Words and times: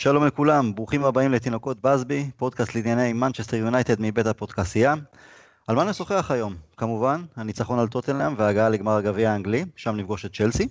שלום 0.00 0.26
לכולם, 0.26 0.74
ברוכים 0.74 1.04
הבאים 1.04 1.32
לתינוקות 1.32 1.80
באזבי, 1.80 2.30
פודקאסט 2.36 2.74
לענייני 2.74 3.12
מנצ'סטר 3.12 3.56
יונייטד 3.56 3.96
מבית 3.98 4.26
הפודקאסייה. 4.26 4.94
על 5.66 5.76
מה 5.76 5.84
נשוחח 5.84 6.30
היום? 6.30 6.54
כמובן, 6.76 7.22
הניצחון 7.36 7.78
על 7.78 7.88
טוטנהאם 7.88 8.34
וההגעה 8.36 8.68
לגמר 8.68 8.96
הגביע 8.96 9.30
האנגלי, 9.30 9.64
שם 9.76 9.96
נפגוש 9.96 10.24
את 10.24 10.36
צ'לסי. 10.36 10.68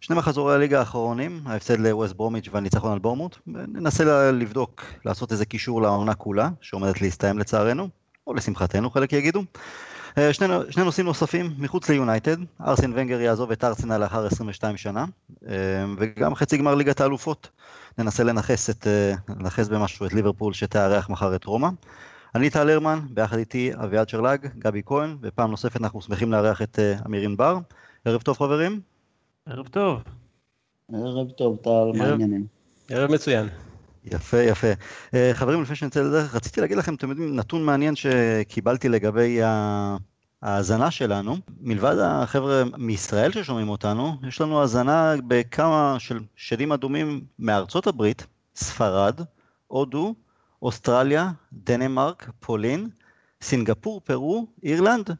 שני 0.00 0.16
מחזורי 0.16 0.54
הליגה 0.54 0.78
האחרונים, 0.78 1.40
ההפסד 1.46 1.80
לווסט 1.80 2.14
ברומיץ' 2.14 2.48
והניצחון 2.52 2.92
על 2.92 2.98
בורנמות'. 2.98 3.38
ננסה 3.46 4.30
לבדוק, 4.32 4.84
לעשות 5.04 5.32
איזה 5.32 5.44
קישור 5.44 5.82
לעונה 5.82 6.14
כולה, 6.14 6.48
שעומדת 6.60 7.00
להסתיים 7.00 7.38
לצערנו, 7.38 7.88
או 8.26 8.34
לשמחתנו 8.34 8.90
חלק 8.90 9.12
יגידו. 9.12 9.42
אה, 10.18 10.32
שני, 10.32 10.46
שני 10.70 10.84
נושאים 10.84 11.06
נוספים 11.06 11.54
מחוץ 11.58 11.88
ליונייטד, 11.88 12.36
ארסן 12.66 12.92
ונגר 12.94 13.20
יעזוב 13.20 13.50
את 13.50 13.64
ארסנל 13.64 13.98
לאחר 13.98 14.26
22 14.26 14.76
שנה, 14.76 15.04
אה, 15.48 15.54
וגם 15.98 16.34
חצי 16.34 16.56
גמר 16.56 16.74
ליגת 16.74 17.00
האלופות. 17.00 17.48
ננסה 17.98 18.24
לנכס, 18.24 18.70
את, 18.70 18.86
אה, 18.86 19.14
לנכס 19.28 19.68
במשהו 19.68 20.06
את 20.06 20.12
ליברפול 20.12 20.52
שתארח 20.52 21.10
מחר 21.10 21.34
את 21.34 21.44
רומא. 21.44 21.68
אני 22.34 22.50
טל 22.50 22.70
הרמן, 22.70 22.98
ביחד 23.10 23.38
איתי 23.38 23.70
אביעד 23.74 24.08
שרלג, 24.08 24.46
גבי 24.58 24.82
כהן, 24.86 25.16
ופעם 25.22 25.50
נוספת 25.50 25.80
אנחנו 25.80 26.02
שמחים 26.02 26.32
לארח 26.32 26.62
את 26.62 26.78
אמיר 27.06 27.22
ענבר. 27.22 27.58
ערב 28.04 28.22
טוב 28.22 28.38
חברים. 28.38 28.80
ערב 29.46 29.68
טוב. 29.68 30.02
ערב 30.92 31.30
טוב 31.30 31.56
טל, 31.56 31.98
מה 31.98 32.04
העניינים? 32.04 32.46
ערב 32.88 33.10
מצוין. 33.10 33.48
יפה, 34.04 34.36
יפה. 34.36 34.72
אה, 35.14 35.30
חברים, 35.34 35.62
לפני 35.62 35.76
שנצא 35.76 36.00
לדרך, 36.02 36.34
רציתי 36.34 36.60
להגיד 36.60 36.76
לכם, 36.76 36.94
אתם 36.94 37.10
יודעים, 37.10 37.36
נתון 37.36 37.64
מעניין 37.64 37.94
שקיבלתי 37.96 38.88
לגבי 38.88 39.40
ההאזנה 40.46 40.90
שלנו. 40.90 41.36
מלבד 41.60 41.96
החבר'ה 41.98 42.62
מישראל 42.78 43.32
ששומעים 43.32 43.68
אותנו, 43.68 44.16
יש 44.28 44.40
לנו 44.40 44.60
האזנה 44.60 45.14
בכמה 45.28 45.96
של 45.98 46.20
שדים 46.36 46.72
אדומים 46.72 47.24
מארצות 47.38 47.86
הברית, 47.86 48.26
ספרד, 48.56 49.20
הודו, 49.66 50.14
אוסטרליה, 50.62 51.30
דנמרק, 51.52 52.30
פולין, 52.40 52.88
סינגפור, 53.42 54.00
פרו, 54.00 54.46
אירלנד 54.62 55.10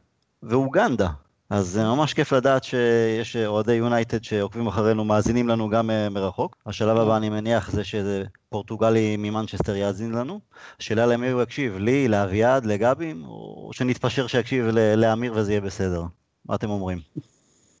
ואוגנדה. 0.43 1.09
אז 1.49 1.67
זה 1.67 1.83
ממש 1.83 2.13
כיף 2.13 2.33
לדעת 2.33 2.63
שיש 2.63 3.35
אוהדי 3.35 3.73
יונייטד 3.73 4.23
שעוקבים 4.23 4.67
אחרינו, 4.67 5.05
מאזינים 5.05 5.47
לנו 5.47 5.69
גם 5.69 5.89
אה, 5.89 6.09
מרחוק. 6.09 6.55
השלב 6.65 6.97
הבא, 6.97 7.17
אני 7.17 7.29
מניח, 7.29 7.71
זה 7.71 7.83
שז'וזה 7.83 8.23
הפורטוגלי 8.49 9.17
ממנצ'סטר 9.17 9.75
יאזין 9.75 10.11
לנו. 10.11 10.39
השאלה 10.79 11.05
למי 11.05 11.29
הוא 11.29 11.41
יקשיב, 11.41 11.77
לי, 11.77 12.07
לאביעד, 12.07 12.65
לגבי, 12.65 13.13
או 13.23 13.69
שנתפשר 13.73 14.27
שיקשיב 14.27 14.65
לאמיר 14.97 15.33
וזה 15.35 15.51
יהיה 15.51 15.61
בסדר. 15.61 16.03
מה 16.45 16.55
אתם 16.55 16.69
אומרים? 16.69 16.99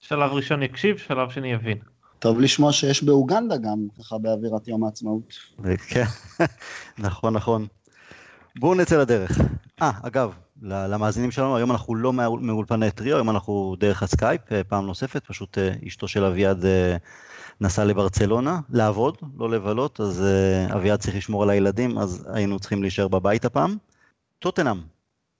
שלב 0.01 0.31
ראשון 0.31 0.63
יקשיב, 0.63 0.97
שלב 0.97 1.29
שני 1.29 1.51
יבין. 1.51 1.77
טוב 2.19 2.39
לשמוע 2.39 2.71
שיש 2.71 3.03
באוגנדה 3.03 3.57
גם, 3.57 3.87
ככה 3.99 4.17
באווירת 4.17 4.67
יום 4.67 4.83
העצמאות. 4.83 5.33
כן, 5.87 6.05
נכון, 7.07 7.33
נכון. 7.33 7.67
בואו 8.59 8.75
נצא 8.75 9.01
לדרך. 9.01 9.37
אה, 9.81 9.91
אגב, 10.03 10.33
למאזינים 10.61 11.31
שלנו, 11.31 11.57
היום 11.57 11.71
אנחנו 11.71 11.95
לא 11.95 12.13
מאולפני 12.13 12.91
טריו, 12.91 13.15
היום 13.15 13.29
אנחנו 13.29 13.75
דרך 13.79 14.03
הסקייפ, 14.03 14.41
אה, 14.51 14.63
פעם 14.63 14.85
נוספת, 14.85 15.25
פשוט 15.25 15.57
אה, 15.57 15.69
אשתו 15.87 16.07
של 16.07 16.23
אביעד 16.23 16.65
אה, 16.65 16.97
נסעה 17.61 17.85
לברצלונה, 17.85 18.59
לעבוד, 18.69 19.17
לא 19.37 19.49
לבלות, 19.49 19.99
אז 19.99 20.23
אביעד 20.75 20.99
צריך 20.99 21.15
לשמור 21.15 21.43
על 21.43 21.49
הילדים, 21.49 21.97
אז 21.97 22.27
היינו 22.33 22.59
צריכים 22.59 22.81
להישאר 22.81 23.07
בבית 23.07 23.45
הפעם. 23.45 23.77
טוטנהאם, 24.39 24.77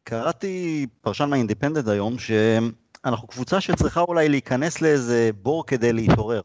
קראתי 0.04 0.88
פרשן 1.02 1.30
מהאינדיפנדנט 1.30 1.88
היום, 1.88 2.16
שאנחנו 2.20 3.28
קבוצה 3.28 3.62
שצריכה 3.62 4.02
אולי 4.02 4.30
להיכנס 4.30 4.82
לאיזה 4.82 5.30
בור 5.42 5.66
כדי 5.66 5.94
להתעורר. 5.94 6.42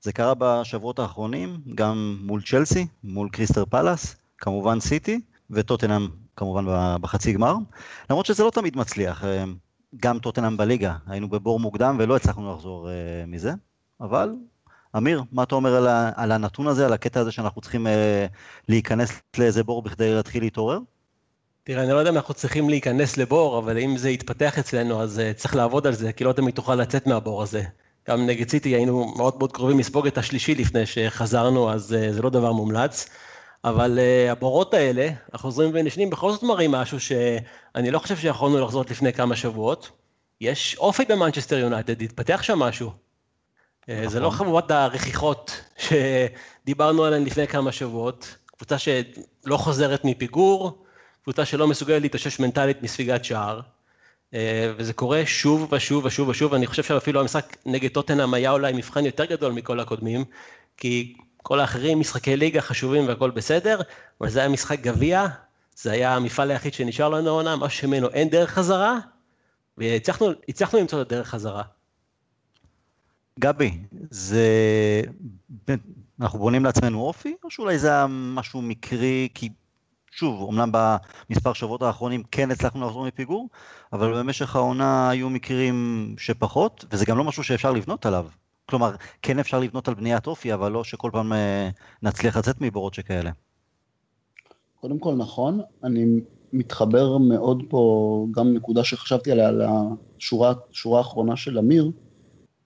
זה 0.00 0.12
קרה 0.12 0.32
בשבועות 0.38 0.98
האחרונים, 0.98 1.60
גם 1.74 2.18
מול 2.20 2.42
צ'לסי, 2.42 2.86
מול 3.04 3.28
קריסטר 3.32 3.64
פלאס, 3.64 4.16
כמובן 4.38 4.80
סיטי, 4.80 5.20
וטוטנאם 5.50 6.08
כמובן 6.36 6.64
בחצי 7.00 7.32
גמר, 7.32 7.54
למרות 8.10 8.26
שזה 8.26 8.44
לא 8.44 8.50
תמיד 8.50 8.76
מצליח, 8.76 9.24
אה, 9.24 9.44
גם 9.96 10.18
טוטנאם 10.18 10.56
בליגה, 10.56 10.96
היינו 11.06 11.28
בבור 11.28 11.60
מוקדם 11.60 11.96
ולא 11.98 12.16
הצלחנו 12.16 12.54
לחזור 12.54 12.88
אה, 12.88 12.94
מזה, 13.26 13.52
אבל 14.00 14.30
אמיר, 14.96 15.22
מה 15.32 15.42
אתה 15.42 15.54
אומר 15.54 15.74
על, 15.74 16.10
על 16.16 16.32
הנתון 16.32 16.66
הזה, 16.66 16.86
על 16.86 16.92
הקטע 16.92 17.20
הזה 17.20 17.32
שאנחנו 17.32 17.60
צריכים 17.60 17.86
אה, 17.86 18.26
להיכנס 18.68 19.12
לאיזה 19.38 19.64
בור 19.64 19.82
בכדי 19.82 20.14
להתחיל 20.14 20.42
להתעורר? 20.42 20.78
תראה, 21.64 21.82
אני 21.82 21.92
לא 21.92 21.96
יודע 21.96 22.10
אם 22.10 22.16
אנחנו 22.16 22.34
צריכים 22.34 22.68
להיכנס 22.70 23.16
לבור, 23.16 23.58
אבל 23.58 23.78
אם 23.78 23.96
זה 23.96 24.10
יתפתח 24.10 24.58
אצלנו, 24.58 25.02
אז 25.02 25.20
צריך 25.36 25.56
לעבוד 25.56 25.86
על 25.86 25.92
זה, 25.92 26.12
כי 26.12 26.24
לא 26.24 26.32
תמיד 26.32 26.54
תוכל 26.54 26.74
לצאת 26.74 27.06
מהבור 27.06 27.42
הזה. 27.42 27.62
גם 28.08 28.26
נגד 28.26 28.48
סיטי 28.48 28.68
היינו 28.68 29.14
מאוד 29.16 29.38
מאוד 29.38 29.52
קרובים 29.52 29.78
לספוג 29.78 30.06
את 30.06 30.18
השלישי 30.18 30.54
לפני 30.54 30.86
שחזרנו, 30.86 31.70
אז 31.72 31.82
זה 31.82 32.22
לא 32.22 32.30
דבר 32.30 32.52
מומלץ. 32.52 33.08
אבל 33.64 33.98
uh, 33.98 34.32
הבורות 34.32 34.74
האלה, 34.74 35.08
החוזרים 35.32 35.70
ונשנים, 35.74 36.10
בכל 36.10 36.32
זאת 36.32 36.42
מראים 36.42 36.70
משהו 36.70 37.00
שאני 37.00 37.90
לא 37.90 37.98
חושב 37.98 38.16
שיכולנו 38.16 38.60
לחזור 38.64 38.84
לפני 38.90 39.12
כמה 39.12 39.36
שבועות. 39.36 39.90
יש 40.40 40.76
אופי 40.78 41.04
במנצ'סטר 41.08 41.58
יונייטד, 41.58 42.02
התפתח 42.02 42.42
שם 42.42 42.58
משהו. 42.58 42.90
Uh, 42.90 43.88
זה 44.06 44.20
לא 44.20 44.26
נכון. 44.26 44.38
חבורת 44.38 44.70
הרכיחות 44.70 45.60
שדיברנו 45.76 47.04
עליהן 47.04 47.24
לפני 47.24 47.46
כמה 47.46 47.72
שבועות, 47.72 48.36
קבוצה 48.46 48.78
שלא 48.78 49.56
חוזרת 49.56 50.04
מפיגור, 50.04 50.84
קבוצה 51.22 51.44
שלא 51.44 51.66
מסוגלת 51.66 52.02
להתאושש 52.02 52.40
מנטלית 52.40 52.82
מספיגת 52.82 53.24
שער. 53.24 53.60
Uh, 54.30 54.36
וזה 54.76 54.92
קורה 54.92 55.22
שוב 55.26 55.72
ושוב 55.72 56.04
ושוב 56.04 56.28
ושוב, 56.28 56.54
אני 56.54 56.66
חושב 56.66 56.82
שאפילו 56.82 57.20
המשחק 57.20 57.56
נגד 57.66 57.90
טוטנאם 57.90 58.34
היה 58.34 58.50
אולי 58.50 58.72
מבחן 58.72 59.06
יותר 59.06 59.24
גדול 59.24 59.52
מכל 59.52 59.80
הקודמים, 59.80 60.24
כי 60.76 61.16
כל 61.46 61.60
האחרים 61.60 62.00
משחקי 62.00 62.36
ליגה 62.36 62.60
חשובים 62.60 63.08
והכל 63.08 63.30
בסדר, 63.30 63.80
אבל 64.20 64.30
זה 64.30 64.40
היה 64.40 64.48
משחק 64.48 64.80
גביע, 64.80 65.26
זה 65.76 65.92
היה 65.92 66.16
המפעל 66.16 66.50
היחיד 66.50 66.74
שנשאר 66.74 67.08
לנו 67.08 67.28
העונה, 67.28 67.56
משהו 67.56 67.78
שממנו 67.78 68.08
אין 68.08 68.28
דרך 68.28 68.50
חזרה, 68.50 68.98
והצלחנו 69.78 70.78
למצוא 70.80 71.02
את 71.02 71.06
הדרך 71.06 71.28
חזרה. 71.28 71.62
גבי, 73.40 73.78
זה... 74.10 75.02
אנחנו 76.20 76.38
בונים 76.38 76.64
לעצמנו 76.64 77.00
אופי, 77.00 77.34
או 77.44 77.50
שאולי 77.50 77.78
זה 77.78 77.88
היה 77.88 78.06
משהו 78.08 78.62
מקרי, 78.62 79.28
כי 79.34 79.48
שוב, 80.10 80.48
אמנם 80.50 80.70
במספר 80.72 81.52
שבועות 81.52 81.82
האחרונים 81.82 82.22
כן 82.30 82.50
הצלחנו 82.50 82.86
לחזור 82.86 83.06
מפיגור, 83.06 83.48
אבל 83.92 84.18
במשך 84.18 84.56
העונה 84.56 85.10
היו 85.10 85.30
מקרים 85.30 86.14
שפחות, 86.18 86.84
וזה 86.90 87.04
גם 87.04 87.18
לא 87.18 87.24
משהו 87.24 87.44
שאפשר 87.44 87.72
לבנות 87.72 88.06
עליו. 88.06 88.26
כלומר, 88.70 88.94
כן 89.22 89.38
אפשר 89.38 89.60
לבנות 89.60 89.88
על 89.88 89.94
בניית 89.94 90.26
אופי, 90.26 90.54
אבל 90.54 90.72
לא 90.72 90.84
שכל 90.84 91.10
פעם 91.12 91.32
אה, 91.32 91.68
נצליח 92.02 92.36
לצאת 92.36 92.60
מבורות 92.60 92.94
שכאלה. 92.94 93.30
קודם 94.80 94.98
כל 94.98 95.14
נכון, 95.14 95.60
אני 95.84 96.20
מתחבר 96.52 97.18
מאוד 97.18 97.62
פה, 97.68 98.26
גם 98.30 98.54
נקודה 98.54 98.84
שחשבתי 98.84 99.32
עליה, 99.32 99.48
על 99.48 99.62
השורה 99.62 100.98
האחרונה 100.98 101.36
של 101.36 101.58
אמיר, 101.58 101.90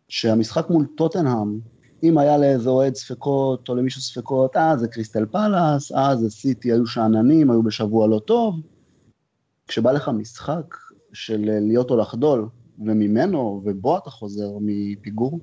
שהמשחק 0.08 0.70
מול 0.70 0.86
טוטנהאם, 0.96 1.58
אם 2.02 2.18
היה 2.18 2.38
לאיזה 2.38 2.70
אוהד 2.70 2.94
ספקות, 2.94 3.68
או 3.68 3.74
למישהו 3.74 4.00
ספקות, 4.00 4.56
אה, 4.56 4.76
זה 4.76 4.88
קריסטל 4.88 5.26
פלאס, 5.26 5.92
אה, 5.92 6.16
זה 6.16 6.30
סיטי, 6.30 6.72
היו 6.72 6.86
שאננים, 6.86 7.50
היו 7.50 7.62
בשבוע 7.62 8.08
לא 8.08 8.18
טוב. 8.18 8.60
כשבא 9.68 9.92
לך 9.92 10.08
משחק 10.08 10.76
של 11.12 11.40
להיות 11.60 11.90
או 11.90 11.96
לחדול, 11.96 12.48
וממנו, 12.78 13.62
ובו 13.64 13.98
אתה 13.98 14.10
חוזר 14.10 14.50
מפיגור, 14.60 15.40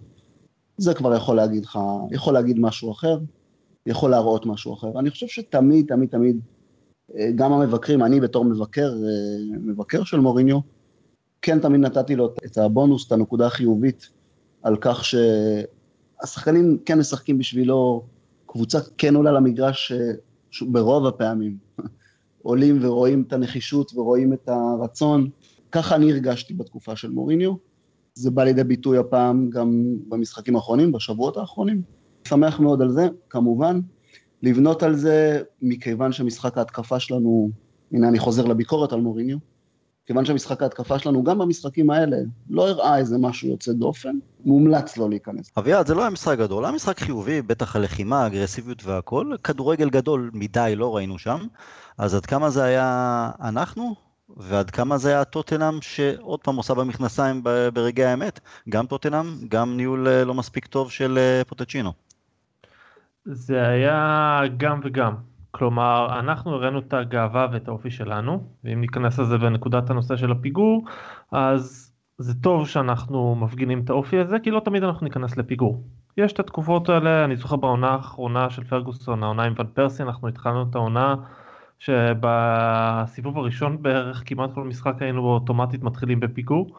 זה 0.77 0.93
כבר 0.93 1.15
יכול 1.15 1.35
להגיד 1.35 1.65
לך, 1.65 1.79
יכול 2.11 2.33
להגיד 2.33 2.59
משהו 2.59 2.91
אחר, 2.91 3.19
יכול 3.85 4.11
להראות 4.11 4.45
משהו 4.45 4.73
אחר. 4.73 4.99
אני 4.99 5.09
חושב 5.09 5.27
שתמיד, 5.27 5.85
תמיד, 5.87 6.09
תמיד, 6.09 6.39
אה, 7.15 7.31
גם 7.35 7.53
המבקרים, 7.53 8.03
אני 8.03 8.19
בתור 8.19 8.45
מבקר, 8.45 8.89
אה, 8.93 9.57
מבקר 9.59 10.03
של 10.03 10.19
מוריניו, 10.19 10.59
כן 11.41 11.59
תמיד 11.59 11.81
נתתי 11.81 12.15
לו 12.15 12.33
את 12.45 12.57
הבונוס, 12.57 13.07
את 13.07 13.11
הנקודה 13.11 13.47
החיובית, 13.47 14.09
על 14.63 14.77
כך 14.81 15.03
שהשחקנים 15.05 16.77
כן 16.85 16.99
משחקים 16.99 17.37
בשבילו, 17.37 18.05
קבוצה 18.45 18.79
כן 18.97 19.15
עולה 19.15 19.31
למגרש 19.31 19.91
אה, 19.91 20.11
ברוב 20.61 21.05
הפעמים. 21.05 21.57
עולים 22.41 22.79
ורואים 22.81 23.23
את 23.27 23.33
הנחישות 23.33 23.91
ורואים 23.95 24.33
את 24.33 24.49
הרצון. 24.49 25.29
ככה 25.71 25.95
אני 25.95 26.11
הרגשתי 26.11 26.53
בתקופה 26.53 26.95
של 26.95 27.11
מוריניו. 27.11 27.53
זה 28.17 28.31
בא 28.31 28.43
לידי 28.43 28.63
ביטוי 28.63 28.97
הפעם 28.97 29.49
גם 29.49 29.83
במשחקים 30.07 30.55
האחרונים, 30.55 30.91
בשבועות 30.91 31.37
האחרונים. 31.37 31.81
שמח 32.27 32.59
מאוד 32.59 32.81
על 32.81 32.91
זה, 32.91 33.07
כמובן. 33.29 33.79
לבנות 34.43 34.83
על 34.83 34.95
זה, 34.95 35.41
מכיוון 35.61 36.11
שמשחק 36.11 36.57
ההתקפה 36.57 36.99
שלנו, 36.99 37.49
הנה 37.91 38.07
אני 38.07 38.19
חוזר 38.19 38.45
לביקורת 38.45 38.93
על 38.93 39.01
מוריניו, 39.01 39.37
כיוון 40.05 40.25
שמשחק 40.25 40.61
ההתקפה 40.61 40.99
שלנו, 40.99 41.23
גם 41.23 41.37
במשחקים 41.37 41.89
האלה, 41.89 42.17
לא 42.49 42.69
הראה 42.69 42.97
איזה 42.97 43.17
משהו 43.17 43.49
יוצא 43.49 43.73
דופן, 43.73 44.15
מומלץ 44.45 44.97
לא 44.97 45.09
להיכנס. 45.09 45.51
אביעד, 45.57 45.87
זה 45.87 45.95
לא 45.95 46.01
היה 46.01 46.09
משחק 46.09 46.37
גדול, 46.37 46.65
היה 46.65 46.73
משחק 46.73 46.99
חיובי, 46.99 47.41
בטח 47.41 47.75
הלחימה, 47.75 48.27
אגרסיביות 48.27 48.85
והכל, 48.85 49.35
כדורגל 49.43 49.89
גדול 49.89 50.31
מדי 50.33 50.73
לא 50.75 50.95
ראינו 50.95 51.19
שם, 51.19 51.39
אז 51.97 52.15
עד 52.15 52.25
כמה 52.25 52.49
זה 52.49 52.63
היה 52.63 53.31
אנחנו, 53.41 53.95
ועד 54.37 54.69
כמה 54.69 54.97
זה 54.97 55.09
היה 55.09 55.25
טוטנאם 55.25 55.81
שעוד 55.81 56.39
פעם 56.39 56.55
עושה 56.55 56.73
במכנסיים 56.73 57.43
ברגעי 57.73 58.05
האמת, 58.05 58.39
גם 58.69 58.85
טוטנאם, 58.85 59.25
גם 59.47 59.77
ניהול 59.77 60.07
אה, 60.07 60.25
לא 60.25 60.33
מספיק 60.33 60.65
טוב 60.65 60.91
של 60.91 61.17
אה, 61.17 61.41
פוטצ'ינו. 61.47 61.93
זה 63.25 63.67
היה 63.67 64.41
גם 64.57 64.79
וגם. 64.83 65.15
כלומר, 65.51 66.19
אנחנו 66.19 66.55
הראינו 66.55 66.79
את 66.79 66.93
הגאווה 66.93 67.47
ואת 67.51 67.67
האופי 67.67 67.91
שלנו, 67.91 68.43
ואם 68.63 68.81
ניכנס 68.81 69.19
לזה 69.19 69.37
בנקודת 69.37 69.89
הנושא 69.89 70.17
של 70.17 70.31
הפיגור, 70.31 70.85
אז 71.31 71.93
זה 72.17 72.33
טוב 72.33 72.67
שאנחנו 72.67 73.35
מפגינים 73.35 73.79
את 73.79 73.89
האופי 73.89 74.19
הזה, 74.19 74.39
כי 74.39 74.51
לא 74.51 74.59
תמיד 74.59 74.83
אנחנו 74.83 75.03
ניכנס 75.03 75.37
לפיגור. 75.37 75.83
יש 76.17 76.33
את 76.33 76.39
התקופות 76.39 76.89
האלה, 76.89 77.25
אני 77.25 77.35
זוכר 77.35 77.55
בעונה 77.55 77.87
האחרונה 77.87 78.49
של 78.49 78.63
פרגוסון, 78.63 79.23
העונה 79.23 79.43
עם 79.43 79.53
ון 79.57 79.67
פרסי, 79.73 80.03
אנחנו 80.03 80.27
התחלנו 80.27 80.65
את 80.69 80.75
העונה 80.75 81.15
שבסיבוב 81.79 83.37
הראשון 83.37 83.81
בערך 83.81 84.23
כמעט 84.25 84.53
כל 84.53 84.63
משחק 84.63 85.01
היינו 85.01 85.21
אוטומטית 85.21 85.83
מתחילים 85.83 86.19
בפיגור. 86.19 86.77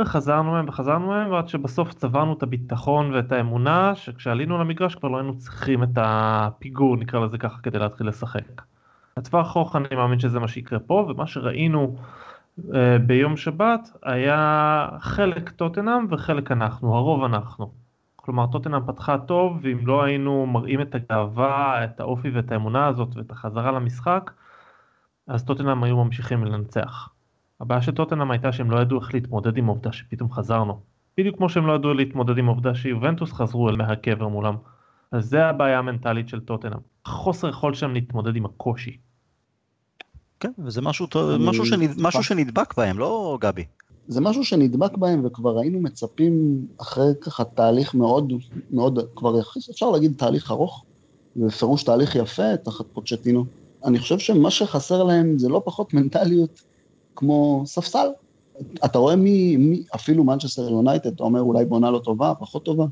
וחזרנו 0.00 0.52
מהם 0.52 0.68
וחזרנו 0.68 1.06
מהם 1.06 1.30
ועד 1.30 1.48
שבסוף 1.48 1.94
צברנו 1.94 2.32
את 2.32 2.42
הביטחון 2.42 3.14
ואת 3.14 3.32
האמונה 3.32 3.94
שכשעלינו 3.94 4.58
למגרש 4.58 4.94
כבר 4.94 5.08
לא 5.08 5.16
היינו 5.16 5.38
צריכים 5.38 5.82
את 5.82 5.88
הפיגור 5.96 6.96
נקרא 6.96 7.20
לזה 7.20 7.38
ככה 7.38 7.62
כדי 7.62 7.78
להתחיל 7.78 8.08
לשחק. 8.08 8.62
לטווח 9.16 9.56
ארוך 9.56 9.76
אני 9.76 9.96
מאמין 9.96 10.18
שזה 10.18 10.40
מה 10.40 10.48
שיקרה 10.48 10.78
פה 10.78 11.06
ומה 11.08 11.26
שראינו 11.26 11.96
uh, 12.58 12.62
ביום 13.06 13.36
שבת 13.36 13.90
היה 14.02 14.88
חלק 15.00 15.50
טוטנאם 15.50 16.06
וחלק 16.10 16.52
אנחנו, 16.52 16.96
הרוב 16.96 17.24
אנחנו. 17.24 17.87
כלומר 18.28 18.46
טוטנאם 18.46 18.80
פתחה 18.86 19.18
טוב 19.18 19.58
ואם 19.62 19.86
לא 19.86 20.02
היינו 20.02 20.46
מראים 20.46 20.80
את 20.80 20.94
הגאווה, 20.94 21.84
את 21.84 22.00
האופי 22.00 22.30
ואת 22.30 22.52
האמונה 22.52 22.86
הזאת 22.86 23.16
ואת 23.16 23.30
החזרה 23.30 23.72
למשחק 23.72 24.30
אז 25.26 25.44
טוטנאם 25.44 25.84
היו 25.84 26.04
ממשיכים 26.04 26.44
לנצח. 26.44 27.08
הבעיה 27.60 27.82
של 27.82 27.92
טוטנאם 27.92 28.30
הייתה 28.30 28.52
שהם 28.52 28.70
לא 28.70 28.80
ידעו 28.80 29.00
איך 29.00 29.14
להתמודד 29.14 29.56
עם 29.56 29.68
העובדה 29.68 29.92
שפתאום 29.92 30.32
חזרנו. 30.32 30.80
בדיוק 31.18 31.36
כמו 31.36 31.48
שהם 31.48 31.66
לא 31.66 31.72
ידעו 31.72 31.94
להתמודד 31.94 32.38
עם 32.38 32.48
העובדה 32.48 32.74
שיובנטוס 32.74 33.32
חזרו 33.32 33.68
אל 33.68 33.76
מהקבר 33.76 34.28
מולם. 34.28 34.56
אז 35.12 35.24
זה 35.24 35.46
הבעיה 35.46 35.78
המנטלית 35.78 36.28
של 36.28 36.40
טוטנאם. 36.40 36.78
חוסר 37.04 37.48
יכולת 37.48 37.76
שלהם 37.76 37.94
להתמודד 37.94 38.36
עם 38.36 38.44
הקושי. 38.44 38.96
כן, 40.40 40.52
וזה 40.58 40.82
משהו, 40.82 41.06
משהו, 41.40 41.66
שנד, 41.66 41.90
משהו 42.02 42.22
שנדבק 42.22 42.76
בהם, 42.76 42.98
לא 42.98 43.38
גבי? 43.40 43.64
זה 44.08 44.20
משהו 44.20 44.44
שנדבק 44.44 44.96
בהם 44.96 45.24
וכבר 45.24 45.58
היינו 45.58 45.80
מצפים 45.80 46.66
אחרי 46.80 47.12
ככה 47.20 47.44
תהליך 47.44 47.94
מאוד, 47.94 48.32
מאוד, 48.70 48.98
כבר 49.16 49.40
אפשר 49.70 49.90
להגיד 49.90 50.12
תהליך 50.16 50.50
ארוך, 50.50 50.84
בפירוש 51.36 51.82
תהליך 51.82 52.16
יפה 52.16 52.56
תחת 52.56 52.84
פוצ'טינו. 52.92 53.44
אני 53.84 53.98
חושב 53.98 54.18
שמה 54.18 54.50
שחסר 54.50 55.02
להם 55.02 55.38
זה 55.38 55.48
לא 55.48 55.62
פחות 55.64 55.94
מנטליות 55.94 56.62
כמו 57.16 57.62
ספסל. 57.66 58.08
אתה 58.84 58.98
רואה 58.98 59.16
מי, 59.16 59.56
מי 59.56 59.82
אפילו 59.94 60.24
מנצ'סטר 60.24 60.70
יונייטד, 60.70 61.12
אתה 61.12 61.22
אומר 61.22 61.40
אולי 61.40 61.64
בונה 61.64 61.90
לא 61.90 61.98
טובה, 61.98 62.32
פחות 62.40 62.64
טובה. 62.64 62.86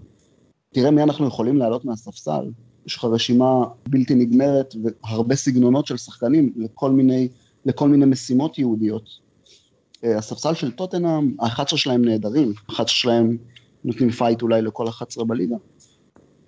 תראה 0.75 0.91
מי 0.91 1.03
אנחנו 1.03 1.27
יכולים 1.27 1.57
להעלות 1.57 1.85
מהספסל. 1.85 2.51
יש 2.87 2.97
לך 2.97 3.05
רשימה 3.05 3.65
בלתי 3.89 4.15
נגמרת 4.15 4.75
והרבה 4.83 5.37
סגנונות 5.37 5.87
של 5.87 5.97
שחקנים 5.97 6.53
לכל 6.57 6.91
מיני, 6.91 7.29
לכל 7.65 7.89
מיני 7.89 8.05
משימות 8.05 8.59
יהודיות. 8.59 9.26
אה, 10.05 10.19
הספסל 10.19 10.55
של 10.55 10.71
טוטנאם, 10.71 11.37
ה-11 11.41 11.77
שלהם 11.77 12.05
נהדרים, 12.05 12.53
ה-11 12.69 12.87
שלהם 12.87 13.37
נותנים 13.85 14.11
fight 14.11 14.43
אולי 14.43 14.63
לכל 14.63 14.89
11 14.89 15.25
בליגה. 15.25 15.57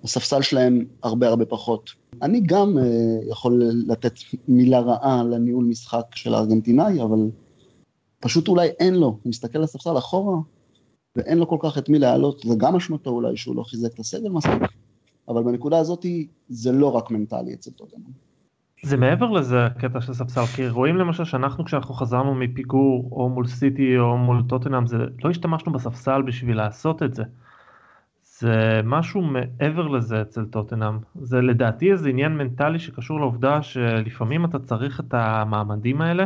הספסל 0.04 0.42
שלהם 0.42 0.84
הרבה 1.02 1.28
הרבה 1.28 1.44
פחות. 1.46 1.90
אני 2.22 2.40
גם 2.46 2.78
uh, 2.78 3.30
יכול 3.30 3.62
לתת 3.86 4.12
מילה 4.48 4.80
רעה 4.80 5.22
לניהול 5.24 5.64
משחק 5.64 6.04
של 6.14 6.34
הארגנטינאי, 6.34 7.02
אבל 7.02 7.30
פשוט 8.20 8.48
אולי 8.48 8.68
אין 8.68 8.94
לו, 8.94 9.06
הוא 9.06 9.18
מסתכל 9.24 9.58
לספסל 9.58 9.98
אחורה, 9.98 10.36
ואין 11.16 11.38
לו 11.38 11.48
כל 11.48 11.56
כך 11.60 11.78
את 11.78 11.88
מי 11.88 11.98
להעלות, 11.98 12.42
זה 12.46 12.54
גם 12.58 12.76
אשמתו 12.76 13.10
אולי 13.10 13.36
שהוא 13.36 13.56
לא 13.56 13.62
חיזק 13.62 13.94
את 13.94 13.98
הסגל 13.98 14.28
מספיק, 14.28 14.62
אבל 15.28 15.42
בנקודה 15.42 15.78
הזאת 15.78 16.06
זה 16.48 16.72
לא 16.72 16.96
רק 16.96 17.10
מנטלי 17.10 17.54
אצל 17.54 17.70
טוטנאם. 17.70 18.27
זה 18.82 18.96
מעבר 18.96 19.30
לזה 19.30 19.66
הקטע 19.66 20.00
של 20.00 20.12
ספסל, 20.12 20.46
כי 20.46 20.68
רואים 20.68 20.96
למשל 20.96 21.24
שאנחנו 21.24 21.64
כשאנחנו 21.64 21.94
חזרנו 21.94 22.34
מפיגור 22.34 23.08
או 23.12 23.28
מול 23.28 23.46
סיטי 23.46 23.98
או 23.98 24.18
מול 24.18 24.42
טוטנאם, 24.42 24.86
זה 24.86 24.96
לא 25.24 25.30
השתמשנו 25.30 25.72
בספסל 25.72 26.22
בשביל 26.22 26.56
לעשות 26.56 27.02
את 27.02 27.14
זה. 27.14 27.22
זה 28.24 28.80
משהו 28.84 29.22
מעבר 29.22 29.88
לזה 29.88 30.22
אצל 30.22 30.44
טוטנאם. 30.44 30.98
זה 31.14 31.40
לדעתי 31.40 31.92
איזה 31.92 32.08
עניין 32.08 32.36
מנטלי 32.36 32.78
שקשור 32.78 33.20
לעובדה 33.20 33.62
שלפעמים 33.62 34.44
אתה 34.44 34.58
צריך 34.58 35.00
את 35.00 35.14
המעמדים 35.14 36.00
האלה 36.00 36.24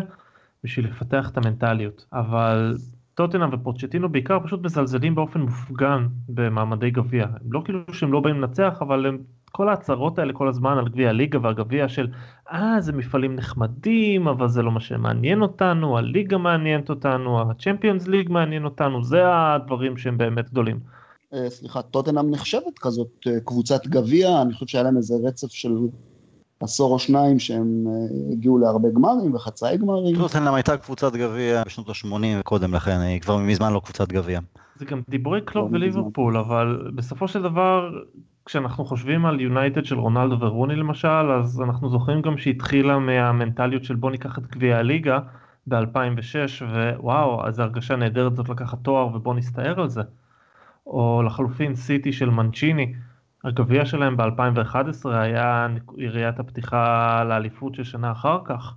בשביל 0.64 0.86
לפתח 0.86 1.30
את 1.30 1.36
המנטליות. 1.36 2.06
אבל 2.12 2.76
טוטנאם 3.14 3.48
ופוצ'טינו 3.52 4.08
בעיקר 4.08 4.38
פשוט 4.44 4.64
מזלזלים 4.64 5.14
באופן 5.14 5.40
מופגן 5.40 6.06
במעמדי 6.28 6.90
גביע. 6.90 7.26
לא 7.50 7.62
כאילו 7.64 7.80
שהם 7.92 8.12
לא 8.12 8.20
באים 8.20 8.36
לנצח, 8.36 8.78
אבל 8.80 9.06
הם, 9.06 9.18
כל 9.52 9.68
ההצהרות 9.68 10.18
האלה 10.18 10.32
כל 10.32 10.48
הזמן 10.48 10.78
על 10.78 10.88
גביע 10.88 11.08
הליגה 11.08 11.38
והגביע 11.42 11.88
של 11.88 12.08
אה 12.52 12.80
זה 12.80 12.92
מפעלים 12.92 13.36
נחמדים, 13.36 14.28
אבל 14.28 14.48
זה 14.48 14.62
לא 14.62 14.72
מה 14.72 14.80
שמעניין 14.80 15.42
אותנו, 15.42 15.98
הליגה 15.98 16.38
מעניינת 16.38 16.90
אותנו, 16.90 17.50
הצ'מפיונס 17.50 18.08
ליג 18.08 18.30
מעניין 18.30 18.64
אותנו, 18.64 19.04
זה 19.04 19.22
הדברים 19.24 19.96
שהם 19.96 20.18
באמת 20.18 20.50
גדולים. 20.50 20.80
אה, 21.34 21.50
סליחה, 21.50 21.82
טוטנאם 21.82 22.30
נחשבת 22.30 22.78
כזאת 22.80 23.26
אה, 23.26 23.40
קבוצת 23.44 23.86
גביע, 23.86 24.42
אני 24.42 24.52
חושב 24.52 24.66
שהיה 24.66 24.84
להם 24.84 24.96
איזה 24.96 25.14
רצף 25.24 25.52
של 25.52 25.76
עשור 26.60 26.92
או 26.92 26.98
שניים 26.98 27.38
שהם 27.38 27.84
אה, 27.86 28.32
הגיעו 28.32 28.58
להרבה 28.58 28.88
גמרים 28.90 29.34
וחצאי 29.34 29.76
גמרים. 29.76 30.16
טוטנאם 30.16 30.54
הייתה 30.54 30.76
קבוצת 30.76 31.12
גביע 31.12 31.62
בשנות 31.66 31.88
ה-80 31.88 32.40
וקודם 32.40 32.74
לכן, 32.74 32.98
היא 33.00 33.20
כבר 33.20 33.36
מזמן 33.36 33.72
לא 33.72 33.80
קבוצת 33.84 34.08
גביע. 34.08 34.40
זה 34.76 34.84
גם 34.84 35.02
דיבורי 35.08 35.40
קלוב 35.40 35.72
לא 35.74 35.76
וליברפול, 35.76 36.36
אבל 36.36 36.90
בסופו 36.94 37.28
של 37.28 37.42
דבר, 37.42 37.90
כשאנחנו 38.44 38.84
חושבים 38.84 39.26
על 39.26 39.40
יונייטד 39.40 39.84
של 39.84 39.98
רונלדו 39.98 40.40
ורוני 40.40 40.76
למשל, 40.76 41.08
אז 41.08 41.60
אנחנו 41.60 41.88
זוכרים 41.88 42.22
גם 42.22 42.38
שהתחילה 42.38 42.98
מהמנטליות 42.98 43.84
של 43.84 43.94
בוא 43.94 44.10
ניקח 44.10 44.38
את 44.38 44.46
גביע 44.46 44.78
הליגה 44.78 45.18
ב-2006, 45.66 46.64
ווואו, 46.98 47.46
אז 47.46 47.58
הרגשה 47.58 47.96
נהדרת 47.96 48.36
זאת 48.36 48.48
לקחת 48.48 48.78
תואר 48.82 49.16
ובוא 49.16 49.34
נסתער 49.34 49.80
על 49.80 49.88
זה. 49.88 50.02
או 50.86 51.22
לחלופין 51.26 51.74
סיטי 51.74 52.12
של 52.12 52.30
מנצ'יני. 52.30 52.94
הגביע 53.44 53.86
שלהם 53.86 54.16
ב-2011 54.16 55.08
היה 55.08 55.66
יריית 55.96 56.40
הפתיחה 56.40 57.24
לאליפות 57.24 57.74
של 57.74 57.84
שנה 57.84 58.12
אחר 58.12 58.38
כך, 58.44 58.74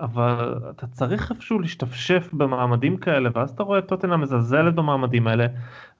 אבל 0.00 0.54
אתה 0.70 0.86
צריך 0.86 1.30
איפשהו 1.30 1.58
להשתפשף 1.58 2.28
במעמדים 2.32 2.96
כאלה, 2.96 3.30
ואז 3.34 3.50
אתה 3.50 3.62
רואה 3.62 3.78
את 3.78 3.88
טוטנה 3.88 4.16
מזלזלת 4.16 4.74
במעמדים 4.74 5.26
האלה, 5.26 5.46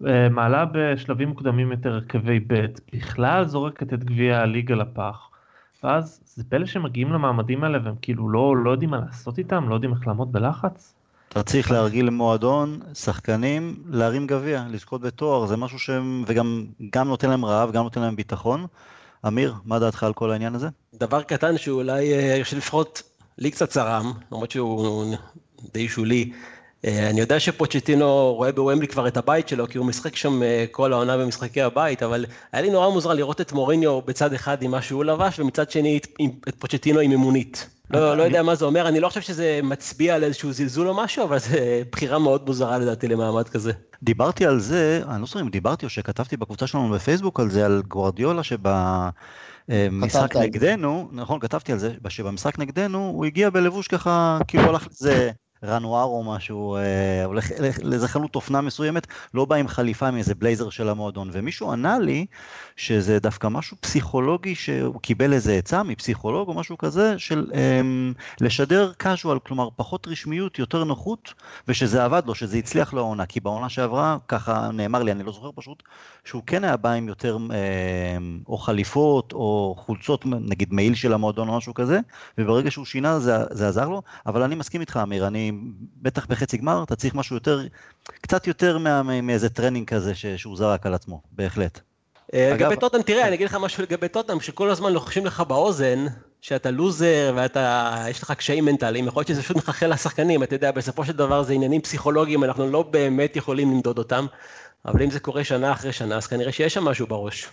אה, 0.06 0.28
מעלה 0.28 0.64
בשלבים 0.72 1.28
מוקדמים 1.28 1.70
יותר 1.72 1.92
הרכבי 1.92 2.40
ב', 2.46 2.66
בכלל 2.92 3.44
זורקת 3.44 3.92
את 3.92 4.04
גביע 4.04 4.38
הליגה 4.38 4.74
לפח. 4.74 5.28
ואז 5.84 6.20
זה 6.24 6.44
פלא 6.48 6.66
שמגיעים 6.66 7.12
למעמדים 7.12 7.64
האלה 7.64 7.78
והם 7.84 7.94
כאילו 8.02 8.28
לא, 8.28 8.56
לא 8.56 8.70
יודעים 8.70 8.90
מה 8.90 9.00
לעשות 9.06 9.38
איתם, 9.38 9.68
לא 9.68 9.74
יודעים 9.74 9.92
איך 9.92 10.06
לעמוד 10.06 10.32
בלחץ. 10.32 10.94
אתה 11.28 11.42
צריך 11.42 11.70
להרגיל 11.70 12.06
למועדון, 12.06 12.80
שחקנים, 12.94 13.76
להרים 13.86 14.26
גביע, 14.26 14.64
לזכות 14.70 15.00
בתואר, 15.00 15.46
זה 15.46 15.56
משהו 15.56 15.78
שהם, 15.78 16.24
וגם 16.26 16.64
גם 16.90 17.08
נותן 17.08 17.30
להם 17.30 17.44
רעב, 17.44 17.72
גם 17.72 17.84
נותן 17.84 18.00
להם 18.00 18.16
ביטחון. 18.16 18.66
אמיר, 19.26 19.54
מה 19.64 19.78
דעתך 19.78 20.02
על 20.02 20.12
כל 20.12 20.30
העניין 20.30 20.54
הזה? 20.54 20.68
דבר 20.94 21.22
קטן 21.22 21.58
שאולי, 21.58 22.12
אה, 22.12 22.44
שלפחות 22.44 23.02
לי 23.38 23.50
קצת 23.50 23.68
צרם, 23.68 24.12
למרות 24.32 24.50
שהוא 24.50 25.14
די 25.72 25.88
שולי. 25.88 26.32
אה, 26.84 27.10
אני 27.10 27.20
יודע 27.20 27.40
שפוצ'טינו 27.40 28.34
רואה 28.34 28.52
בוומבלי 28.52 28.88
כבר 28.88 29.08
את 29.08 29.16
הבית 29.16 29.48
שלו, 29.48 29.68
כי 29.68 29.78
הוא 29.78 29.86
משחק 29.86 30.16
שם 30.16 30.42
אה, 30.42 30.64
כל 30.70 30.92
העונה 30.92 31.16
במשחקי 31.16 31.62
הבית, 31.62 32.02
אבל 32.02 32.24
היה 32.52 32.62
לי 32.62 32.70
נורא 32.70 32.88
מוזר 32.88 33.12
לראות 33.12 33.40
את 33.40 33.52
מוריניו 33.52 34.00
בצד 34.02 34.32
אחד 34.32 34.62
עם 34.62 34.70
מה 34.70 34.82
שהוא 34.82 35.04
לבש, 35.04 35.40
ומצד 35.40 35.70
שני 35.70 36.00
את 36.48 36.54
פוצ'טינו 36.58 37.00
עם 37.00 37.12
אמונית. 37.12 37.68
לא, 37.90 38.16
לא 38.16 38.22
יודע 38.22 38.42
מה 38.42 38.54
זה 38.54 38.64
אומר, 38.64 38.88
אני 38.88 39.00
לא 39.00 39.08
חושב 39.08 39.20
שזה 39.20 39.60
מצביע 39.62 40.14
על 40.14 40.24
איזשהו 40.24 40.52
זלזול 40.52 40.88
או 40.88 40.94
משהו, 40.94 41.24
אבל 41.24 41.38
זו 41.38 41.56
בחירה 41.92 42.18
מאוד 42.18 42.46
מוזרה 42.46 42.78
לדעתי 42.78 43.08
למעמד 43.08 43.48
כזה. 43.48 43.72
דיברתי 44.02 44.46
על 44.46 44.60
זה, 44.60 45.02
אני 45.08 45.20
לא 45.20 45.26
זוכר 45.26 45.40
אם 45.40 45.48
דיברתי 45.48 45.86
או 45.86 45.90
שכתבתי 45.90 46.36
בקבוצה 46.36 46.66
שלנו 46.66 46.90
בפייסבוק 46.90 47.40
על 47.40 47.50
זה, 47.50 47.64
על 47.66 47.82
גוורדיולה 47.88 48.42
שבמשחק 49.70 50.36
נגדנו, 50.36 51.08
נכון, 51.12 51.40
כתבתי 51.40 51.72
על 51.72 51.78
זה, 51.78 51.94
שבמשחק 52.08 52.58
נגדנו 52.58 52.98
הוא 53.08 53.24
הגיע 53.24 53.50
בלבוש 53.50 53.88
ככה, 53.88 54.38
כאילו 54.48 54.64
הלך 54.64 54.86
לזה 54.86 55.30
רנואר 55.64 56.04
או 56.04 56.24
משהו, 56.24 56.76
אה, 56.76 57.24
הולך 57.24 57.50
לאיזה 57.82 58.08
חנות 58.08 58.34
אופנה 58.34 58.60
מסוימת, 58.60 59.06
לא 59.34 59.44
בא 59.44 59.56
עם 59.56 59.68
חליפה 59.68 60.10
מאיזה 60.10 60.34
בלייזר 60.34 60.70
של 60.70 60.88
המועדון. 60.88 61.30
ומישהו 61.32 61.72
ענה 61.72 61.98
לי 61.98 62.26
שזה 62.76 63.18
דווקא 63.18 63.48
משהו 63.48 63.76
פסיכולוגי, 63.80 64.54
שהוא 64.54 65.00
קיבל 65.00 65.32
איזה 65.32 65.54
עצה 65.54 65.82
מפסיכולוג 65.82 66.48
או 66.48 66.54
משהו 66.54 66.78
כזה, 66.78 67.18
של 67.18 67.46
אה, 67.54 67.80
לשדר 68.40 68.92
casual, 69.02 69.38
כלומר 69.46 69.68
פחות 69.76 70.08
רשמיות, 70.08 70.58
יותר 70.58 70.84
נוחות, 70.84 71.34
ושזה 71.68 72.04
עבד 72.04 72.22
לו, 72.26 72.34
שזה 72.34 72.56
הצליח 72.56 72.94
לעונה. 72.94 73.26
כי 73.26 73.40
בעונה 73.40 73.68
שעברה, 73.68 74.16
ככה 74.28 74.70
נאמר 74.72 75.02
לי, 75.02 75.12
אני 75.12 75.22
לא 75.22 75.32
זוכר 75.32 75.50
פשוט, 75.54 75.82
שהוא 76.24 76.42
כן 76.46 76.64
היה 76.64 76.76
בא 76.76 76.92
עם 76.92 77.08
יותר 77.08 77.38
אה, 77.50 77.56
או 78.48 78.58
חליפות 78.58 79.32
או 79.32 79.74
חולצות, 79.78 80.26
נגיד 80.26 80.72
מעיל 80.72 80.94
של 80.94 81.12
המועדון 81.12 81.48
או 81.48 81.56
משהו 81.56 81.74
כזה, 81.74 82.00
וברגע 82.38 82.70
שהוא 82.70 82.84
שינה 82.84 83.18
זה, 83.18 83.32
זה 83.50 83.68
עזר 83.68 83.88
לו, 83.88 84.02
אבל 84.26 84.42
אני 84.42 84.54
מסכים 84.54 84.80
איתך 84.80 85.00
אמיר, 85.02 85.26
אני 85.26 85.52
בטח 86.02 86.26
בחצי 86.26 86.56
גמר, 86.56 86.82
אתה 86.82 86.96
צריך 86.96 87.14
משהו 87.14 87.36
יותר, 87.36 87.66
קצת 88.04 88.46
יותר 88.46 88.78
מאיזה 89.04 89.48
טרנינג 89.48 89.88
כזה 89.88 90.12
שהוא 90.36 90.56
זרק 90.56 90.86
על 90.86 90.94
עצמו, 90.94 91.20
בהחלט. 91.32 91.80
לגבי 92.32 92.76
טוטנאם, 92.76 93.02
תראה, 93.02 93.28
אני 93.28 93.34
אגיד 93.34 93.46
לך 93.46 93.54
משהו 93.54 93.82
לגבי 93.82 94.08
טוטנאם, 94.08 94.40
שכל 94.40 94.70
הזמן 94.70 94.92
לוחשים 94.92 95.26
לך 95.26 95.40
באוזן, 95.40 96.06
שאתה 96.40 96.70
loser 96.70 97.32
ואתה, 97.36 97.94
יש 98.10 98.22
לך 98.22 98.30
קשיים 98.30 98.64
מנטליים, 98.64 99.06
יכול 99.06 99.20
להיות 99.20 99.28
שזה 99.28 99.42
פשוט 99.42 99.56
מחלחל 99.56 99.92
לשחקנים, 99.92 100.42
אתה 100.42 100.54
יודע, 100.54 100.70
בסופו 100.70 101.04
של 101.04 101.12
דבר 101.12 101.42
זה 101.42 101.52
עניינים 101.52 101.80
פסיכולוגיים, 101.80 102.44
אנחנו 102.44 102.70
לא 102.70 102.82
באמת 102.82 103.36
יכולים 103.36 103.70
למדוד 103.70 103.98
אותם, 103.98 104.26
אבל 104.84 105.02
אם 105.02 105.10
זה 105.10 105.20
קורה 105.20 105.44
שנה 105.44 105.72
אחרי 105.72 105.92
שנה, 105.92 106.16
אז 106.16 106.26
כנראה 106.26 106.52
שיש 106.52 106.74
שם 106.74 106.84
משהו 106.84 107.06
בראש. 107.06 107.48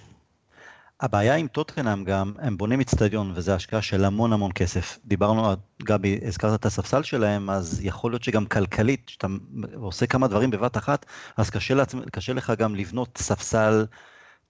הבעיה 1.02 1.36
עם 1.36 1.48
טוטנאם 1.48 2.04
גם, 2.04 2.34
הם 2.40 2.58
בונים 2.58 2.80
אצטדיון, 2.80 3.32
וזו 3.36 3.52
השקעה 3.52 3.82
של 3.82 4.06
המון 4.06 4.34
המון 4.34 4.52
כסף. 4.56 5.00
דיברנו, 5.06 5.54
גבי, 5.84 6.20
הזכרת 6.26 6.60
את 6.60 6.66
הספסל 6.66 7.04
שלהם, 7.04 7.50
אז 7.50 7.80
יכול 7.84 8.12
להיות 8.12 8.24
שגם 8.24 8.46
כלכלית, 8.46 9.04
כשאתה 9.06 9.28
עושה 9.76 10.08
כמה 10.08 10.28
דברים 10.28 10.52
בבת 10.52 10.78
אחת, 10.78 11.06
אז 11.38 11.50
קשה, 11.50 11.74
לעצמ, 11.74 12.02
קשה 12.02 12.34
לך 12.34 12.54
גם 12.58 12.76
לבנות 12.76 13.18
ספסל 13.18 13.86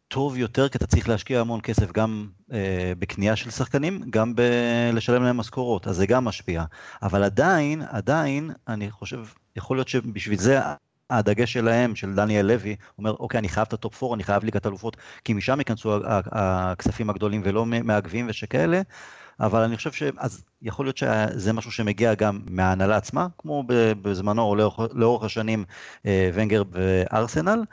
טוב 0.07 0.37
יותר, 0.37 0.69
כי 0.69 0.77
אתה 0.77 0.87
צריך 0.87 1.09
להשקיע 1.09 1.41
המון 1.41 1.61
כסף 1.61 1.91
גם 1.91 2.27
אה, 2.53 2.93
בקנייה 2.99 3.35
של 3.35 3.49
שחקנים, 3.49 4.01
גם 4.09 4.35
בלשלם 4.35 5.23
להם 5.23 5.37
משכורות, 5.37 5.87
אז 5.87 5.95
זה 5.95 6.05
גם 6.05 6.25
משפיע. 6.25 6.63
אבל 7.01 7.23
עדיין, 7.23 7.81
עדיין, 7.89 8.51
אני 8.67 8.91
חושב, 8.91 9.19
יכול 9.55 9.77
להיות 9.77 9.87
שבשביל 9.87 10.39
זה 10.39 10.59
הדגש 11.11 11.53
שלהם, 11.53 11.95
של 11.95 12.15
דניאל 12.15 12.45
לוי, 12.45 12.75
אומר, 12.97 13.11
אוקיי, 13.19 13.37
אני 13.37 13.49
חייב 13.49 13.67
את 13.67 13.73
ה 13.73 13.81
top 13.81 14.03
4, 14.03 14.15
אני 14.15 14.23
חייב 14.23 14.43
ליגת 14.43 14.65
אלופות, 14.65 14.97
כי 15.23 15.33
משם 15.33 15.59
ייכנסו 15.59 15.99
הכספים 16.31 17.09
הגדולים 17.09 17.41
ולא 17.45 17.65
מהגביעים 17.65 18.27
ושכאלה, 18.29 18.81
אבל 19.39 19.61
אני 19.61 19.77
חושב 19.77 19.91
שאז 19.91 20.43
יכול 20.61 20.85
להיות 20.85 20.97
שזה 20.97 21.53
משהו 21.53 21.71
שמגיע 21.71 22.13
גם 22.13 22.39
מההנהלה 22.49 22.97
עצמה, 22.97 23.27
כמו 23.37 23.63
בזמנו 24.01 24.41
או 24.41 24.55
לאורך, 24.55 24.79
לאורך 24.93 25.23
השנים 25.23 25.63
אה, 26.05 26.29
ונגר 26.33 26.63
וארסנל. 26.71 27.63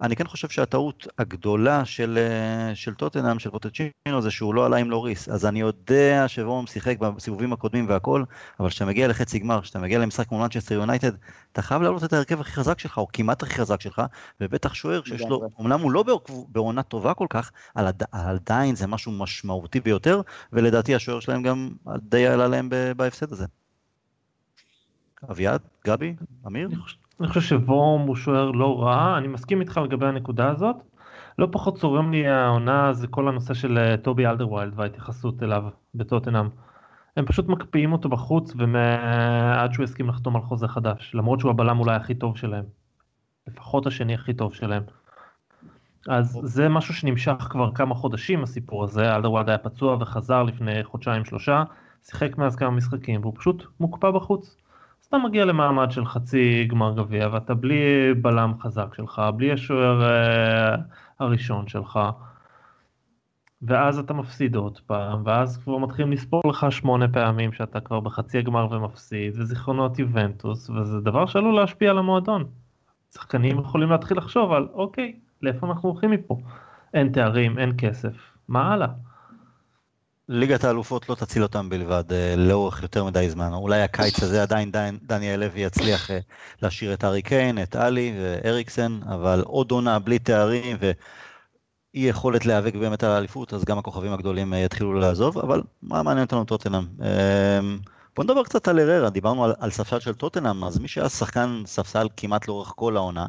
אני 0.00 0.16
כן 0.16 0.26
חושב 0.26 0.48
שהטעות 0.48 1.06
הגדולה 1.18 1.84
של, 1.84 2.18
אה, 2.18 2.74
של 2.74 2.94
טוטנאם, 2.94 3.38
של 3.38 3.50
פוטצ'ינו, 3.50 4.22
זה 4.22 4.30
שהוא 4.30 4.54
לא 4.54 4.66
עלה 4.66 4.76
עם 4.76 4.90
לוריס. 4.90 5.28
אז 5.28 5.46
אני 5.46 5.60
יודע 5.60 6.24
שוורם 6.26 6.66
שיחק 6.66 6.98
בסיבובים 6.98 7.52
הקודמים 7.52 7.88
והכל, 7.88 8.24
אבל 8.60 8.68
כשאתה 8.68 8.84
מגיע 8.84 9.08
לחצי 9.08 9.38
גמר, 9.38 9.60
כשאתה 9.60 9.78
מגיע 9.78 9.98
למשחק 9.98 10.32
מול 10.32 10.40
מנצ'סטר 10.40 10.74
יונייטד, 10.74 11.10
אתה 11.52 11.62
חייב 11.62 11.82
להעלות 11.82 12.04
את 12.04 12.12
ההרכב 12.12 12.40
הכי 12.40 12.52
חזק 12.52 12.78
שלך, 12.78 12.98
או 12.98 13.06
כמעט 13.12 13.42
הכי 13.42 13.54
חזק 13.54 13.80
שלך, 13.80 14.02
ובטח 14.40 14.74
שוער 14.74 15.02
שיש 15.04 15.22
לו, 15.22 15.48
אמנם 15.60 15.80
הוא 15.80 15.92
לא 15.92 16.04
בעונה 16.48 16.82
טובה 16.82 17.14
כל 17.14 17.26
כך, 17.30 17.50
אבל 17.76 17.90
עדיין 18.12 18.76
זה 18.76 18.86
משהו 18.86 19.12
משמעותי 19.12 19.80
ביותר, 19.80 20.20
ולדעתי 20.52 20.94
השוער 20.94 21.20
שלהם 21.20 21.42
גם 21.42 21.70
די 22.02 22.28
עלה 22.40 22.48
להם 22.48 22.68
בהפסד 22.96 23.32
הזה. 23.32 23.46
אביעד, 25.30 25.60
גבי, 25.86 26.16
אמיר? 26.46 26.68
אני 27.20 27.28
חושב 27.28 27.40
שוורם 27.40 28.00
הוא 28.00 28.16
שוער 28.16 28.50
לא 28.50 28.82
רע, 28.82 29.18
אני 29.18 29.28
מסכים 29.28 29.60
איתך 29.60 29.80
לגבי 29.84 30.06
הנקודה 30.06 30.50
הזאת. 30.50 30.76
לא 31.38 31.48
פחות 31.52 31.78
צורם 31.78 32.12
לי 32.12 32.28
העונה 32.28 32.92
זה 32.92 33.06
כל 33.06 33.28
הנושא 33.28 33.54
של 33.54 33.78
אה, 33.78 33.96
טובי 33.96 34.26
אלדרווילד 34.26 34.72
וההתייחסות 34.76 35.42
אליו 35.42 35.64
בטוטנאם. 35.94 36.48
הם 37.16 37.26
פשוט 37.26 37.48
מקפיאים 37.48 37.92
אותו 37.92 38.08
בחוץ 38.08 38.52
ועד 38.58 39.72
שהוא 39.72 39.84
יסכים 39.84 40.08
לחתום 40.08 40.36
על 40.36 40.42
חוזה 40.42 40.68
חדש, 40.68 41.14
למרות 41.14 41.40
שהוא 41.40 41.50
הבלם 41.50 41.80
אולי 41.80 41.96
הכי 41.96 42.14
טוב 42.14 42.36
שלהם. 42.36 42.64
לפחות 43.46 43.86
השני 43.86 44.14
הכי 44.14 44.34
טוב 44.34 44.54
שלהם. 44.54 44.82
אז 46.08 46.40
זה 46.42 46.68
משהו 46.68 46.94
שנמשך 46.94 47.46
כבר 47.50 47.70
כמה 47.74 47.94
חודשים 47.94 48.42
הסיפור 48.42 48.84
הזה, 48.84 49.14
אלדרווילד 49.16 49.48
היה 49.48 49.58
פצוע 49.58 49.96
וחזר 50.00 50.42
לפני 50.42 50.84
חודשיים 50.84 51.24
שלושה, 51.24 51.62
שיחק 52.02 52.38
מאז 52.38 52.56
כמה 52.56 52.70
משחקים 52.70 53.20
והוא 53.20 53.32
פשוט 53.36 53.64
מוקפא 53.80 54.10
בחוץ. 54.10 54.56
אתה 55.08 55.18
מגיע 55.18 55.44
למעמד 55.44 55.90
של 55.90 56.06
חצי 56.06 56.66
גמר 56.68 56.94
גביע 56.96 57.28
ואתה 57.32 57.54
בלי 57.54 58.14
בלם 58.22 58.52
חזק 58.60 58.94
שלך, 58.96 59.22
בלי 59.36 59.52
השוער 59.52 60.02
uh, 60.02 60.80
הראשון 61.20 61.68
שלך, 61.68 62.00
ואז 63.62 63.98
אתה 63.98 64.14
מפסיד 64.14 64.56
עוד 64.56 64.78
פעם, 64.86 65.22
ואז 65.24 65.56
כבר 65.56 65.78
מתחילים 65.78 66.12
לספור 66.12 66.42
לך 66.48 66.66
שמונה 66.70 67.08
פעמים 67.08 67.52
שאתה 67.52 67.80
כבר 67.80 68.00
בחצי 68.00 68.38
הגמר 68.38 68.68
ומפסיד, 68.70 69.32
וזיכרונות 69.36 69.98
יובנטוס, 69.98 70.70
וזה 70.70 71.00
דבר 71.00 71.26
שעלול 71.26 71.54
להשפיע 71.54 71.90
על 71.90 71.98
המועדון. 71.98 72.44
שחקנים 73.14 73.58
יכולים 73.58 73.90
להתחיל 73.90 74.18
לחשוב 74.18 74.52
על 74.52 74.68
אוקיי, 74.72 75.20
לאיפה 75.42 75.66
אנחנו 75.66 75.88
הולכים 75.88 76.10
מפה? 76.10 76.36
אין 76.94 77.12
תארים, 77.12 77.58
אין 77.58 77.72
כסף, 77.78 78.14
מה 78.48 78.72
הלאה? 78.72 78.88
ליגת 80.28 80.64
האלופות 80.64 81.08
לא 81.08 81.14
תציל 81.14 81.42
אותם 81.42 81.68
בלבד 81.68 82.12
אה, 82.12 82.34
לאורך 82.36 82.82
יותר 82.82 83.04
מדי 83.04 83.30
זמן. 83.30 83.52
אולי 83.52 83.82
הקיץ 83.82 84.22
הזה 84.22 84.42
עדיין 84.42 84.70
דניאל 85.02 85.40
לוי 85.40 85.60
יצליח 85.60 86.10
אה, 86.10 86.18
להשאיר 86.62 86.94
את 86.94 87.04
ארי 87.04 87.22
קיין, 87.22 87.62
את 87.62 87.76
עלי 87.76 88.14
ואריקסן, 88.20 89.00
אבל 89.06 89.42
עוד 89.46 89.70
עונה 89.70 89.98
בלי 89.98 90.18
תארים 90.18 90.76
ואי 90.80 90.94
יכולת 91.94 92.46
להיאבק 92.46 92.74
באמת 92.74 93.02
על 93.02 93.10
האליפות, 93.10 93.54
אז 93.54 93.64
גם 93.64 93.78
הכוכבים 93.78 94.12
הגדולים 94.12 94.54
אה, 94.54 94.58
יתחילו 94.58 94.92
לעזוב, 94.94 95.38
אבל 95.38 95.62
מה 95.82 96.02
מעניין 96.02 96.24
אותנו 96.24 96.44
טוטנאם? 96.44 96.84
בוא 98.16 98.24
נדבר 98.24 98.44
קצת 98.44 98.68
על 98.68 98.80
אררה, 98.80 99.10
דיברנו 99.10 99.44
על, 99.44 99.54
על 99.58 99.70
ספסל 99.70 100.00
של 100.00 100.14
טוטנאם, 100.14 100.64
אז 100.64 100.78
מי 100.78 100.88
שהיה 100.88 101.08
שחקן 101.08 101.62
ספסל 101.66 102.08
כמעט 102.16 102.48
לאורך 102.48 102.72
כל 102.76 102.96
העונה, 102.96 103.26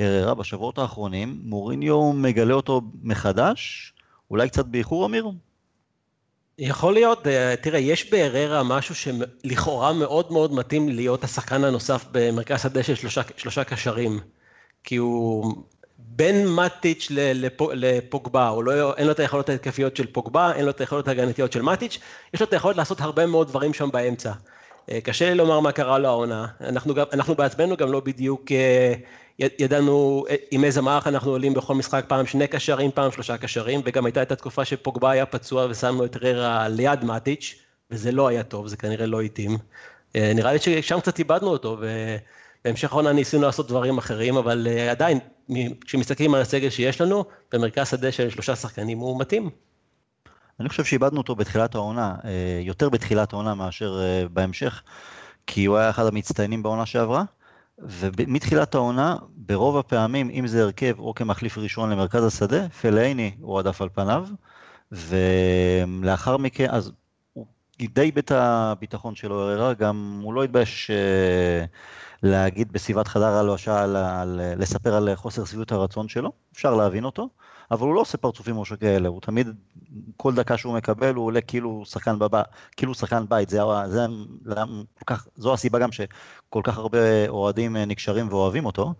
אררה 0.00 0.34
בשבועות 0.34 0.78
האחרונים, 0.78 1.40
מוריניו 1.44 2.12
מגלה 2.12 2.54
אותו 2.54 2.80
מחדש, 3.02 3.92
אולי 4.30 4.48
קצת 4.48 4.66
באיחור 4.66 5.06
אמיר? 5.06 5.26
יכול 6.58 6.94
להיות, 6.94 7.26
אה, 7.26 7.54
תראה, 7.56 7.78
יש 7.78 8.10
באררה 8.10 8.62
משהו 8.62 8.94
שלכאורה 8.94 9.92
מאוד 9.92 10.32
מאוד 10.32 10.54
מתאים 10.54 10.88
להיות 10.88 11.24
השחקן 11.24 11.64
הנוסף 11.64 12.04
במרכז 12.12 12.62
שדה 12.62 12.82
של 12.82 12.94
שלושה, 12.94 13.20
שלושה 13.36 13.64
קשרים. 13.64 14.20
כי 14.84 14.96
הוא 14.96 15.54
בין 15.98 16.48
מטיץ' 16.48 17.08
לפוגבה, 17.72 18.48
הוא 18.48 18.64
לא, 18.64 18.96
אין 18.96 19.06
לו 19.06 19.12
את 19.12 19.20
היכולות 19.20 19.48
ההתקפיות 19.48 19.96
של 19.96 20.06
פוגבה, 20.06 20.52
אין 20.52 20.64
לו 20.64 20.70
את 20.70 20.80
היכולות 20.80 21.08
ההגנתיות 21.08 21.52
של 21.52 21.62
מטיץ', 21.62 21.98
יש 22.34 22.40
לו 22.40 22.46
את 22.46 22.52
היכולת 22.52 22.76
לעשות 22.76 23.00
הרבה 23.00 23.26
מאוד 23.26 23.48
דברים 23.48 23.74
שם 23.74 23.90
באמצע. 23.92 24.32
אה, 24.90 25.00
קשה 25.00 25.30
לי 25.30 25.34
לומר 25.34 25.60
מה 25.60 25.72
קרה 25.72 25.98
לו 25.98 26.08
העונה, 26.08 26.46
אנחנו, 26.60 26.94
אנחנו 27.12 27.34
בעצמנו 27.34 27.76
גם 27.76 27.92
לא 27.92 28.00
בדיוק 28.00 28.52
אה, 28.52 28.94
ידענו 29.38 30.24
אה, 30.30 30.34
עם 30.50 30.64
איזה 30.64 30.82
מערך 30.82 31.06
אנחנו 31.06 31.30
עולים 31.30 31.54
בכל 31.54 31.74
משחק, 31.74 32.04
פעם 32.08 32.26
שני 32.26 32.46
קשרים, 32.46 32.90
פעם 32.90 33.10
שלושה 33.10 33.36
קשרים, 33.36 33.80
וגם 33.84 34.06
הייתה 34.06 34.22
את 34.22 34.32
התקופה 34.32 34.64
שפוגבה 34.64 35.10
היה 35.10 35.26
פצוע 35.26 35.66
ושמנו 35.70 36.04
את 36.04 36.16
ררה 36.16 36.68
ליד 36.68 37.04
מאטיץ', 37.04 37.54
וזה 37.90 38.12
לא 38.12 38.28
היה 38.28 38.42
טוב, 38.42 38.66
זה 38.66 38.76
כנראה 38.76 39.06
לא 39.06 39.20
התאים. 39.20 39.58
אה, 40.16 40.32
נראה 40.34 40.52
לי 40.52 40.58
ששם 40.58 41.00
קצת 41.00 41.18
איבדנו 41.18 41.48
אותו, 41.48 41.78
ובהמשך 41.80 42.92
העונה 42.92 43.12
ניסינו 43.12 43.42
לעשות 43.42 43.68
דברים 43.68 43.98
אחרים, 43.98 44.36
אבל 44.36 44.66
אה, 44.70 44.90
עדיין, 44.90 45.18
כשמסתכלים 45.80 46.34
על 46.34 46.40
הסגל 46.40 46.70
שיש 46.70 47.00
לנו, 47.00 47.24
במרכז 47.52 47.88
שדה 47.88 48.12
של 48.12 48.30
שלושה 48.30 48.56
שחקנים 48.56 48.98
הוא 48.98 49.20
מתאים. 49.20 49.50
אני 50.60 50.68
חושב 50.68 50.84
שאיבדנו 50.84 51.18
אותו 51.18 51.34
בתחילת 51.34 51.74
העונה, 51.74 52.14
יותר 52.60 52.88
בתחילת 52.88 53.32
העונה 53.32 53.54
מאשר 53.54 54.00
בהמשך, 54.32 54.82
כי 55.46 55.64
הוא 55.64 55.76
היה 55.76 55.90
אחד 55.90 56.06
המצטיינים 56.06 56.62
בעונה 56.62 56.86
שעברה. 56.86 57.24
ומתחילת 57.88 58.74
העונה, 58.74 59.16
ברוב 59.36 59.76
הפעמים, 59.76 60.30
אם 60.30 60.46
זה 60.46 60.62
הרכב 60.62 60.94
או 60.98 61.14
כמחליף 61.14 61.58
ראשון 61.58 61.90
למרכז 61.90 62.24
השדה, 62.24 62.68
פלאיני 62.68 63.30
הוא 63.40 63.58
עדף 63.58 63.82
על 63.82 63.88
פניו, 63.88 64.28
ולאחר 64.92 66.36
מכן, 66.36 66.66
אז 66.70 66.92
הוא 67.32 67.46
די 67.80 68.12
בית 68.12 68.32
הביטחון 68.32 69.14
שלו 69.14 69.40
הראה, 69.40 69.74
גם 69.74 70.20
הוא 70.22 70.34
לא 70.34 70.44
התבייש 70.44 70.90
אה, 70.90 71.64
להגיד 72.22 72.72
בסביבת 72.72 73.08
חדר 73.08 73.24
הלבשה, 73.24 73.86
לספר 74.56 74.94
על 74.94 75.14
חוסר 75.14 75.44
שביעות 75.44 75.72
הרצון 75.72 76.08
שלו, 76.08 76.32
אפשר 76.52 76.74
להבין 76.74 77.04
אותו. 77.04 77.28
אבל 77.72 77.86
הוא 77.86 77.94
לא 77.94 78.00
עושה 78.00 78.18
פרצופים 78.18 78.56
או 78.56 78.64
שכאלה, 78.64 79.08
הוא 79.08 79.20
תמיד, 79.20 79.48
כל 80.16 80.34
דקה 80.34 80.56
שהוא 80.56 80.74
מקבל 80.74 81.14
הוא 81.14 81.26
עולה 81.26 81.40
כאילו 81.40 81.82
שחקן, 81.86 82.18
בב... 82.18 82.42
כאילו 82.76 82.94
שחקן 82.94 83.24
בית, 83.28 83.48
זה, 83.48 83.60
זה, 83.86 84.06
זה, 84.44 84.54
כך, 85.06 85.26
זו 85.36 85.54
הסיבה 85.54 85.78
גם 85.78 85.92
שכל 85.92 86.60
כך 86.64 86.78
הרבה 86.78 87.28
אוהדים 87.28 87.76
אה, 87.76 87.84
נקשרים 87.84 88.28
ואוהבים 88.28 88.64
אותו. 88.66 88.94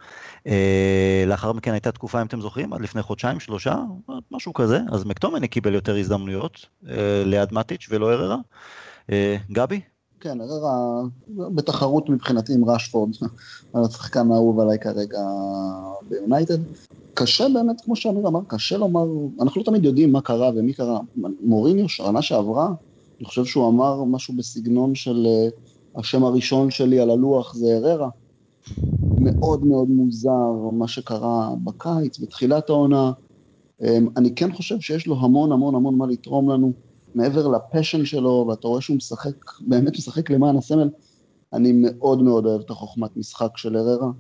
אה, 0.46 1.24
לאחר 1.26 1.52
מכן 1.52 1.72
הייתה 1.72 1.92
תקופה, 1.92 2.20
אם 2.22 2.26
אתם 2.26 2.40
זוכרים, 2.40 2.72
עד 2.72 2.80
לפני 2.80 3.02
חודשיים, 3.02 3.40
שלושה, 3.40 3.76
משהו 4.30 4.52
כזה, 4.52 4.80
אז 4.92 5.04
מקטומני 5.04 5.48
קיבל 5.48 5.74
יותר 5.74 5.96
הזדמנויות 5.96 6.66
אה, 6.88 7.22
ליד 7.24 7.54
מטיץ' 7.54 7.86
ולא 7.90 8.12
אררה. 8.12 8.36
גבי? 9.52 9.80
כן, 10.22 10.40
אררה 10.40 11.02
בתחרות 11.28 12.08
מבחינתי 12.08 12.54
עם 12.54 12.70
ראשפורד, 12.70 13.10
השחקן 13.74 14.32
האהוב 14.32 14.60
עליי 14.60 14.78
כרגע 14.78 15.18
ביונייטד. 16.08 16.58
קשה 17.14 17.46
באמת, 17.54 17.80
כמו 17.80 17.96
שאמיר 17.96 18.28
אמר, 18.28 18.40
קשה 18.46 18.76
לומר, 18.76 19.06
אנחנו 19.40 19.60
לא 19.60 19.66
תמיד 19.66 19.84
יודעים 19.84 20.12
מה 20.12 20.20
קרה 20.20 20.50
ומי 20.54 20.72
קרה. 20.72 21.00
מוריניו, 21.40 21.88
שנה 21.88 22.22
שעברה, 22.22 22.68
אני 23.18 23.24
חושב 23.24 23.44
שהוא 23.44 23.68
אמר 23.68 24.04
משהו 24.04 24.34
בסגנון 24.36 24.94
של 24.94 25.26
אה, 25.26 25.48
השם 25.96 26.24
הראשון 26.24 26.70
שלי 26.70 27.00
על 27.00 27.10
הלוח 27.10 27.54
זה 27.54 27.66
אררה. 27.76 28.08
מאוד 29.18 29.64
מאוד 29.64 29.88
מוזר 29.88 30.52
מה 30.72 30.88
שקרה 30.88 31.50
בקיץ, 31.64 32.18
בתחילת 32.18 32.70
העונה. 32.70 33.12
אמ, 33.82 34.08
אני 34.16 34.34
כן 34.34 34.52
חושב 34.52 34.80
שיש 34.80 35.06
לו 35.06 35.16
המון 35.20 35.52
המון 35.52 35.74
המון 35.74 35.98
מה 35.98 36.06
לתרום 36.06 36.50
לנו, 36.50 36.72
מעבר 37.14 37.49
לפשן 37.49 38.04
שלו, 38.04 38.47
ואתה 38.49 38.69
רואה 38.69 38.81
שהוא 38.81 38.97
משחק, 38.97 39.35
באמת 39.61 39.92
משחק 39.92 40.31
למען 40.31 40.57
הסמל. 40.57 40.88
אני 41.52 41.73
מאוד 41.75 42.23
מאוד 42.23 42.47
אוהב 42.47 42.61
את 42.61 42.71
החוכמת 42.71 43.16
משחק 43.16 43.57
של 43.57 43.76
אררה. 43.76 44.11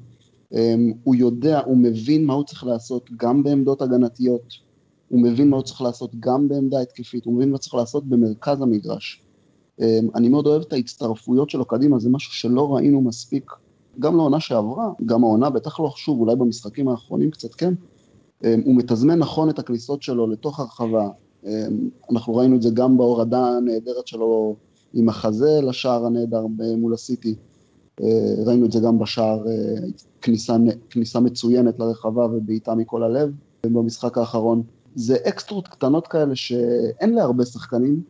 אמ, 0.52 0.92
הוא 1.04 1.14
יודע, 1.14 1.60
הוא 1.60 1.76
מבין 1.76 2.26
מה 2.26 2.34
הוא 2.34 2.44
צריך 2.44 2.64
לעשות 2.64 3.10
גם 3.16 3.42
בעמדות 3.42 3.82
הגנתיות, 3.82 4.54
הוא 5.08 5.22
מבין 5.22 5.50
מה 5.50 5.56
הוא 5.56 5.64
צריך 5.64 5.82
לעשות 5.82 6.10
גם 6.20 6.48
בעמדה 6.48 6.80
התקפית, 6.80 7.24
הוא 7.24 7.34
מבין 7.34 7.50
מה 7.50 7.58
צריך 7.58 7.74
לעשות 7.74 8.04
במרכז 8.04 8.62
המגרש. 8.62 9.22
אמ, 9.80 10.08
אני 10.14 10.28
מאוד 10.28 10.46
אוהב 10.46 10.62
את 10.62 10.72
ההצטרפויות 10.72 11.50
שלו 11.50 11.64
קדימה, 11.64 11.98
זה 11.98 12.10
משהו 12.10 12.32
שלא 12.32 12.74
ראינו 12.74 13.00
מספיק, 13.00 13.50
גם 13.98 14.16
לעונה 14.16 14.40
שעברה, 14.40 14.90
גם 15.06 15.24
העונה, 15.24 15.50
בטח 15.50 15.80
לא 15.80 15.90
שוב, 15.96 16.20
אולי 16.20 16.36
במשחקים 16.36 16.88
האחרונים 16.88 17.30
קצת 17.30 17.54
כן. 17.54 17.74
אמ, 18.44 18.62
הוא 18.64 18.76
מתזמן 18.76 19.18
נכון 19.18 19.50
את 19.50 19.58
הכניסות 19.58 20.02
שלו 20.02 20.26
לתוך 20.26 20.60
הרחבה, 20.60 21.08
אנחנו 22.12 22.36
ראינו 22.36 22.56
את 22.56 22.62
זה 22.62 22.70
גם 22.74 22.98
בהורדה 22.98 23.46
הנהדרת 23.46 24.06
שלו 24.06 24.56
עם 24.94 25.08
החזה 25.08 25.60
לשער 25.62 26.06
הנהדר 26.06 26.46
מול 26.76 26.94
הסיטי. 26.94 27.34
אה, 28.02 28.34
ראינו 28.46 28.66
את 28.66 28.72
זה 28.72 28.80
גם 28.80 28.98
בשער, 28.98 29.48
אה, 29.48 29.52
כניסה, 30.22 30.56
כניסה 30.90 31.20
מצוינת 31.20 31.78
לרחבה 31.78 32.26
ובעיטה 32.26 32.74
מכל 32.74 33.02
הלב 33.02 33.30
במשחק 33.66 34.18
האחרון. 34.18 34.62
זה 34.94 35.16
אקסטרות 35.28 35.68
קטנות 35.68 36.06
כאלה 36.06 36.36
שאין 36.36 37.14
להרבה 37.14 37.44
שחקנים 37.44 38.02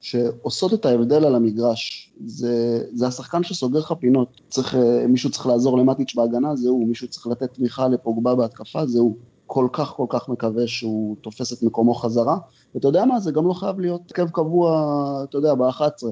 שעושות 0.00 0.74
את 0.74 0.86
ההבדל 0.86 1.24
על 1.24 1.34
המגרש. 1.34 2.12
זה, 2.26 2.84
זה 2.92 3.06
השחקן 3.06 3.42
שסוגר 3.42 3.78
לך 3.78 3.92
פינות. 3.92 4.40
צריך, 4.48 4.74
אה, 4.74 5.06
מישהו 5.06 5.30
צריך 5.30 5.46
לעזור 5.46 5.78
למטיץ' 5.78 6.14
בהגנה, 6.14 6.56
זה 6.56 6.68
הוא. 6.68 6.88
מישהו 6.88 7.08
צריך 7.08 7.26
לתת 7.26 7.54
תמיכה 7.54 7.88
לפוגבה 7.88 8.34
בהתקפה, 8.34 8.86
זה 8.86 8.98
הוא. 8.98 9.16
כל 9.48 9.68
כך 9.72 9.88
כל 9.88 10.06
כך 10.08 10.28
מקווה 10.28 10.66
שהוא 10.66 11.16
תופס 11.20 11.52
את 11.52 11.62
מקומו 11.62 11.94
חזרה. 11.94 12.38
ואתה 12.74 12.88
יודע 12.88 13.04
מה, 13.04 13.20
זה 13.20 13.32
גם 13.32 13.46
לא 13.46 13.52
חייב 13.52 13.80
להיות 13.80 14.00
הרכב 14.10 14.30
קבוע, 14.30 15.24
אתה 15.28 15.38
יודע, 15.38 15.54
ב-11. 15.54 16.06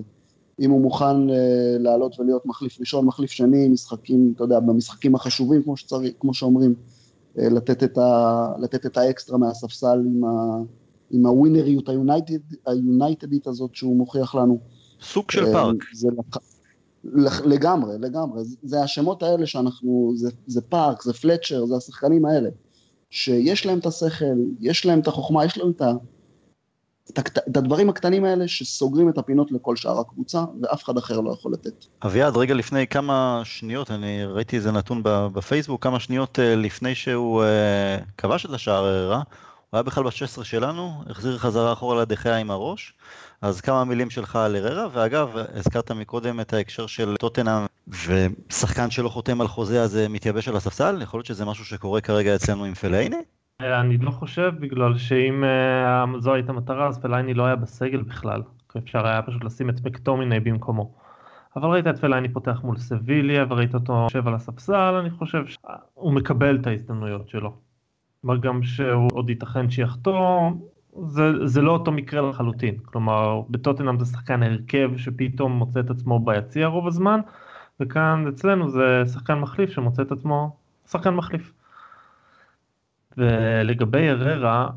אם 0.61 0.71
הוא 0.71 0.81
מוכן 0.81 1.29
uh, 1.29 1.33
לעלות 1.79 2.21
ולהיות 2.21 2.47
מחליף 2.47 2.81
ראשון, 2.81 3.05
מחליף 3.05 3.31
שני, 3.31 3.69
משחקים, 3.69 4.33
אתה 4.35 4.45
יודע, 4.45 4.61
במשחקים 4.61 5.15
החשובים, 5.15 5.63
כמו, 5.63 5.77
שצריך, 5.77 6.13
כמו 6.21 6.35
שאומרים, 6.35 6.75
uh, 7.37 7.41
לתת, 7.41 7.83
את 7.83 7.99
ה, 7.99 8.53
לתת 8.59 8.87
את 8.87 8.97
האקסטרה 8.97 9.39
מהספסל 9.39 9.99
עם, 10.07 10.25
ה, 10.25 10.59
עם 11.11 11.27
הווינריות 11.27 11.89
היונייטדית 12.67 13.47
הזאת 13.47 13.75
שהוא 13.75 13.97
מוכיח 13.97 14.35
לנו. 14.35 14.59
סוג 15.03 15.31
של 15.31 15.45
uh, 15.45 15.53
פארק. 15.53 15.77
זה 15.95 16.09
לח, 17.05 17.41
לגמרי, 17.41 17.99
לגמרי. 17.99 18.43
זה 18.63 18.83
השמות 18.83 19.23
האלה 19.23 19.47
שאנחנו, 19.47 20.13
זה, 20.17 20.31
זה 20.47 20.61
פארק, 20.61 21.03
זה 21.03 21.13
פלצ'ר, 21.13 21.67
זה 21.67 21.77
השחקנים 21.77 22.25
האלה. 22.25 22.51
שיש 23.11 23.67
להם 23.67 23.79
את 23.79 23.87
השכל, 23.87 24.25
יש 24.61 24.87
להם 24.87 25.01
את 25.01 25.07
החוכמה, 25.07 25.45
יש 25.45 25.59
להם 25.59 25.71
את 25.71 25.81
ה... 25.81 25.93
את 27.49 27.57
הדברים 27.57 27.89
הקטנים 27.89 28.25
האלה 28.25 28.49
שסוגרים 28.49 29.09
את 29.09 29.19
הפינות 29.19 29.53
לכל 29.53 29.77
שאר 29.77 30.01
הקבוצה, 30.01 30.45
ואף 30.63 30.85
אחד 30.85 30.99
אחר 30.99 31.21
לא 31.21 31.31
יכול 31.33 31.53
לתת. 31.53 31.85
אביעד, 32.03 32.37
רגע 32.37 32.55
לפני 32.55 32.87
כמה 32.87 33.43
שניות, 33.45 33.91
אני 33.91 34.25
ראיתי 34.25 34.57
איזה 34.57 34.73
נתון 34.73 35.01
בפייסבוק, 35.05 35.83
כמה 35.83 36.01
שניות 36.01 36.39
אה, 36.39 36.57
לפני 36.57 36.95
שהוא 36.95 37.43
אה, 37.43 37.99
כבש 38.19 38.47
את 38.47 38.51
השער 38.51 38.85
הררה, 38.85 39.17
הוא 39.17 39.23
היה 39.79 39.83
בכלל 39.83 40.05
ב-16 40.05 40.45
שלנו, 40.45 41.03
החזיר 41.11 41.39
חזרה 41.39 41.73
אחורה 41.73 42.03
לדחיה 42.03 42.37
עם 42.37 42.51
הראש. 42.51 42.95
אז 43.43 43.61
כמה 43.61 43.85
מילים 43.85 44.11
שלך 44.11 44.37
על 44.37 44.57
הררה, 44.57 44.89
ואגב, 44.93 45.37
הזכרת 45.55 45.91
מקודם 45.93 46.41
את 46.41 46.53
ההקשר 46.53 46.87
של 46.87 47.17
טוטנאם, 47.17 47.67
ושחקן 47.89 48.91
שלא 48.91 49.09
חותם 49.09 49.41
על 49.41 49.49
חוזה 49.49 49.83
אז 49.83 49.99
מתייבש 50.11 50.49
על 50.49 50.57
הספסל, 50.57 51.03
יכול 51.03 51.19
להיות 51.19 51.27
שזה 51.27 51.45
משהו 51.45 51.65
שקורה 51.65 52.01
כרגע 52.01 52.35
אצלנו 52.35 52.65
עם 52.65 52.75
פלייני? 52.75 53.23
אני 53.61 53.97
לא 53.97 54.11
חושב, 54.11 54.53
בגלל 54.61 54.99
שאם 54.99 55.45
uh, 55.45 56.21
זו 56.21 56.35
הייתה 56.35 56.53
מטרה, 56.53 56.89
אז 56.89 56.99
פלייני 56.99 57.35
לא 57.35 57.47
היה 57.47 57.57
בסגל 57.57 58.03
בכלל. 58.03 58.43
אפשר 58.79 59.07
היה 59.07 59.23
פשוט 59.23 59.45
לשים 59.45 59.71
את 59.71 59.85
מקטומיני 59.85 60.41
במקומו. 60.41 60.95
אבל 61.57 61.69
ראית 61.69 61.87
את 61.87 61.99
פלייני 61.99 62.29
פותח 62.29 62.61
מול 62.65 62.79
סביליה, 62.79 63.45
וראית 63.49 63.75
אותו 63.75 63.93
יושב 63.93 64.29
על 64.29 64.35
הספסל, 64.35 64.95
אני 65.01 65.11
חושב 65.11 65.45
שהוא 65.47 66.13
מקבל 66.13 66.59
את 66.61 66.67
ההזדמנויות 66.67 67.29
שלו. 67.29 67.53
מה 68.23 68.37
גם 68.37 68.63
שהוא 68.63 69.09
עוד 69.13 69.31
ייתכן 69.31 69.71
שיחתום, 69.71 70.63
זה, 71.05 71.47
זה 71.47 71.63
לא 71.63 71.71
אותו 71.71 71.93
מקרה 71.93 72.31
לחלוטין. 72.31 72.79
כלומר, 72.85 73.41
בטוטנאם 73.51 73.99
זה 73.99 74.05
שחקן 74.05 74.43
הרכב 74.43 74.91
שפתאום 74.97 75.53
מוצא 75.53 75.81
את 75.81 75.91
עצמו 75.91 76.19
ביציע 76.19 76.67
רוב 76.67 76.87
הזמן, 76.87 77.21
וכאן 77.81 78.25
אצלנו 78.29 78.71
זה 78.71 79.03
שחקן 79.13 79.35
מחליף 79.35 79.71
שמוצא 79.71 80.03
את 80.03 80.13
עצמו 80.13 80.57
שחקן 80.87 81.15
מחליף. 81.15 81.53
ולגבי 83.17 84.09
אררה, 84.09 84.69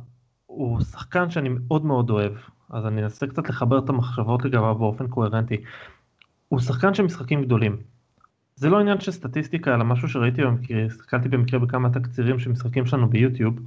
הוא 0.45 0.81
שחקן 0.81 1.29
שאני 1.29 1.49
מאוד 1.49 1.85
מאוד 1.85 2.09
אוהב, 2.09 2.33
אז 2.69 2.85
אני 2.85 3.03
אנסה 3.03 3.27
קצת 3.27 3.49
לחבר 3.49 3.79
את 3.79 3.89
המחשבות 3.89 4.45
לגביו 4.45 4.75
באופן 4.75 5.07
קוהרנטי. 5.07 5.57
הוא 6.47 6.59
שחקן 6.59 6.93
של 6.93 7.03
משחקים 7.03 7.43
גדולים. 7.43 7.77
זה 8.55 8.69
לא 8.69 8.79
עניין 8.79 8.99
של 8.99 9.11
סטטיסטיקה, 9.11 9.75
אלא 9.75 9.83
משהו 9.85 10.09
שראיתי 10.09 10.41
במקרה, 10.43 10.85
הסתכלתי 10.85 11.29
במקרה 11.29 11.59
בכמה 11.59 11.89
תקצירים 11.89 12.39
של 12.39 12.51
משחקים 12.51 12.85
שלנו 12.85 13.09
ביוטיוב. 13.09 13.59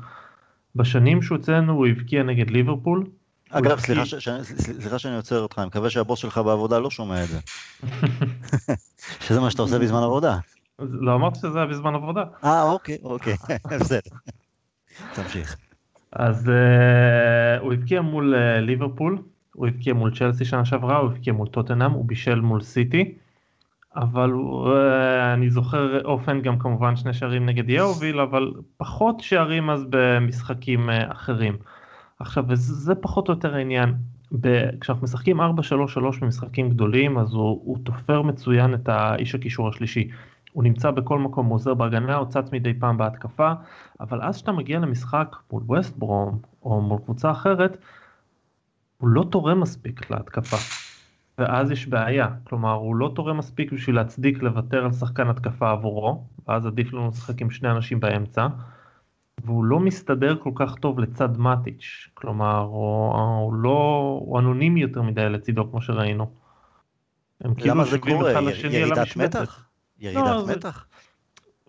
בשנים 0.77 1.23
שהוא 1.23 1.39
אצלנו 1.39 1.73
הוא 1.73 1.87
הבקיע 1.87 2.23
נגד 2.23 2.51
ליברפול. 2.51 3.07
אגב, 3.51 3.81
סליחה, 3.81 4.07
ש... 4.07 4.29
סליחה 4.59 4.99
שאני 4.99 5.17
עוצר 5.17 5.41
אותך, 5.41 5.59
אני 5.59 5.67
מקווה 5.67 5.91
שהבוס 5.91 6.19
שלך 6.19 6.39
בעבודה 6.39 6.79
לא 6.79 6.91
שומע 6.91 7.25
את 7.25 7.29
זה. 7.29 7.41
שזה 9.27 9.41
מה 9.41 9.51
שאתה 9.51 9.63
עושה 9.63 9.79
בזמן 9.79 10.03
עבודה. 10.03 10.39
לא 10.79 11.15
אמרתי 11.15 11.39
שזה 11.39 11.59
היה 11.59 11.67
בזמן 11.67 11.95
עבודה. 11.95 12.25
אה, 12.45 12.63
אוקיי, 12.63 12.99
אוקיי, 13.03 13.37
בסדר. 13.81 14.17
תמשיך. 15.15 15.57
אז 16.13 16.49
uh, 16.49 17.61
הוא 17.61 17.73
הבקיע 17.73 18.01
מול 18.01 18.35
uh, 18.35 18.61
ליברפול, 18.61 19.19
הוא 19.55 19.67
הבקיע 19.67 19.95
מול 19.95 20.17
צ'לסי 20.19 20.45
שנה 20.45 20.65
שעברה, 20.65 20.97
הוא 20.97 21.11
הבקיע 21.11 21.33
מול 21.33 21.49
טוטנאם, 21.49 21.91
הוא 21.91 22.05
בישל 22.05 22.41
מול 22.41 22.63
סיטי, 22.63 23.15
אבל 23.97 24.33
uh, 24.33 25.35
אני 25.35 25.51
זוכר 25.51 26.05
אופן 26.05 26.41
גם 26.41 26.59
כמובן 26.59 26.97
שני 26.97 27.13
שערים 27.13 27.47
נגד 27.47 27.71
יאוביל, 27.71 28.21
אבל 28.21 28.53
פחות 28.77 29.21
שערים 29.21 29.71
אז 29.71 29.85
במשחקים 29.91 30.91
uh, 30.91 30.93
אחרים. 31.13 31.57
עכשיו, 32.19 32.45
וזה 32.49 32.95
פחות 32.95 33.29
או 33.29 33.35
יותר 33.35 33.55
העניין. 33.55 33.95
כשאנחנו 34.81 35.05
משחקים 35.05 35.41
4-3-3 35.41 35.45
במשחקים 36.21 36.71
גדולים, 36.71 37.19
אז 37.19 37.33
הוא, 37.33 37.61
הוא 37.65 37.79
תופר 37.85 38.23
מצוין 38.23 38.75
את 38.75 38.89
האיש 38.89 39.35
הקישור 39.35 39.69
השלישי. 39.69 40.09
הוא 40.53 40.65
נמצא 40.65 40.91
בכל 40.91 41.19
מקום, 41.19 41.47
הוא 41.47 41.55
עוזר 41.55 41.75
בהגנה, 41.75 42.17
הוא 42.17 42.27
צץ 42.27 42.53
מדי 42.53 42.75
פעם 42.75 42.97
בהתקפה, 42.97 43.53
אבל 44.01 44.23
אז 44.23 44.37
כשאתה 44.37 44.53
מגיע 44.53 44.79
למשחק 44.79 45.37
מול 45.53 45.63
ווסט 45.67 45.97
ברום 45.97 46.39
או 46.63 46.81
מול 46.81 46.99
קבוצה 47.05 47.31
אחרת, 47.31 47.77
הוא 48.99 49.09
לא 49.09 49.25
תורם 49.31 49.61
מספיק 49.61 50.11
להתקפה. 50.11 50.82
ואז 51.39 51.71
יש 51.71 51.87
בעיה, 51.87 52.29
כלומר 52.45 52.73
הוא 52.73 52.97
לא 52.97 53.13
תורם 53.15 53.39
מספיק 53.39 53.73
בשביל 53.73 53.97
להצדיק 53.97 54.43
לוותר 54.43 54.85
על 54.85 54.93
שחקן 54.93 55.29
התקפה 55.29 55.71
עבורו, 55.71 56.25
ואז 56.49 56.67
עדיף 56.67 56.93
לנו 56.93 57.09
לשחק 57.09 57.43
עם 57.43 57.51
שני 57.51 57.71
אנשים 57.71 58.01
באמצע, 58.01 58.47
והוא 59.45 59.65
לא 59.65 59.81
מסתדר 59.81 60.37
כל 60.37 60.51
כך 60.55 60.75
טוב 60.75 61.01
לצד 61.01 61.37
מאטיץ', 61.39 62.09
כלומר 62.15 62.59
הוא, 62.59 63.15
הוא 63.17 63.55
לא, 63.55 64.19
הוא 64.25 64.39
אנונימי 64.39 64.81
יותר 64.81 65.03
מדי 65.03 65.29
לצידו 65.29 65.71
כמו 65.71 65.83
שראינו. 65.83 66.31
למה 67.59 67.85
זה 67.85 67.99
קורה? 67.99 68.33
ירידת 68.71 69.17
מתח? 69.17 69.69
ירידת 70.01 70.23
לא, 70.25 70.47
מתח? 70.57 70.87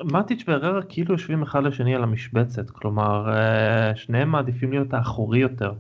מטיץ' 0.02 0.44
והררה 0.48 0.82
כאילו 0.84 1.14
יושבים 1.14 1.42
אחד 1.42 1.64
לשני 1.64 1.96
על 1.96 2.04
המשבצת, 2.04 2.70
כלומר 2.70 3.30
אה, 3.36 3.96
שניהם 3.96 4.30
מעדיפים 4.30 4.72
להיות 4.72 4.94
האחורי 4.94 5.40
יותר. 5.40 5.74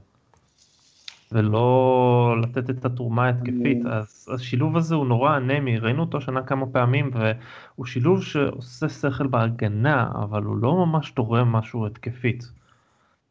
ולא 1.33 2.35
לתת 2.41 2.69
את 2.69 2.85
התרומה 2.85 3.25
ההתקפית, 3.25 3.85
אז 3.85 4.29
השילוב 4.33 4.77
הזה 4.77 4.95
הוא 4.95 5.05
נורא 5.05 5.37
אנמי, 5.37 5.79
ראינו 5.79 6.01
אותו 6.01 6.21
שנה 6.21 6.41
כמה 6.41 6.65
פעמים, 6.65 7.11
והוא 7.13 7.85
שילוב 7.85 8.23
שעושה 8.23 8.89
שכל 8.89 9.27
בהגנה, 9.27 10.11
אבל 10.15 10.43
הוא 10.43 10.57
לא 10.57 10.85
ממש 10.85 11.11
תורם 11.11 11.51
משהו 11.51 11.85
התקפית. 11.85 12.51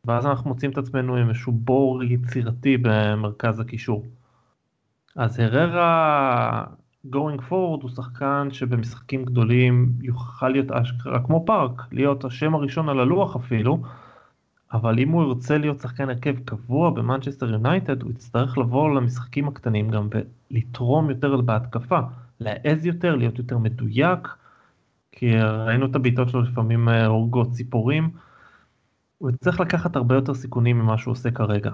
ואז 0.05 0.27
אנחנו 0.27 0.51
מוצאים 0.51 0.71
את 0.71 0.79
עצמנו 0.79 1.17
עם 1.17 1.29
איזשהו 1.29 1.53
בור 1.53 2.03
יצירתי 2.03 2.77
במרכז 2.83 3.61
הקישור. 3.61 4.05
אז 5.17 5.41
הררה 5.41 6.65
going 7.07 7.41
forward 7.51 7.83
הוא 7.83 7.91
שחקן 7.95 8.49
שבמשחקים 8.51 9.25
גדולים 9.25 9.93
יוכל 10.01 10.49
להיות 10.49 10.71
אשכרה 10.71 11.21
כמו 11.27 11.45
פארק, 11.47 11.83
להיות 11.93 12.25
השם 12.25 12.55
הראשון 12.55 12.89
על 12.89 13.01
הלוח 13.01 13.37
אפילו, 13.37 13.83
אבל 14.73 14.99
אם 14.99 15.09
הוא 15.09 15.25
ירצה 15.25 15.59
להיות 15.59 15.81
שחקן 15.81 16.09
הרכב 16.09 16.35
קבוע 16.45 16.91
במנצ'סטר 16.91 17.51
יונייטד, 17.51 18.03
הוא 18.03 18.11
יצטרך 18.11 18.59
לבוא 18.59 18.95
למשחקים 18.95 19.49
הקטנים 19.49 19.91
גם 19.91 20.09
ולתרום 20.51 21.11
יותר 21.11 21.41
בהתקפה, 21.41 21.99
להעז 22.41 22.87
יותר, 22.87 23.17
להיות 23.17 23.39
יותר 23.39 23.59
מדויק, 23.59 24.29
כי 25.13 25.37
ראינו 25.41 25.87
את 25.87 25.97
הבעיטות 25.97 26.29
שלו 26.29 26.43
לפעמים 26.43 26.89
אה, 26.89 27.07
הורגות 27.07 27.51
ציפורים, 27.51 28.11
הוא 29.19 29.31
יצטרך 29.31 29.61
לקחת 29.61 29.97
הרבה 29.97 30.15
יותר 30.15 30.35
סיכונים 30.35 30.79
ממה 30.79 30.99
שהוא 30.99 31.13
עושה 31.13 31.31
כרגע. 31.31 31.71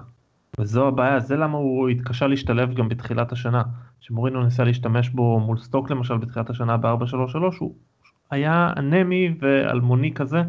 וזו 0.59 0.87
הבעיה, 0.87 1.19
זה 1.19 1.37
למה 1.37 1.57
הוא 1.57 1.89
התקשה 1.89 2.27
להשתלב 2.27 2.73
גם 2.73 2.89
בתחילת 2.89 3.31
השנה. 3.31 3.63
שמורינו 3.99 4.43
ניסה 4.43 4.63
להשתמש 4.63 5.09
בו 5.09 5.39
מול 5.39 5.57
סטוק 5.57 5.91
למשל 5.91 6.17
בתחילת 6.17 6.49
השנה 6.49 6.77
ב-433, 6.77 7.37
הוא 7.59 7.75
היה 8.31 8.73
אנמי 8.77 9.35
ואלמוני 9.39 10.13
כזה, 10.13 10.41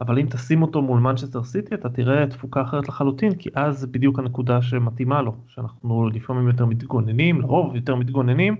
אבל 0.00 0.18
אם 0.18 0.26
תשים 0.30 0.62
אותו 0.62 0.82
מול 0.82 1.00
מנצ'סטר 1.00 1.44
סיטי 1.44 1.74
אתה 1.74 1.88
תראה 1.88 2.26
תפוקה 2.26 2.62
אחרת 2.62 2.88
לחלוטין, 2.88 3.34
כי 3.34 3.50
אז 3.54 3.78
זה 3.78 3.86
בדיוק 3.86 4.18
הנקודה 4.18 4.62
שמתאימה 4.62 5.22
לו, 5.22 5.34
שאנחנו 5.48 6.08
לפעמים 6.08 6.48
יותר 6.48 6.66
מתגוננים, 6.66 7.40
לרוב 7.40 7.76
יותר 7.76 7.94
מתגוננים, 7.94 8.56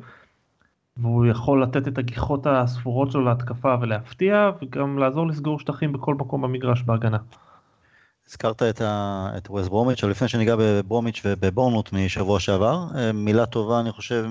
והוא 0.97 1.27
יכול 1.27 1.63
לתת 1.63 1.89
את 1.89 1.99
הגיחות 1.99 2.47
הספורות 2.47 3.11
שלו 3.11 3.25
להתקפה 3.25 3.75
ולהפתיע, 3.81 4.51
וגם 4.63 4.99
לעזור 4.99 5.27
לסגור 5.27 5.59
שטחים 5.59 5.93
בכל 5.93 6.15
מקום 6.15 6.43
במגרש 6.43 6.83
בהגנה. 6.83 7.19
הזכרת 8.29 8.63
את, 8.63 8.81
ה... 8.81 9.31
את 9.37 9.51
ווסט 9.51 9.69
ברומיץ', 9.69 10.05
אבל 10.05 10.11
לפני 10.11 10.29
שניגע 10.29 10.57
בברומיץ' 10.59 11.23
ובבורנמות' 11.25 11.93
משבוע 11.93 12.41
שעבר, 12.41 12.85
מילה 13.15 13.47
טובה 13.47 13.81
אני 13.81 13.93
חושב 13.93 14.25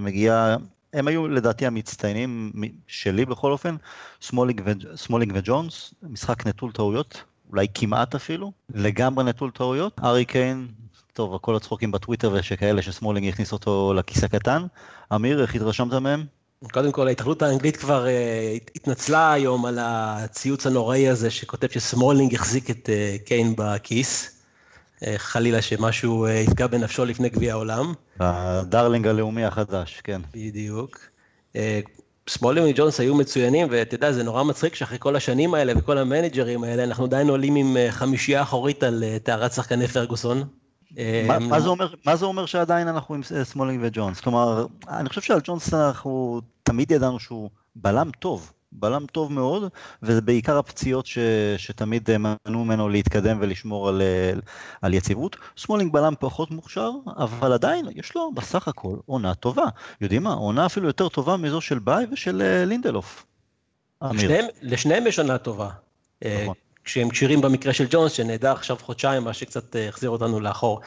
מגיעה, 0.00 0.56
הם 0.92 1.08
היו 1.08 1.28
לדעתי 1.28 1.66
המצטיינים 1.66 2.52
שלי 2.86 3.24
בכל 3.24 3.52
אופן, 3.52 3.76
סמולינג, 4.96 5.32
וג'ונס, 5.34 5.94
משחק 6.02 6.46
נטול 6.46 6.72
טעויות, 6.72 7.22
אולי 7.50 7.66
כמעט 7.74 8.14
אפילו, 8.14 8.52
לגמרי 8.74 9.24
נטול 9.24 9.50
טעויות, 9.50 10.00
הארי 10.04 10.24
קיין, 10.24 10.68
טוב, 11.12 11.38
כל 11.38 11.56
הצחוקים 11.56 11.92
בטוויטר 11.92 12.32
ושכאלה 12.32 12.82
שסמולינג 12.82 13.28
הכניס 13.28 13.52
אותו 13.52 13.94
לכיס 13.94 14.24
הקטן, 14.24 14.66
אמיר, 15.14 15.42
איך 15.42 15.54
התרשמת 15.54 15.92
מהם? 15.92 16.24
קודם 16.72 16.92
כל, 16.92 17.08
ההתאחדות 17.08 17.42
האנגלית 17.42 17.76
כבר 17.76 18.06
uh, 18.06 18.70
התנצלה 18.76 19.32
היום 19.32 19.66
על 19.66 19.78
הציוץ 19.80 20.66
הנוראי 20.66 21.08
הזה 21.08 21.30
שכותב 21.30 21.68
שסמולינג 21.68 22.34
החזיק 22.34 22.70
את 22.70 22.88
uh, 22.88 23.26
קיין 23.26 23.54
בכיס. 23.56 24.39
Uh, 25.04 25.06
חלילה 25.16 25.62
שמשהו 25.62 26.26
uh, 26.26 26.30
יפגע 26.30 26.66
בנפשו 26.66 27.04
לפני 27.04 27.28
גביע 27.28 27.52
העולם. 27.52 27.92
ה 28.20 28.31
darling 28.31 29.06
הלאומי 29.06 29.44
החדש, 29.44 30.00
כן. 30.04 30.20
בדיוק. 30.34 30.98
Uh, 31.52 31.58
סמולינג 32.28 32.66
וג'ונס 32.70 33.00
היו 33.00 33.14
מצוינים, 33.14 33.66
ואתה 33.70 33.94
יודע, 33.94 34.12
זה 34.12 34.22
נורא 34.22 34.42
מצחיק 34.42 34.74
שאחרי 34.74 34.98
כל 35.00 35.16
השנים 35.16 35.54
האלה 35.54 35.72
וכל 35.76 35.98
המנג'רים 35.98 36.64
האלה, 36.64 36.84
אנחנו 36.84 37.04
עדיין 37.04 37.28
עולים 37.28 37.56
עם 37.56 37.76
חמישייה 37.90 38.42
אחורית 38.42 38.82
על 38.82 39.04
טהרת 39.22 39.52
שחקני 39.52 39.88
פרגוסון. 39.88 40.44
מה, 41.26 41.38
מה, 41.38 41.60
זה 41.60 41.68
אומר, 41.68 41.94
מה 42.06 42.16
זה 42.16 42.24
אומר 42.24 42.46
שעדיין 42.46 42.88
אנחנו 42.88 43.14
עם 43.14 43.22
סמולינג 43.42 43.80
וג'ונס? 43.82 44.20
כלומר, 44.20 44.66
אני 44.88 45.08
חושב 45.08 45.20
שעל 45.20 45.40
ג'ונס 45.44 45.74
אנחנו 45.74 46.40
תמיד 46.62 46.90
ידענו 46.90 47.20
שהוא 47.20 47.50
בלם 47.76 48.10
טוב, 48.18 48.52
בלם 48.72 49.06
טוב 49.12 49.32
מאוד, 49.32 49.72
וזה 50.02 50.20
בעיקר 50.20 50.58
הפציעות 50.58 51.06
ש, 51.06 51.18
שתמיד 51.56 52.10
מנעו 52.18 52.64
ממנו 52.64 52.88
להתקדם 52.88 53.38
ולשמור 53.40 53.88
על, 53.88 54.02
על 54.82 54.94
יציבות. 54.94 55.36
סמולינג 55.56 55.92
בלם 55.92 56.14
פחות 56.20 56.50
מוכשר, 56.50 56.90
אבל 57.16 57.52
עדיין 57.52 57.86
יש 57.94 58.14
לו 58.14 58.32
בסך 58.34 58.68
הכל 58.68 58.96
עונה 59.06 59.34
טובה. 59.34 59.64
יודעים 60.00 60.22
מה? 60.22 60.32
עונה 60.32 60.66
אפילו 60.66 60.86
יותר 60.86 61.08
טובה 61.08 61.36
מזו 61.36 61.60
של 61.60 61.78
ביי 61.78 62.06
ושל 62.12 62.42
אה, 62.42 62.64
לינדלוף. 62.64 63.26
לשניהם, 64.02 64.44
לשניהם 64.62 65.06
יש 65.06 65.18
עונה 65.18 65.38
טובה. 65.38 65.70
אה, 66.24 66.40
נכון. 66.42 66.54
כשהם 66.84 67.08
כשירים 67.10 67.40
במקרה 67.40 67.72
של 67.72 67.86
ג'ונס, 67.90 68.12
שנעדר 68.12 68.52
עכשיו 68.52 68.76
חודשיים, 68.80 69.24
מה 69.24 69.32
שקצת 69.32 69.76
אה, 69.76 69.88
החזיר 69.88 70.10
אותנו 70.10 70.40
לאחור. 70.40 70.80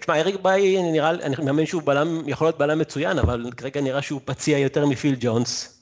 תשמע, 0.00 0.20
אריק 0.20 0.36
ביי 0.42 0.92
נראה, 0.92 1.10
אני 1.10 1.44
מאמין 1.44 1.66
שהוא 1.66 1.82
בלם, 1.82 2.22
יכול 2.26 2.46
להיות 2.46 2.58
בלם 2.58 2.78
מצוין, 2.78 3.18
אבל 3.18 3.50
כרגע 3.56 3.80
נראה 3.80 4.02
שהוא 4.02 4.20
פציע 4.24 4.58
יותר 4.58 4.86
מפיל 4.86 5.16
ג'ונס. 5.20 5.81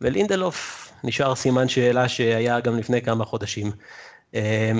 ולינדלוף 0.00 0.92
נשאר 1.04 1.34
סימן 1.34 1.68
שאלה 1.68 2.08
שהיה 2.08 2.60
גם 2.60 2.78
לפני 2.78 3.02
כמה 3.02 3.24
חודשים. 3.24 3.72
אה, 4.34 4.72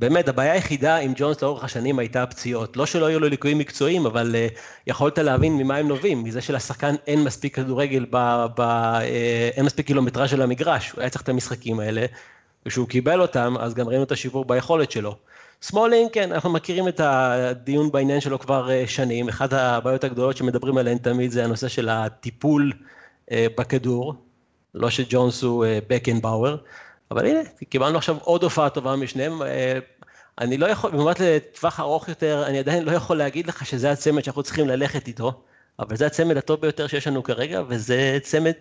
באמת, 0.00 0.28
הבעיה 0.28 0.52
היחידה 0.52 0.96
עם 0.96 1.12
ג'ונס 1.16 1.42
לאורך 1.42 1.64
השנים 1.64 1.98
הייתה 1.98 2.22
הפציעות. 2.22 2.76
לא 2.76 2.86
שלא 2.86 3.06
היו 3.06 3.20
לו 3.20 3.28
ליקויים 3.28 3.58
מקצועיים, 3.58 4.06
אבל 4.06 4.34
uh, 4.34 4.58
יכולת 4.86 5.18
להבין 5.18 5.56
ממה 5.56 5.76
הם 5.76 5.88
נובעים, 5.88 6.24
מזה 6.24 6.40
שלשחקן 6.40 6.94
אין 7.06 7.24
מספיק 7.24 7.56
כדורגל, 7.56 8.06
ב, 8.10 8.46
ב, 8.56 8.60
uh, 8.60 9.02
אין 9.56 9.64
מספיק 9.64 9.86
קילומטראז' 9.86 10.30
על 10.30 10.42
המגרש, 10.42 10.90
הוא 10.90 11.00
היה 11.00 11.10
צריך 11.10 11.22
את 11.22 11.28
המשחקים 11.28 11.80
האלה, 11.80 12.06
וכשהוא 12.66 12.88
קיבל 12.88 13.20
אותם, 13.20 13.54
אז 13.60 13.74
גם 13.74 13.88
ראינו 13.88 14.02
את 14.02 14.12
השיפור 14.12 14.44
ביכולת 14.44 14.90
שלו. 14.90 15.16
סמולינג, 15.62 16.10
כן, 16.12 16.32
אנחנו 16.32 16.50
מכירים 16.50 16.88
את 16.88 17.00
הדיון 17.04 17.92
בעניין 17.92 18.20
שלו 18.20 18.38
כבר 18.38 18.70
אה, 18.70 18.86
שנים. 18.86 19.28
אחת 19.28 19.52
הבעיות 19.52 20.04
הגדולות 20.04 20.36
שמדברים 20.36 20.78
עליהן 20.78 20.98
תמיד 20.98 21.30
זה 21.30 21.44
הנושא 21.44 21.68
של 21.68 21.88
הטיפול 21.88 22.72
אה, 23.30 23.46
בכדור. 23.58 24.14
לא 24.74 24.90
שג'ונס 24.90 25.42
הוא 25.42 25.64
בקנבאואר, 25.88 26.56
אבל 27.10 27.26
הנה, 27.26 27.40
קיבלנו 27.68 27.98
עכשיו 27.98 28.16
עוד 28.20 28.42
הופעה 28.42 28.70
טובה 28.70 28.96
משניהם. 28.96 29.42
אה, 29.42 29.78
אני 30.38 30.58
לא 30.58 30.66
יכול, 30.66 30.90
במובן 30.90 31.12
לטווח 31.20 31.80
ארוך 31.80 32.08
יותר, 32.08 32.44
אני 32.46 32.58
עדיין 32.58 32.84
לא 32.84 32.92
יכול 32.92 33.16
להגיד 33.16 33.46
לך 33.46 33.66
שזה 33.66 33.90
הצמד 33.90 34.24
שאנחנו 34.24 34.42
צריכים 34.42 34.68
ללכת 34.68 35.08
איתו, 35.08 35.42
אבל 35.78 35.96
זה 35.96 36.06
הצמד 36.06 36.36
הטוב 36.36 36.60
ביותר 36.60 36.86
שיש 36.86 37.06
לנו 37.06 37.22
כרגע, 37.22 37.62
וזה 37.68 38.18
צמד 38.22 38.52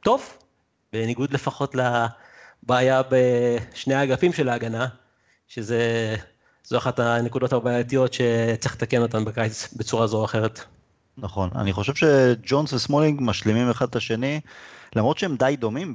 טוב, 0.00 0.38
בניגוד 0.92 1.32
לפחות 1.32 1.74
ל... 1.74 1.80
בעיה 2.62 3.02
בשני 3.10 3.94
האגפים 3.94 4.32
של 4.32 4.48
ההגנה, 4.48 4.86
שזה, 5.48 6.14
זו 6.64 6.78
אחת 6.78 6.98
הנקודות 6.98 7.52
הבעייתיות 7.52 8.12
שצריך 8.12 8.74
לתקן 8.74 9.02
אותן 9.02 9.24
בקיץ 9.24 9.74
בצורה 9.74 10.06
זו 10.06 10.16
או 10.16 10.24
אחרת. 10.24 10.64
נכון, 11.20 11.50
אני 11.54 11.72
חושב 11.72 11.94
שג'ונס 11.94 12.72
וסמולינג 12.72 13.20
משלימים 13.22 13.70
אחד 13.70 13.86
את 13.88 13.96
השני, 13.96 14.40
למרות 14.96 15.18
שהם 15.18 15.36
די 15.36 15.56
דומים 15.58 15.92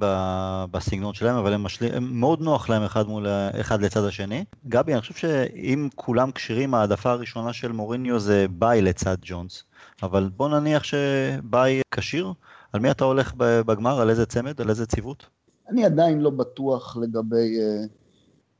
בסגנון 0.71 1.13
שלהם, 1.13 1.35
אבל 1.35 1.53
הם, 1.53 1.63
משלים, 1.63 1.93
הם 1.93 2.19
מאוד 2.19 2.41
נוח 2.41 2.69
להם 2.69 2.83
אחד 2.83 3.07
מול 3.07 3.27
אחד 3.61 3.81
לצד 3.81 4.03
השני. 4.03 4.43
גבי, 4.67 4.93
אני 4.93 5.01
חושב 5.01 5.13
שאם 5.13 5.89
כולם 5.95 6.31
כשירים, 6.31 6.73
העדפה 6.73 7.11
הראשונה 7.11 7.53
של 7.53 7.71
מוריניו 7.71 8.19
זה 8.19 8.45
ביי 8.49 8.81
לצד 8.81 9.17
ג'ונס, 9.21 9.63
אבל 10.03 10.29
בוא 10.37 10.49
נניח 10.49 10.83
שביי 10.83 11.81
כשיר, 11.91 12.33
על 12.73 12.79
מי 12.79 12.91
אתה 12.91 13.05
הולך 13.05 13.33
בגמר, 13.37 14.01
על 14.01 14.09
איזה 14.09 14.25
צמד, 14.25 14.61
על 14.61 14.69
איזה 14.69 14.85
ציוות? 14.85 15.25
אני 15.69 15.85
עדיין 15.85 16.19
לא 16.19 16.29
בטוח 16.29 16.97
לגבי, 16.97 17.59
אה, 17.59 17.85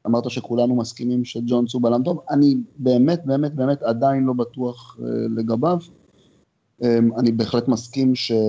אמרת 0.07 0.29
שכולנו 0.29 0.75
מסכימים 0.75 1.25
שג'ונס 1.25 1.73
הוא 1.73 1.81
בלם 1.81 2.03
טוב, 2.03 2.23
אני 2.29 2.55
באמת 2.77 3.25
באמת 3.25 3.53
באמת 3.53 3.83
עדיין 3.83 4.23
לא 4.23 4.33
בטוח 4.33 4.97
אה, 4.99 5.05
לגביו. 5.35 5.77
אמ, 6.83 7.09
אני 7.17 7.31
בהחלט 7.31 7.67
מסכים 7.67 8.15
שהיה 8.15 8.41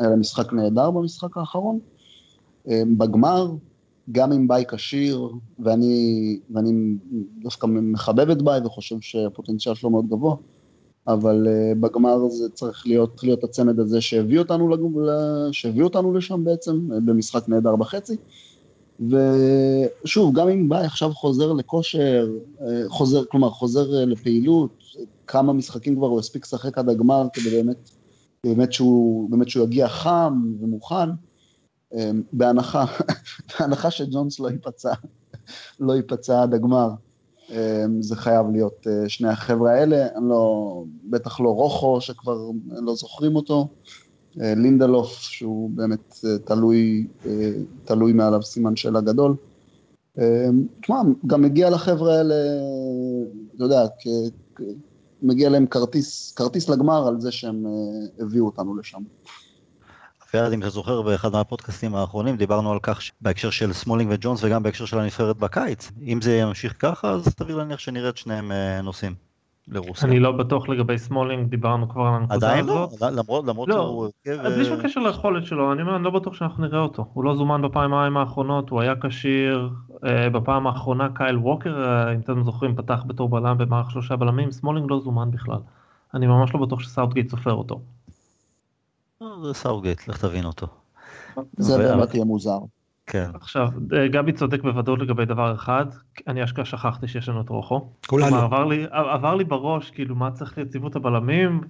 להם 0.00 0.20
משחק 0.20 0.52
נהדר 0.52 0.90
במשחק 0.90 1.36
האחרון. 1.36 1.78
אמ, 2.68 2.98
בגמר, 2.98 3.52
גם 4.12 4.32
עם 4.32 4.48
ביי 4.48 4.64
כשיר, 4.68 5.28
ואני, 5.58 6.38
ואני 6.50 6.94
דווקא 7.42 7.66
מחבב 7.66 8.30
את 8.30 8.42
ביי 8.42 8.60
וחושב 8.64 8.96
שהפוטנציאל 9.00 9.74
שלו 9.74 9.90
מאוד 9.90 10.08
גבוה, 10.08 10.36
אבל 11.06 11.46
אה, 11.46 11.78
בגמר 11.78 12.28
זה 12.28 12.48
צריך 12.48 12.86
להיות, 12.86 13.20
להיות 13.22 13.44
הצמד 13.44 13.80
הזה 13.80 14.00
שהביא 14.00 14.38
אותנו, 14.38 14.68
לג... 14.68 14.80
שהביא 15.52 15.82
אותנו 15.82 16.14
לשם 16.14 16.44
בעצם, 16.44 16.92
אה, 16.92 17.00
במשחק 17.00 17.48
נהדר 17.48 17.76
בחצי. 17.76 18.16
ושוב, 19.00 20.34
גם 20.34 20.48
אם 20.48 20.68
ביי 20.68 20.84
עכשיו 20.84 21.10
חוזר 21.10 21.52
לכושר, 21.52 22.28
אה, 22.60 22.82
חוזר, 22.88 23.24
כלומר 23.30 23.50
חוזר 23.50 24.04
לפעילות, 24.04 24.70
כמה 25.30 25.52
משחקים 25.52 25.96
כבר 25.96 26.06
הוא 26.06 26.18
הספיק 26.18 26.44
לשחק 26.44 26.78
עד 26.78 26.88
הגמר 26.88 27.26
כדי 27.32 27.50
באמת, 27.50 27.90
באמת 28.44 28.72
שהוא, 28.72 29.30
באמת 29.30 29.48
שהוא 29.48 29.64
יגיע 29.64 29.88
חם 29.88 30.52
ומוכן, 30.60 31.08
בהנחה, 32.32 32.84
בהנחה 33.60 33.90
שג'ונס 33.90 34.40
לא 34.40 34.48
ייפצע, 34.48 34.92
לא 35.80 35.92
ייפצע 35.92 36.42
עד 36.42 36.54
הגמר. 36.54 36.90
אמ, 37.50 38.02
זה 38.02 38.16
חייב 38.16 38.46
להיות 38.52 38.86
אה, 38.86 39.08
שני 39.08 39.28
החבר'ה 39.28 39.72
האלה, 39.72 40.06
אני 40.16 40.28
לא, 40.28 40.84
בטח 41.04 41.40
לא 41.40 41.48
רוחו 41.48 42.00
שכבר 42.00 42.38
לא 42.70 42.94
זוכרים 42.94 43.36
אותו, 43.36 43.68
אה, 44.40 44.54
לינדלוף 44.54 45.20
שהוא 45.20 45.70
באמת 45.74 46.14
אה, 46.24 46.38
תלוי, 46.38 47.06
תלוי 47.84 48.12
מעליו 48.12 48.42
סימן 48.42 48.76
שאלה 48.76 49.00
גדול. 49.00 49.34
אמ, 50.18 50.22
תשמע, 50.80 51.02
גם 51.26 51.42
מגיע 51.42 51.70
לחבר'ה 51.70 52.14
האלה, 52.18 52.34
אתה 53.56 53.64
יודע, 53.64 53.86
מגיע 55.22 55.48
להם 55.48 55.66
כרטיס, 55.66 56.32
כרטיס 56.32 56.68
לגמר 56.68 57.08
על 57.08 57.20
זה 57.20 57.32
שהם 57.32 57.64
הביאו 58.20 58.46
אותנו 58.46 58.76
לשם. 58.76 58.98
וירד, 60.34 60.52
אם 60.52 60.60
אתה 60.60 60.70
זוכר, 60.70 61.02
באחד 61.02 61.32
מהפודקאסטים 61.32 61.94
האחרונים 61.94 62.36
דיברנו 62.36 62.72
על 62.72 62.78
כך 62.82 63.00
בהקשר 63.20 63.50
של 63.50 63.72
סמולינג 63.72 64.10
וג'ונס 64.14 64.44
וגם 64.44 64.62
בהקשר 64.62 64.84
של 64.84 64.98
הנבחרת 64.98 65.36
בקיץ. 65.36 65.90
אם 66.02 66.20
זה 66.22 66.36
ימשיך 66.36 66.74
ככה, 66.78 67.10
אז 67.10 67.24
סביר 67.38 67.56
להניח 67.56 67.78
שנראה 67.78 68.08
את 68.08 68.16
שניהם 68.16 68.52
אה, 68.52 68.80
נוסעים 68.82 69.29
לרוסיה. 69.68 70.08
אני 70.08 70.20
לא 70.20 70.32
בטוח 70.32 70.68
לגבי 70.68 70.98
סמולינג, 70.98 71.48
דיברנו 71.48 71.88
כבר 71.88 72.02
על 72.02 72.14
הנקודה 72.14 72.36
הזאת. 72.36 72.44
עדיין 72.44 72.66
לא, 72.66 72.88
למרות, 73.18 73.44
למרות 73.46 73.68
לא, 73.68 73.74
שהוא... 73.74 74.08
אז 74.40 74.52
בלי 74.52 74.64
שום 74.64 74.82
קשר 74.82 75.00
ליכולת 75.00 75.46
שלו, 75.46 75.72
אני 75.72 75.82
אומר, 75.82 75.96
אני 75.96 76.04
לא 76.04 76.10
בטוח 76.10 76.34
שאנחנו 76.34 76.66
נראה 76.66 76.80
אותו. 76.80 77.06
הוא 77.12 77.24
לא 77.24 77.36
זומן 77.36 77.62
בפעמיים 77.62 78.16
האחרונות, 78.16 78.70
הוא 78.70 78.80
היה 78.80 78.94
כשיר. 79.00 79.70
אה, 80.04 80.30
בפעם 80.30 80.66
האחרונה 80.66 81.08
קייל 81.14 81.36
ווקר, 81.36 81.84
אה, 81.84 82.14
אם 82.14 82.20
אתם 82.20 82.44
זוכרים, 82.44 82.76
פתח 82.76 83.02
בתור 83.06 83.28
בלם 83.28 83.58
במערך 83.58 83.90
שלושה 83.90 84.16
בלמים, 84.16 84.50
סמולינג 84.50 84.90
לא 84.90 85.00
זומן 85.00 85.30
בכלל. 85.30 85.58
אני 86.14 86.26
ממש 86.26 86.54
לא 86.54 86.60
בטוח 86.60 86.80
שסאוטגייט 86.80 87.30
סופר 87.30 87.52
אותו. 87.52 87.80
זה 89.20 89.52
סאות'גייט, 89.52 90.08
לך 90.08 90.24
תבין 90.24 90.44
אותו. 90.44 90.66
זה 91.56 91.78
באמת 91.78 92.14
יהיה 92.14 92.24
מוזר. 92.24 92.58
כן. 93.10 93.30
עכשיו, 93.34 93.68
גבי 94.10 94.32
צודק 94.32 94.62
בוודאות 94.62 94.98
לגבי 94.98 95.24
דבר 95.24 95.54
אחד, 95.54 95.86
אני 96.28 96.44
אשכרה 96.44 96.64
שכחתי 96.64 97.08
שיש 97.08 97.28
לנו 97.28 97.40
את 97.40 97.48
רוחו. 97.48 97.90
כולנו. 98.06 98.36
עבר 98.36 98.64
לי, 98.64 98.86
עבר 98.90 99.34
לי 99.34 99.44
בראש, 99.44 99.90
כאילו, 99.90 100.14
מה 100.14 100.30
צריך 100.30 100.58
ליציבות 100.58 100.96
הבלמים, 100.96 101.60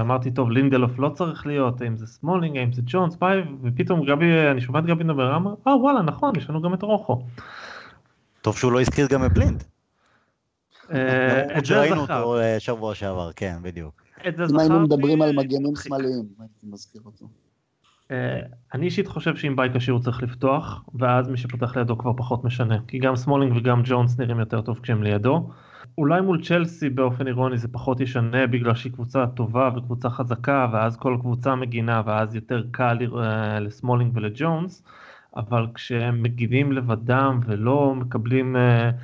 אמרתי, 0.00 0.30
טוב, 0.30 0.50
לינדלוף 0.50 0.98
לא 0.98 1.08
צריך 1.08 1.46
להיות, 1.46 1.80
האם 1.80 1.96
זה 1.96 2.06
סמולינג, 2.06 2.56
האם 2.56 2.72
זה 2.72 2.82
ג'ונס, 2.86 3.16
ביי, 3.16 3.42
ופתאום 3.62 4.06
גבי, 4.06 4.50
אני 4.50 4.60
שומע 4.60 4.78
את 4.78 4.86
גבי 4.86 5.04
מדבר, 5.04 5.36
אמר, 5.36 5.54
אה, 5.66 5.76
וואלה, 5.76 6.02
נכון, 6.02 6.32
יש 6.36 6.50
לנו 6.50 6.62
גם 6.62 6.74
את 6.74 6.82
רוחו. 6.82 7.22
טוב 8.42 8.56
שהוא 8.56 8.72
לא 8.72 8.80
הזכיר 8.80 9.06
גם 9.10 9.24
את 9.24 9.32
בלינד. 9.32 9.64
אה, 10.92 11.58
את 11.58 11.64
זה 11.64 11.80
ראינו 11.80 12.00
אותו 12.00 12.38
אה, 12.38 12.60
שבוע 12.60 12.94
שעבר, 12.94 13.32
כן, 13.36 13.56
בדיוק. 13.62 14.02
אם 14.50 14.58
היינו 14.58 14.80
מדברים 14.80 15.22
על 15.22 15.36
מגנים 15.36 15.76
שמאליים, 15.76 16.24
הייתי 16.38 16.66
מזכיר 16.70 17.00
אותו. 17.04 17.26
אה, 18.10 18.40
אני 18.74 18.86
אישית 18.86 19.08
חושב 19.08 19.36
שאם 19.36 19.56
ביי 19.56 19.68
כשיר 19.74 19.94
הוא 19.94 20.02
צריך 20.02 20.22
לפתוח, 20.22 20.84
ואז 20.94 21.28
מי 21.28 21.36
שפותח 21.36 21.76
לידו 21.76 21.98
כבר 21.98 22.12
פחות 22.16 22.44
משנה, 22.44 22.78
כי 22.88 22.98
גם 22.98 23.16
סמולינג 23.16 23.56
וגם 23.56 23.82
ג'ונס 23.84 24.18
נראים 24.18 24.40
יותר 24.40 24.60
טוב 24.60 24.78
כשהם 24.82 25.02
לידו. 25.02 25.50
אולי 25.98 26.20
מול 26.20 26.42
צ'לסי 26.44 26.90
באופן 26.90 27.26
אירוני 27.26 27.58
זה 27.58 27.68
פחות 27.68 28.00
ישנה 28.00 28.46
בגלל 28.46 28.74
שהיא 28.74 28.92
קבוצה 28.92 29.26
טובה 29.26 29.70
וקבוצה 29.76 30.10
חזקה 30.10 30.68
ואז 30.72 30.96
כל 30.96 31.16
קבוצה 31.20 31.54
מגינה 31.54 32.02
ואז 32.06 32.34
יותר 32.34 32.62
קל 32.70 32.98
אה, 33.18 33.60
לסמולינג 33.60 34.16
ולג'ונס 34.16 34.82
אבל 35.36 35.66
כשהם 35.74 36.22
מגינים 36.22 36.72
לבדם 36.72 37.40
ולא 37.46 37.94
מקבלים 37.94 38.56
אה, 38.56 38.94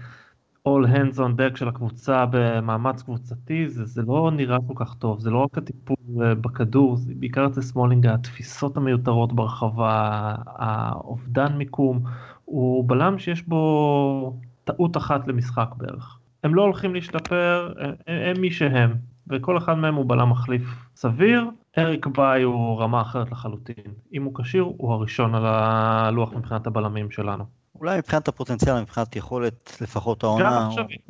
all 0.67 0.87
hands 0.87 1.19
on 1.19 1.39
deck 1.39 1.57
של 1.57 1.69
הקבוצה 1.69 2.25
במאמץ 2.31 3.03
קבוצתי 3.03 3.69
זה, 3.69 3.85
זה 3.85 4.03
לא 4.03 4.31
נראה 4.33 4.59
כל 4.67 4.75
כך 4.77 4.95
טוב 4.95 5.21
זה 5.21 5.31
לא 5.31 5.39
רק 5.39 5.59
הטיפול 5.59 5.97
אה, 6.17 6.35
בכדור 6.35 6.97
זה 6.97 7.13
בעיקר 7.17 7.47
אצל 7.47 7.61
סמולינג 7.63 8.07
התפיסות 8.07 8.77
המיותרות 8.77 9.33
ברחבה 9.33 10.35
האובדן 10.47 11.57
מיקום 11.57 12.01
הוא 12.45 12.89
בלם 12.89 13.19
שיש 13.19 13.43
בו 13.43 14.37
טעות 14.65 14.97
אחת 14.97 15.29
למשחק 15.29 15.69
בערך. 15.77 16.19
הם 16.45 16.55
לא 16.55 16.63
הולכים 16.63 16.95
להשתפר, 16.95 17.73
הם, 17.79 17.95
הם 18.07 18.41
מי 18.41 18.51
שהם, 18.51 18.95
וכל 19.31 19.59
אחד 19.59 19.75
מהם 19.75 19.95
הוא 19.95 20.09
בלם 20.09 20.31
מחליף 20.31 20.63
סביר. 20.97 21.51
אריק 21.79 22.07
ביי 22.07 22.43
הוא 22.43 22.81
רמה 22.81 23.01
אחרת 23.01 23.33
לחלוטין. 23.33 23.93
אם 24.13 24.25
הוא 24.25 24.35
כשיר, 24.35 24.63
הוא 24.63 24.93
הראשון 24.93 25.35
על 25.35 25.47
הלוח 25.47 26.33
מבחינת 26.33 26.67
הבלמים 26.67 27.11
שלנו. 27.11 27.45
אולי 27.81 27.99
מבחינת 27.99 28.29
הפוטנציאל, 28.29 28.81
מבחינת 28.81 29.17
יכולת 29.17 29.77
לפחות 29.81 30.23
העונה. 30.23 30.45
גם 30.45 30.69
עכשווית, 30.69 31.01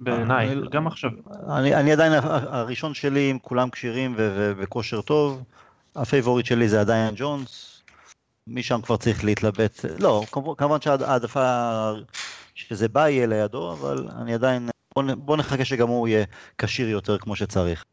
בעיניי, 0.00 0.54
גם 0.70 0.86
עכשיו. 0.86 1.10
אני, 1.56 1.74
אני 1.74 1.92
עדיין 1.92 2.12
הראשון 2.24 2.94
שלי 2.94 3.30
עם 3.30 3.38
כולם 3.38 3.70
כשירים 3.70 4.14
וכושר 4.56 5.00
טוב. 5.00 5.42
הפייבוריט 5.96 6.46
שלי 6.46 6.68
זה 6.68 6.80
עדיין 6.80 7.14
ג'ונס. 7.16 7.82
משם 8.46 8.80
כבר 8.82 8.96
צריך 8.96 9.24
להתלבט. 9.24 9.84
לא, 9.98 10.22
כמובן 10.56 10.80
שהעדפה 10.80 11.92
שביי 12.54 13.08
יהיה 13.08 13.26
לידו, 13.26 13.72
אבל 13.72 14.08
אני 14.20 14.34
עדיין, 14.34 14.68
בוא, 14.94 15.02
בוא 15.16 15.36
נחכה 15.36 15.64
שגם 15.64 15.88
הוא 15.88 16.08
יהיה 16.08 16.24
כשיר 16.58 16.88
יותר 16.88 17.18
כמו 17.18 17.36
שצריך. 17.36 17.84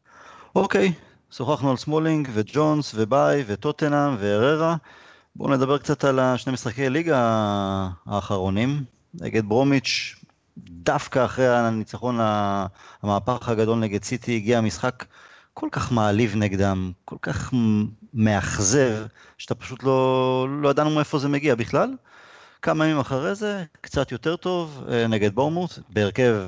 אוקיי, 0.56 0.92
שוחחנו 1.30 1.70
על 1.70 1.76
סמולינג 1.76 2.28
וג'ונס 2.32 2.94
וביי 2.94 3.44
וטוטנאם 3.46 4.16
והררה. 4.18 4.76
בואו 5.36 5.50
נדבר 5.50 5.78
קצת 5.78 6.04
על 6.04 6.18
השני 6.18 6.52
משחקי 6.52 6.90
ליגה 6.90 7.18
האחרונים. 8.06 8.84
נגד 9.14 9.48
ברומיץ', 9.48 10.16
דווקא 10.58 11.24
אחרי 11.24 11.48
הניצחון, 11.48 12.18
המהפך 13.02 13.48
הגדול 13.48 13.78
נגד 13.78 14.04
סיטי, 14.04 14.36
הגיע 14.36 14.60
משחק 14.60 15.04
כל 15.54 15.68
כך 15.72 15.92
מעליב 15.92 16.36
נגדם, 16.36 16.92
כל 17.04 17.16
כך 17.22 17.52
מאכזב, 18.14 19.06
שאתה 19.38 19.54
פשוט 19.54 19.82
לא, 19.82 20.46
לא 20.62 20.68
ידענו 20.68 20.90
מאיפה 20.90 21.18
זה 21.18 21.28
מגיע 21.28 21.54
בכלל. 21.54 21.94
כמה 22.62 22.84
ימים 22.86 22.98
אחרי 22.98 23.34
זה, 23.34 23.64
קצת 23.80 24.12
יותר 24.12 24.36
טוב, 24.36 24.84
אה, 24.88 25.06
נגד 25.06 25.34
בורנמות', 25.34 25.78
בהרכב 25.88 26.46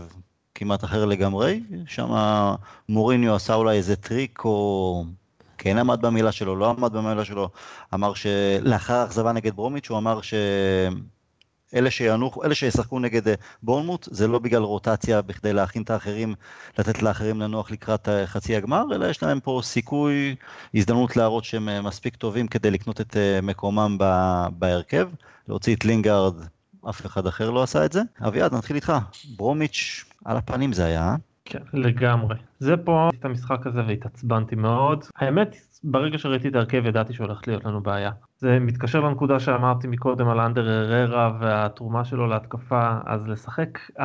כמעט 0.55 0.85
אחר 0.85 1.05
לגמרי, 1.05 1.63
שם 1.87 2.09
מוריניו 2.89 3.35
עשה 3.35 3.55
אולי 3.55 3.77
איזה 3.77 3.97
טריק 3.97 4.45
או 4.45 5.05
כן 5.65 5.79
עמד 5.79 6.01
במילה 6.01 6.33
שלו, 6.33 6.57
לא 6.57 6.71
עמד 6.71 6.93
במילה 6.93 7.25
שלו, 7.25 7.49
אמר 7.95 8.15
שלאחר 8.15 8.95
האכזבה 8.95 9.33
נגד 9.33 9.57
ברומיץ' 9.57 9.91
הוא 9.91 9.99
אמר 9.99 10.21
שאלה 10.21 11.91
שינוחו, 11.91 12.45
אלה 12.45 12.55
שישחקו 12.55 12.99
נגד 12.99 13.29
אה, 13.29 13.35
בורנמות' 13.63 14.09
זה 14.11 14.29
לא 14.29 14.39
בגלל 14.39 14.63
רוטציה 14.63 15.23
בכדי 15.23 15.53
להכין 15.53 15.83
את 15.83 15.91
האחרים, 15.91 16.35
לתת 16.79 17.03
לאחרים 17.03 17.41
לנוח 17.41 17.71
לקראת 17.71 18.09
אה, 18.09 18.27
חצי 18.27 18.57
הגמר, 18.57 18.85
אלא 18.95 19.07
יש 19.07 19.23
להם 19.23 19.41
פה 19.41 19.61
סיכוי, 19.63 20.37
הזדמנות 20.75 21.17
להראות 21.17 21.45
שהם 21.45 21.85
מספיק 21.85 22.17
טובים 22.17 22.49
כדי 22.49 22.71
לקנות 22.71 23.01
את 23.01 23.17
מקומם 23.43 23.99
בהרכב. 24.59 25.09
להוציא 25.49 25.77
את 25.77 25.85
לינגארד, 25.85 26.35
אף 26.91 27.07
אחד 27.07 27.27
אחר 27.27 27.51
לא 27.51 27.63
עשה 27.63 27.85
את 27.85 27.93
זה. 27.93 28.01
אביעד, 28.21 28.55
נתחיל 28.55 28.77
איתך. 28.77 28.93
ברומיץ', 29.37 30.05
על 30.25 30.37
הפנים 30.37 30.73
זה 30.73 30.85
היה. 30.85 31.17
כן, 31.45 31.59
לגמרי. 31.73 32.37
זה 32.59 32.77
פה 32.77 33.09
את 33.21 33.25
המשחק 33.25 33.67
הזה 33.67 33.83
והתעצבנתי 33.87 34.57
מאוד. 34.57 35.05
האמת, 35.17 35.57
ברגע 35.85 36.19
שראיתי 36.19 36.49
את 36.49 36.55
ההרכב 36.55 36.87
ידעתי 36.87 37.13
שהולכת 37.13 37.49
להיות 37.49 37.65
לנו 37.65 37.83
בעיה. 37.83 38.11
זה 38.39 38.59
מתקשר 38.61 39.01
לנקודה 39.01 39.41
שאמרתי 39.41 39.89
מקודם 39.89 40.29
על 40.29 40.41
אנדר 40.41 40.71
הררה 40.71 41.37
והתרומה 41.41 42.05
שלו 42.05 42.27
להתקפה, 42.27 42.99
אז 43.07 43.29
לשחק 43.29 43.79
4-3-3 43.99 44.01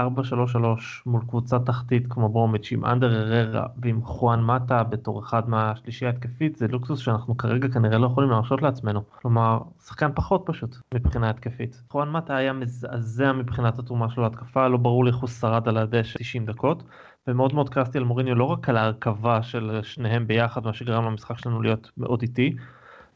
מול 1.05 1.21
קבוצה 1.27 1.59
תחתית 1.59 2.07
כמו 2.09 2.29
ברומיץ' 2.29 2.71
עם 2.71 2.85
אנדר 2.85 3.19
הררה 3.19 3.65
ועם 3.81 4.01
חואן 4.03 4.43
מטה 4.43 4.83
בתור 4.83 5.19
אחד 5.19 5.49
מהשלישייה 5.49 6.11
התקפית, 6.11 6.55
זה 6.57 6.67
לוקסוס 6.67 6.99
שאנחנו 6.99 7.37
כרגע 7.37 7.67
כנראה 7.67 7.97
לא 7.97 8.05
יכולים 8.05 8.29
להרשות 8.29 8.61
לעצמנו. 8.61 9.01
כלומר, 9.21 9.59
שחקן 9.85 10.11
פחות 10.15 10.43
פשוט 10.45 10.75
מבחינה 10.93 11.29
התקפית. 11.29 11.83
חואן 11.89 12.11
מטה 12.11 12.35
היה 12.35 12.53
מזעזע 12.53 13.31
מבחינת 13.31 13.79
התרומה 13.79 14.09
שלו 14.09 14.23
להתקפה, 14.23 14.67
לא 14.67 14.77
ברור 14.77 15.05
לי 15.05 15.11
איך 15.11 15.17
הוא 15.17 15.29
שרד 15.29 15.67
על 15.67 15.77
הדשא 15.77 16.19
90 16.19 16.45
דקות. 16.45 16.83
ומאוד 17.29 17.53
מאוד 17.53 17.69
כעסתי 17.69 17.97
על 17.97 18.03
מוריניו 18.03 18.35
לא 18.35 18.43
רק 18.43 18.69
על 18.69 18.77
ההרכבה 18.77 19.43
של 19.43 19.79
שניהם 19.83 20.27
ביחד, 20.27 20.65
מה 20.65 20.73
שגרם 20.73 21.05
למשחק 21.05 21.37
שלנו 21.37 21.61
להיות 21.61 21.91
מאוד 21.97 22.21
איטי, 22.21 22.55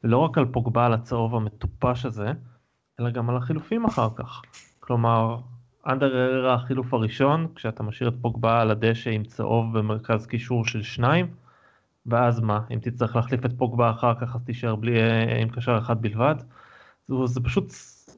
ולא 0.04 0.18
רק 0.18 0.38
על 0.38 0.46
פוגבה 0.46 0.86
על 0.86 0.94
הצהוב 0.94 1.36
המטופש 1.36 2.06
הזה, 2.06 2.32
אלא 3.00 3.10
גם 3.10 3.30
על 3.30 3.38
החילופים 3.38 3.86
אחר 3.86 4.08
כך. 4.16 4.42
כלומר, 4.80 5.38
אנדר 5.88 6.16
אררה 6.16 6.54
החילוף 6.54 6.94
הראשון, 6.94 7.48
כשאתה 7.56 7.84
משאיר 7.84 8.10
את 8.10 8.14
פוגבה 8.22 8.62
על 8.62 8.72
הדשא 8.72 9.10
עם 9.10 9.24
צהוב 9.24 9.78
במרכז 9.78 10.28
קישור 10.28 10.66
של 10.66 10.84
שניים, 10.84 11.28
ואז 12.06 12.40
מה, 12.40 12.60
אם 12.72 12.80
תצטרך 12.80 13.16
להחליף 13.16 13.46
את 13.46 13.58
פוגבה 13.58 13.92
אחר 13.92 14.14
כך 14.22 14.36
אז 14.36 14.44
תישאר 14.44 14.76
בלי, 14.76 15.00
אה, 15.02 15.42
עם 15.42 15.50
קשר 15.50 15.78
אחד 15.78 16.02
בלבד. 16.02 16.36
זה, 17.08 17.16
זה 17.26 17.42
פשוט 17.42 17.74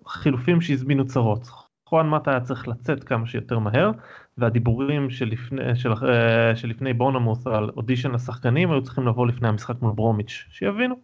חילופים 0.07 0.61
שהזמינו 0.61 1.05
צרות. 1.05 1.49
חואן 1.85 2.09
מטה 2.09 2.31
היה 2.31 2.39
צריך 2.39 2.67
לצאת 2.67 3.03
כמה 3.03 3.27
שיותר 3.27 3.59
מהר, 3.59 3.91
והדיבורים 4.37 5.09
שלפני, 5.09 5.75
של, 5.75 5.93
אה, 5.93 6.55
שלפני 6.55 6.93
בונמוס 6.93 7.47
על 7.47 7.69
אודישן 7.77 8.11
לשחקנים 8.11 8.71
היו 8.71 8.83
צריכים 8.83 9.07
לבוא 9.07 9.27
לפני 9.27 9.47
המשחק 9.47 9.81
מול 9.81 9.91
ברומיץ', 9.91 10.45
שיבינו. 10.49 10.95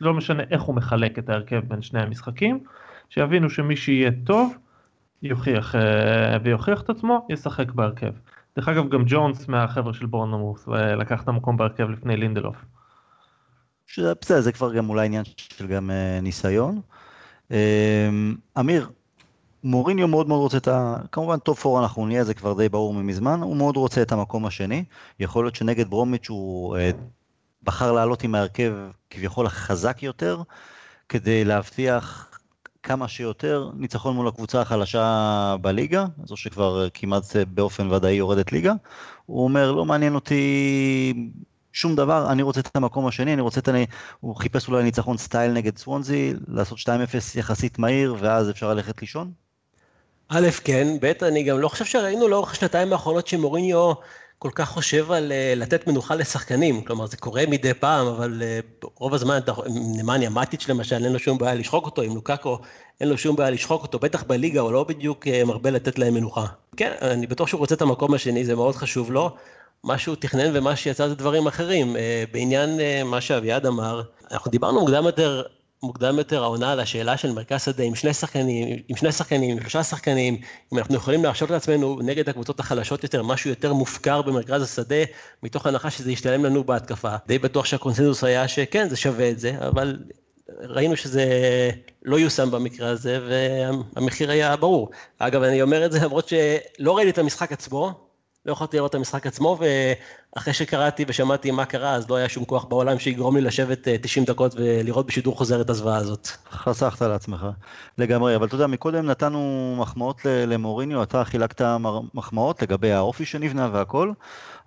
לא 0.00 0.14
משנה 0.14 0.42
איך 0.50 0.62
הוא 0.62 0.74
מחלק 0.74 1.18
את 1.18 1.28
ההרכב 1.28 1.60
בין 1.68 1.82
שני 1.82 2.02
המשחקים, 2.02 2.64
שיבינו 3.08 3.50
שמי 3.50 3.76
שיהיה 3.76 4.10
טוב 4.24 4.56
יוכיח 5.22 5.74
אה, 5.74 6.36
ויוכיח 6.42 6.82
את 6.82 6.90
עצמו, 6.90 7.26
ישחק 7.30 7.72
בהרכב. 7.72 8.12
דרך 8.56 8.68
אגב 8.68 8.88
גם 8.88 9.02
ג'ונס 9.06 9.48
מהחבר'ה 9.48 9.94
של 9.94 10.06
בורנמות' 10.06 10.68
אה, 10.68 10.96
לקח 10.96 11.22
את 11.22 11.28
המקום 11.28 11.56
בהרכב 11.56 11.90
לפני 11.90 12.16
לינדלוף. 12.16 12.56
בסדר, 14.20 14.40
זה 14.40 14.52
כבר 14.52 14.74
גם 14.74 14.90
אולי 14.90 15.06
עניין 15.06 15.24
של 15.36 15.66
גם 15.66 15.90
ניסיון. 16.22 16.80
אמיר, 18.58 18.90
מוריניו 19.64 20.08
מאוד 20.08 20.28
מאוד 20.28 20.40
רוצה 20.40 20.56
את 20.56 20.68
ה... 20.68 20.96
כמובן 21.12 21.38
top 21.38 21.60
four 21.60 21.80
אנחנו 21.80 22.06
נהיה, 22.06 22.24
זה 22.24 22.34
כבר 22.34 22.54
די 22.54 22.68
ברור 22.68 22.94
ממזמן, 22.94 23.42
הוא 23.42 23.56
מאוד 23.56 23.76
רוצה 23.76 24.02
את 24.02 24.12
המקום 24.12 24.46
השני. 24.46 24.84
יכול 25.20 25.44
להיות 25.44 25.54
שנגד 25.54 25.90
ברומיץ' 25.90 26.28
הוא 26.28 26.76
אה, 26.76 26.90
בחר 27.62 27.92
לעלות 27.92 28.22
עם 28.22 28.34
ההרכב 28.34 28.72
כביכול 29.10 29.46
החזק 29.46 30.02
יותר, 30.02 30.42
כדי 31.08 31.44
להבטיח 31.44 32.28
כמה 32.82 33.08
שיותר 33.08 33.70
ניצחון 33.76 34.14
מול 34.14 34.28
הקבוצה 34.28 34.60
החלשה 34.60 35.56
בליגה, 35.60 36.04
זו 36.24 36.36
שכבר 36.36 36.88
כמעט 36.94 37.24
באופן 37.54 37.92
ודאי 37.92 38.12
יורדת 38.14 38.52
ליגה. 38.52 38.72
הוא 39.26 39.44
אומר, 39.44 39.72
לא 39.72 39.84
מעניין 39.84 40.14
אותי 40.14 41.30
שום 41.72 41.96
דבר, 41.96 42.32
אני 42.32 42.42
רוצה 42.42 42.60
את 42.60 42.76
המקום 42.76 43.06
השני, 43.06 43.32
אני 43.32 43.42
רוצה 43.42 43.60
את 43.60 43.68
ה... 43.68 43.72
הוא 44.20 44.36
חיפש 44.36 44.68
אולי 44.68 44.82
ניצחון 44.82 45.16
סטייל 45.16 45.52
נגד 45.52 45.78
סוונזי, 45.78 46.34
לעשות 46.48 46.78
2-0 46.78 46.88
יחסית 47.38 47.78
מהיר, 47.78 48.16
ואז 48.18 48.50
אפשר 48.50 48.74
ללכת 48.74 49.00
לישון? 49.00 49.47
א', 50.30 50.48
כן, 50.64 50.88
ב', 51.00 51.12
אני 51.22 51.42
גם 51.42 51.58
לא 51.58 51.68
חושב 51.68 51.84
שראינו 51.84 52.28
לאורך 52.28 52.52
השנתיים 52.52 52.92
האחרונות 52.92 53.26
שמוריניו 53.26 53.92
כל 54.38 54.50
כך 54.54 54.68
חושב 54.68 55.12
על 55.12 55.32
uh, 55.32 55.58
לתת 55.58 55.86
מנוחה 55.86 56.14
לשחקנים, 56.14 56.82
כלומר 56.82 57.06
זה 57.06 57.16
קורה 57.16 57.42
מדי 57.48 57.74
פעם, 57.74 58.06
אבל 58.06 58.42
uh, 58.42 58.86
רוב 58.96 59.14
הזמן, 59.14 59.38
נמניה 59.68 60.30
מטיץ' 60.30 60.68
למשל, 60.68 61.04
אין 61.04 61.12
לו 61.12 61.18
שום 61.18 61.38
בעיה 61.38 61.54
לשחוק 61.54 61.86
אותו, 61.86 62.02
עם 62.02 62.14
לוקאקו 62.14 62.58
אין 63.00 63.08
לו 63.08 63.18
שום 63.18 63.36
בעיה 63.36 63.50
לשחוק 63.50 63.82
אותו, 63.82 63.98
בטח 63.98 64.22
בליגה 64.22 64.60
הוא 64.60 64.72
לא 64.72 64.84
בדיוק 64.84 65.26
uh, 65.26 65.44
מרבה 65.44 65.70
לתת 65.70 65.98
להם 65.98 66.14
מנוחה. 66.14 66.46
כן, 66.76 66.92
אני 67.02 67.26
בטוח 67.26 67.48
שהוא 67.48 67.58
רוצה 67.58 67.74
את 67.74 67.82
המקום 67.82 68.14
השני, 68.14 68.44
זה 68.44 68.54
מאוד 68.54 68.76
חשוב 68.76 69.12
לו. 69.12 69.30
מה 69.84 69.98
שהוא 69.98 70.16
תכנן 70.16 70.56
ומה 70.56 70.76
שיצא 70.76 71.08
זה 71.08 71.14
דברים 71.14 71.46
אחרים. 71.46 71.96
בעניין 72.32 72.80
מה 73.04 73.20
שאביעד 73.20 73.66
אמר, 73.66 74.02
אנחנו 74.30 74.50
דיברנו 74.50 74.80
מוקדם 74.80 75.04
יותר 75.04 75.42
מוקדם 75.82 76.18
יותר 76.18 76.42
העונה 76.42 76.72
על 76.72 76.80
השאלה 76.80 77.16
של 77.16 77.32
מרכז 77.32 77.64
שדה 77.64 77.84
עם 77.84 77.94
שני 77.94 78.14
שחקנים, 78.14 78.78
עם 78.88 78.96
שני 78.96 79.12
שחקנים, 79.12 79.50
עם 79.50 79.60
שלושה 79.60 79.82
שחקנים, 79.82 80.40
אם 80.72 80.78
אנחנו 80.78 80.94
יכולים 80.94 81.24
להרשות 81.24 81.50
לעצמנו 81.50 81.98
נגד 82.02 82.28
הקבוצות 82.28 82.60
החלשות 82.60 83.02
יותר, 83.02 83.22
משהו 83.22 83.50
יותר 83.50 83.72
מופקר 83.72 84.22
במרכז 84.22 84.62
השדה, 84.62 85.04
מתוך 85.42 85.66
הנחה 85.66 85.90
שזה 85.90 86.12
ישתלם 86.12 86.44
לנו 86.44 86.64
בהתקפה. 86.64 87.16
די 87.26 87.38
בטוח 87.38 87.64
שהקונסנזוס 87.64 88.24
היה 88.24 88.48
שכן, 88.48 88.88
זה 88.88 88.96
שווה 88.96 89.30
את 89.30 89.38
זה, 89.38 89.56
אבל 89.58 89.96
ראינו 90.60 90.96
שזה 90.96 91.24
לא 92.02 92.18
יושם 92.18 92.50
במקרה 92.50 92.88
הזה, 92.88 93.20
והמחיר 93.28 94.30
היה 94.30 94.56
ברור. 94.56 94.90
אגב, 95.18 95.42
אני 95.42 95.62
אומר 95.62 95.86
את 95.86 95.92
זה 95.92 96.00
למרות 96.04 96.28
שלא 96.28 96.96
ראיתי 96.96 97.10
את 97.10 97.18
המשחק 97.18 97.52
עצמו, 97.52 98.07
לא 98.48 98.52
יכולתי 98.52 98.76
לראות 98.76 98.90
את 98.90 98.94
המשחק 98.94 99.26
עצמו, 99.26 99.58
ואחרי 100.36 100.52
שקראתי 100.52 101.04
ושמעתי 101.08 101.50
מה 101.50 101.64
קרה, 101.64 101.94
אז 101.94 102.10
לא 102.10 102.16
היה 102.16 102.28
שום 102.28 102.44
כוח 102.44 102.64
בעולם 102.64 102.98
שיגרום 102.98 103.36
לי 103.36 103.42
לשבת 103.42 103.88
90 104.02 104.24
אה, 104.24 104.32
דקות 104.32 104.54
ולראות 104.56 105.06
בשידור 105.06 105.36
חוזר 105.36 105.60
את 105.60 105.70
הזוועה 105.70 105.96
הזאת. 105.96 106.28
חסכת 106.50 107.02
לעצמך, 107.02 107.46
לגמרי, 107.98 108.36
אבל 108.36 108.46
אתה 108.46 108.54
יודע, 108.54 108.66
מקודם 108.66 109.06
נתנו 109.06 109.74
מחמאות 109.78 110.20
למוריניו, 110.24 111.02
אתה 111.02 111.24
חילקת 111.24 111.62
מחמאות 112.14 112.62
לגבי 112.62 112.92
האופי 112.92 113.24
שנבנה 113.24 113.68
והכל, 113.72 114.12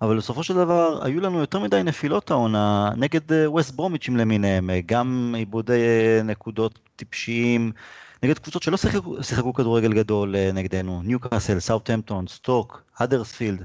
אבל 0.02 0.16
בסופו 0.16 0.42
של 0.42 0.54
דבר 0.54 1.00
היו 1.04 1.20
לנו 1.20 1.40
יותר 1.40 1.58
מדי 1.58 1.82
נפילות 1.82 2.30
העונה 2.30 2.90
נגד 2.96 3.32
ווסט 3.46 3.70
אה, 3.70 3.76
ברומיצ'ים 3.76 4.16
למיניהם, 4.16 4.70
אה, 4.70 4.80
גם 4.86 5.34
עיבודי 5.38 5.80
נקודות 6.24 6.78
טיפשיים. 6.96 7.72
נגד 8.22 8.38
קבוצות 8.38 8.62
שלא 8.62 8.76
שיחקו, 8.76 9.22
שיחקו 9.22 9.52
כדורגל 9.52 9.92
גדול 9.92 10.36
אה, 10.36 10.50
נגדנו, 10.52 11.02
ניוקאסל, 11.02 11.60
סאוטהמפטון, 11.60 12.26
סטוק, 12.26 12.82
האדרספילד, 12.96 13.64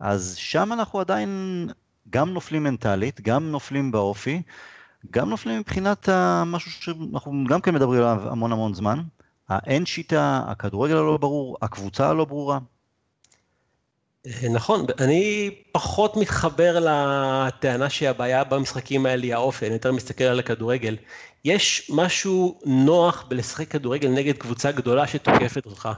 אז 0.00 0.36
שם 0.36 0.72
אנחנו 0.72 1.00
עדיין 1.00 1.68
גם 2.10 2.30
נופלים 2.30 2.64
מנטלית, 2.64 3.20
גם 3.20 3.50
נופלים 3.50 3.90
באופי, 3.90 4.42
גם 5.10 5.30
נופלים 5.30 5.58
מבחינת 5.58 6.08
משהו 6.46 6.70
שאנחנו 6.70 7.44
גם 7.48 7.60
כן 7.60 7.74
מדברים 7.74 8.00
עליו 8.02 8.28
המון 8.30 8.52
המון 8.52 8.74
זמן, 8.74 9.02
האין 9.48 9.86
שיטה, 9.86 10.42
הכדורגל 10.46 10.96
הלא 10.96 11.16
ברור, 11.16 11.56
הקבוצה 11.62 12.08
הלא 12.08 12.24
ברורה. 12.24 12.58
אה, 14.26 14.48
נכון, 14.48 14.86
אני 15.00 15.50
פחות 15.72 16.16
מתחבר 16.16 16.78
לטענה 16.80 17.90
שהבעיה 17.90 18.44
במשחקים 18.44 19.06
האלה 19.06 19.22
היא 19.22 19.34
האופי, 19.34 19.66
אני 19.66 19.74
יותר 19.74 19.92
מסתכל 19.92 20.24
על 20.24 20.38
הכדורגל. 20.38 20.96
יש 21.44 21.90
משהו 21.94 22.60
נוח 22.64 23.24
בלשחק 23.28 23.68
כדורגל 23.68 24.08
נגד 24.08 24.36
קבוצה 24.36 24.72
גדולה 24.72 25.06
שתוקפת 25.06 25.66
אותך. 25.66 25.88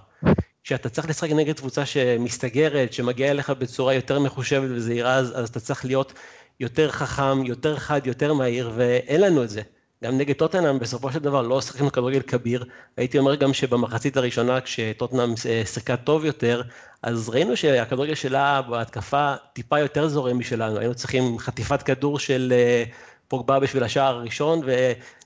כשאתה 0.65 0.89
צריך 0.89 1.09
לשחק 1.09 1.31
נגד 1.31 1.59
קבוצה 1.59 1.87
שמסתגרת, 1.87 2.93
שמגיעה 2.93 3.31
אליך 3.31 3.51
בצורה 3.51 3.95
יותר 3.95 4.19
מחושבת 4.19 4.71
וזהירה, 4.71 5.15
אז, 5.15 5.33
אז 5.41 5.49
אתה 5.49 5.61
צריך 5.61 5.85
להיות 5.85 6.13
יותר 6.61 6.91
חכם, 6.91 7.45
יותר 7.45 7.77
חד, 7.77 8.07
יותר 8.07 8.35
מהיר, 8.35 8.71
ואין 8.77 9.21
לנו 9.21 9.45
את 9.45 9.51
זה. 9.51 9.63
גם 10.05 10.19
נגד 10.19 10.35
טוטנאם 10.35 10.79
בסופו 10.79 11.13
של 11.13 11.19
דבר 11.19 11.43
לא 11.43 11.61
שחקנו 11.61 11.93
כדורגל 11.93 12.21
כביר, 12.21 12.65
הייתי 12.97 13.19
אומר 13.19 13.35
גם 13.35 13.53
שבמחצית 13.53 14.17
הראשונה 14.17 14.61
כשטוטנאם 14.61 15.35
אה, 15.47 15.63
שיחקה 15.67 15.97
טוב 15.97 16.25
יותר, 16.25 16.63
אז 17.03 17.29
ראינו 17.29 17.57
שהכדורגל 17.57 18.15
שלה 18.15 18.63
בהתקפה 18.63 19.35
טיפה 19.53 19.79
יותר 19.79 20.09
זורם 20.09 20.39
משלנו, 20.39 20.79
היינו 20.79 20.95
צריכים 20.95 21.39
חטיפת 21.39 21.83
כדור 21.83 22.19
של 22.19 22.53
אה, 22.57 22.85
פוגבה 23.31 23.61
בשביל 23.61 23.83
השער 23.83 24.17
הראשון, 24.17 24.61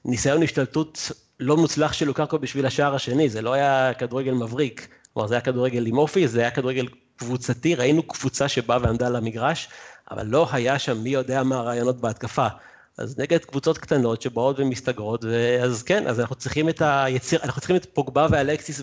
וניסיון 0.05 0.43
השתלטות 0.43 1.11
לא 1.41 1.57
מוצלח 1.57 1.93
של 1.93 2.07
לוקאקו 2.07 2.39
בשביל 2.39 2.67
השער 2.67 2.95
השני, 2.95 3.29
זה 3.29 3.43
לא 3.43 3.53
היה 3.53 3.95
כדורגל 3.99 4.33
מבריק, 4.33 4.89
כלומר 5.13 5.29
זה 5.29 5.35
היה 5.35 5.41
כדורגל 5.41 5.87
עם 5.87 5.99
אופי, 5.99 6.29
זה 6.29 6.41
היה 6.41 6.51
כדורגל 6.51 6.87
קבוצתי, 7.17 7.75
ראינו 7.75 8.03
קבוצה 8.03 8.49
שבאה 8.49 8.79
ועמדה 8.83 9.09
למגרש, 9.09 9.69
אבל 10.11 10.27
לא 10.27 10.49
היה 10.53 10.79
שם 10.79 10.99
מי 10.99 11.11
יודע 11.11 11.43
מה 11.43 11.57
הרעיונות 11.57 12.01
בהתקפה. 12.01 12.47
אז 12.99 13.19
נגד 13.19 13.39
קבוצות 13.45 13.79
קטנות 13.79 14.23
שבאות 14.23 14.59
ומסתגרות, 14.59 15.25
אז 15.63 15.83
כן, 15.83 16.07
אז 16.07 16.21
אנחנו 16.21 16.37
צריכים 16.37 16.69
את 16.69 16.83
היציר, 16.85 17.41
אנחנו 17.43 17.61
צריכים 17.61 17.77
את 17.77 17.87
פוגבה 17.95 18.27
ואלקסיס 18.31 18.83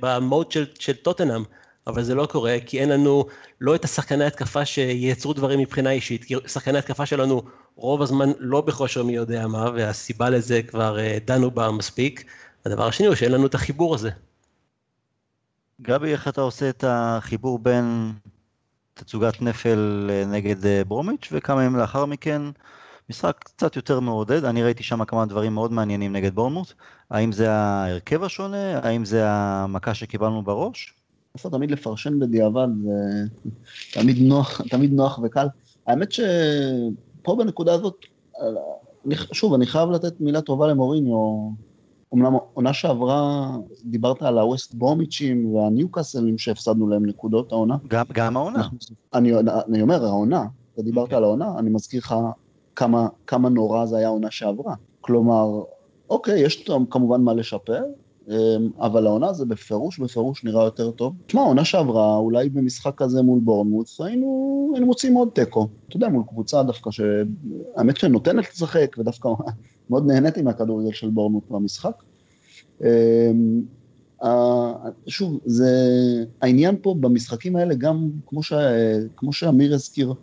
במוד 0.00 0.52
של, 0.52 0.66
של 0.78 0.92
טוטנאם, 0.92 1.44
אבל 1.86 2.02
זה 2.02 2.14
לא 2.14 2.26
קורה, 2.26 2.56
כי 2.66 2.80
אין 2.80 2.88
לנו 2.88 3.24
לא 3.60 3.74
את 3.74 3.84
השחקני 3.84 4.24
התקפה 4.24 4.64
שייצרו 4.64 5.32
דברים 5.32 5.60
מבחינה 5.60 5.90
אישית, 5.90 6.24
כי 6.24 6.34
שחקני 6.46 6.78
התקפה 6.78 7.06
שלנו 7.06 7.42
רוב 7.76 8.02
הזמן 8.02 8.30
לא 8.38 8.60
בכושר 8.60 9.02
מי 9.04 9.12
יודע 9.12 9.46
מה, 9.46 9.70
והסיבה 9.74 10.30
לזה 10.30 10.62
כבר 10.62 10.98
אה, 10.98 11.18
דנו 11.24 11.50
בה 11.50 11.70
מספיק. 11.70 12.24
הדבר 12.66 12.86
השני 12.86 13.06
הוא 13.06 13.14
שאין 13.14 13.32
לנו 13.32 13.46
את 13.46 13.54
החיבור 13.54 13.94
הזה. 13.94 14.10
גבי, 15.82 16.12
איך 16.12 16.28
אתה 16.28 16.40
עושה 16.40 16.68
את 16.68 16.84
החיבור 16.86 17.58
בין 17.58 18.12
תצוגת 18.94 19.42
נפל 19.42 20.10
אה, 20.10 20.24
נגד 20.26 20.66
אה, 20.66 20.82
ברומיץ' 20.84 21.28
וכמה 21.32 21.64
ימים 21.64 21.78
לאחר 21.78 22.06
מכן 22.06 22.42
משחק 23.10 23.36
קצת 23.44 23.76
יותר 23.76 24.00
מעודד, 24.00 24.44
אני 24.44 24.62
ראיתי 24.62 24.82
שם 24.82 25.04
כמה 25.04 25.26
דברים 25.26 25.54
מאוד 25.54 25.72
מעניינים 25.72 26.12
נגד 26.12 26.34
בורנמוט. 26.34 26.72
האם 27.10 27.32
זה 27.32 27.50
ההרכב 27.52 28.22
השונה? 28.22 28.78
האם 28.78 29.04
זה 29.04 29.22
המכה 29.26 29.94
שקיבלנו 29.94 30.42
בראש? 30.42 30.99
אפשר 31.36 31.48
תמיד 31.48 31.70
לפרשן 31.70 32.18
בדיעבד, 32.20 32.68
זה 32.84 33.24
תמיד 33.92 34.16
נוח, 34.20 34.60
תמיד 34.70 34.92
נוח 34.92 35.18
וקל. 35.22 35.46
האמת 35.86 36.12
שפה 36.12 37.36
בנקודה 37.38 37.74
הזאת, 37.74 37.94
שוב, 39.32 39.54
אני 39.54 39.66
חייב 39.66 39.90
לתת 39.90 40.20
מילה 40.20 40.40
טובה 40.40 40.68
למוריניו. 40.68 41.50
אמנם 42.14 42.32
עונה 42.54 42.72
שעברה, 42.72 43.50
דיברת 43.84 44.22
על 44.22 44.38
הווסט 44.38 44.74
ברומיצ'ים 44.74 45.54
והניוקאסלים 45.54 46.38
שהפסדנו 46.38 46.88
להם 46.88 47.06
נקודות 47.06 47.52
העונה. 47.52 47.76
גם, 47.88 48.04
גם 48.12 48.36
העונה. 48.36 48.68
אני, 49.14 49.32
אני 49.68 49.82
אומר, 49.82 50.04
העונה, 50.04 50.44
אתה 50.74 50.82
דיברת 50.82 51.12
okay. 51.12 51.16
על 51.16 51.24
העונה, 51.24 51.58
אני 51.58 51.70
מזכיר 51.70 52.00
לך 52.00 52.14
כמה, 52.76 53.08
כמה 53.26 53.48
נורא 53.48 53.86
זה 53.86 53.96
היה 53.96 54.08
עונה 54.08 54.30
שעברה. 54.30 54.74
כלומר, 55.00 55.62
אוקיי, 56.10 56.40
יש 56.40 56.68
כמובן 56.90 57.20
מה 57.20 57.34
לשפר, 57.34 57.82
אבל 58.80 59.06
העונה 59.06 59.32
זה 59.32 59.44
בפירוש, 59.46 59.98
בפירוש 59.98 60.44
נראה 60.44 60.64
יותר 60.64 60.90
טוב. 60.90 61.14
תשמע, 61.26 61.40
העונה 61.40 61.64
שעברה, 61.64 62.16
אולי 62.16 62.48
במשחק 62.48 62.92
כזה 62.96 63.22
מול 63.22 63.40
בורנמוץ, 63.40 64.00
היינו, 64.00 64.70
היינו 64.74 64.86
מוצאים 64.86 65.14
עוד 65.14 65.28
תיקו. 65.34 65.68
אתה 65.88 65.96
יודע, 65.96 66.08
מול 66.08 66.22
קבוצה 66.28 66.62
דווקא 66.62 66.90
שהאמת 66.90 67.96
שנותנת 67.96 68.44
לשחק, 68.52 68.96
ודווקא 68.98 69.28
מאוד 69.90 70.06
נהניתי 70.06 70.42
מהכדורגל 70.42 70.92
של 70.92 71.10
בורנמוץ 71.10 71.44
במשחק. 71.50 72.02
אמ, 72.80 73.62
שוב, 75.06 75.40
זה, 75.44 75.74
העניין 76.42 76.76
פה 76.82 76.94
במשחקים 77.00 77.56
האלה, 77.56 77.74
גם 77.74 78.10
כמו, 78.26 78.42
ש, 78.42 78.52
כמו 79.16 79.32
שאמיר 79.32 79.74
הזכיר 79.74 80.14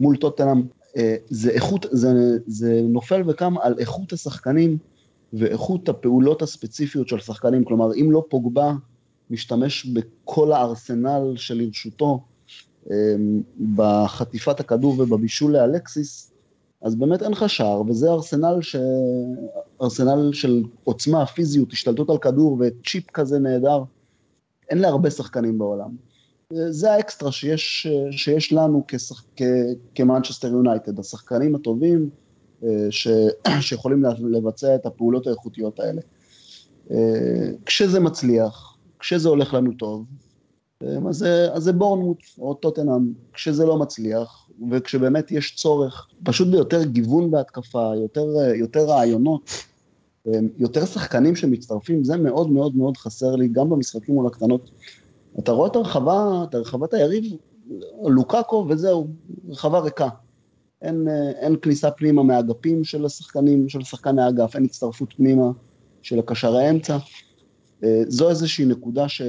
מול 0.00 0.16
טוטנאם, 0.16 0.62
אה, 0.96 1.16
זה 1.26 1.50
איכות, 1.50 1.86
זה, 1.90 2.08
זה 2.46 2.80
נופל 2.84 3.22
וקם 3.26 3.54
על 3.58 3.74
איכות 3.78 4.12
השחקנים 4.12 4.78
ואיכות 5.32 5.88
הפעולות 5.88 6.42
הספציפיות 6.42 7.08
של 7.08 7.20
שחקנים, 7.20 7.64
כלומר 7.64 7.94
אם 7.94 8.12
לא 8.12 8.24
פוגבה 8.28 8.72
משתמש 9.30 9.86
בכל 9.86 10.52
הארסנל 10.52 11.32
שלרשותו 11.36 12.20
אה, 12.90 12.96
בחטיפת 13.74 14.60
הכדור 14.60 14.94
ובבישול 14.98 15.52
לאלקסיס, 15.52 16.32
אז 16.82 16.94
באמת 16.94 17.22
אין 17.22 17.32
לך 17.32 17.48
שער, 17.48 17.82
וזה 17.86 18.10
ארסנל, 18.10 18.58
ש... 18.60 18.76
ארסנל 19.82 20.32
של 20.32 20.62
עוצמה, 20.84 21.26
פיזיות, 21.26 21.72
השתלטות 21.72 22.10
על 22.10 22.18
כדור 22.18 22.58
וצ'יפ 22.60 23.10
כזה 23.10 23.38
נהדר, 23.38 23.82
אין 24.70 24.78
להרבה 24.78 25.10
שחקנים 25.10 25.58
בעולם. 25.58 25.90
זה 26.50 26.92
האקסטרה 26.92 27.32
שיש, 27.32 27.86
שיש 28.10 28.52
לנו 28.52 28.84
כמנצ'סטר 29.94 30.48
יונייטד, 30.48 30.98
השחקנים 30.98 31.54
הטובים 31.54 32.10
ש, 32.90 33.08
שיכולים 33.60 34.04
לבצע 34.30 34.74
את 34.74 34.86
הפעולות 34.86 35.26
האיכותיות 35.26 35.80
האלה. 35.80 36.00
אה, 36.90 37.50
כשזה 37.66 38.00
מצליח, 38.00 38.76
כשזה 38.98 39.28
הולך 39.28 39.54
לנו 39.54 39.72
טוב, 39.72 40.04
אה, 40.82 40.96
אז 41.08 41.16
זה, 41.16 41.48
זה 41.56 41.72
בורנמות' 41.72 42.18
או 42.38 42.54
טוטנאם, 42.54 43.12
כשזה 43.32 43.66
לא 43.66 43.78
מצליח, 43.78 44.48
וכשבאמת 44.70 45.30
יש 45.30 45.56
צורך, 45.56 46.06
פשוט 46.24 46.48
ביותר 46.48 46.84
גיוון 46.84 47.30
בהתקפה, 47.30 47.92
יותר, 47.96 48.26
יותר 48.54 48.84
רעיונות, 48.84 49.50
יותר 50.58 50.86
שחקנים 50.86 51.36
שמצטרפים, 51.36 52.04
זה 52.04 52.16
מאוד 52.16 52.50
מאוד 52.50 52.76
מאוד 52.76 52.96
חסר 52.96 53.36
לי, 53.36 53.48
גם 53.48 53.70
במשחקים 53.70 54.14
מול 54.14 54.26
הקטנות. 54.26 54.70
אתה 55.38 55.52
רואה 55.52 55.68
את 55.68 55.76
הרחבה, 55.76 56.44
את 56.48 56.54
הרחבת 56.54 56.94
היריב, 56.94 57.24
לוקאקו 58.04 58.66
וזהו, 58.68 59.06
רחבה 59.48 59.78
ריקה. 59.78 60.08
אין, 60.82 61.08
אין 61.40 61.56
כניסה 61.62 61.90
פנימה 61.90 62.22
מהאגפים 62.22 62.84
של 62.84 63.04
השחקנים, 63.04 63.68
של 63.68 63.82
שחקני 63.82 64.22
האגף, 64.22 64.56
אין 64.56 64.64
הצטרפות 64.64 65.12
פנימה 65.16 65.50
של 66.02 66.18
הקשר 66.18 66.56
האמצע. 66.56 66.98
אה, 67.84 68.02
זו 68.08 68.30
איזושהי 68.30 68.64
נקודה 68.64 69.08
ש, 69.08 69.22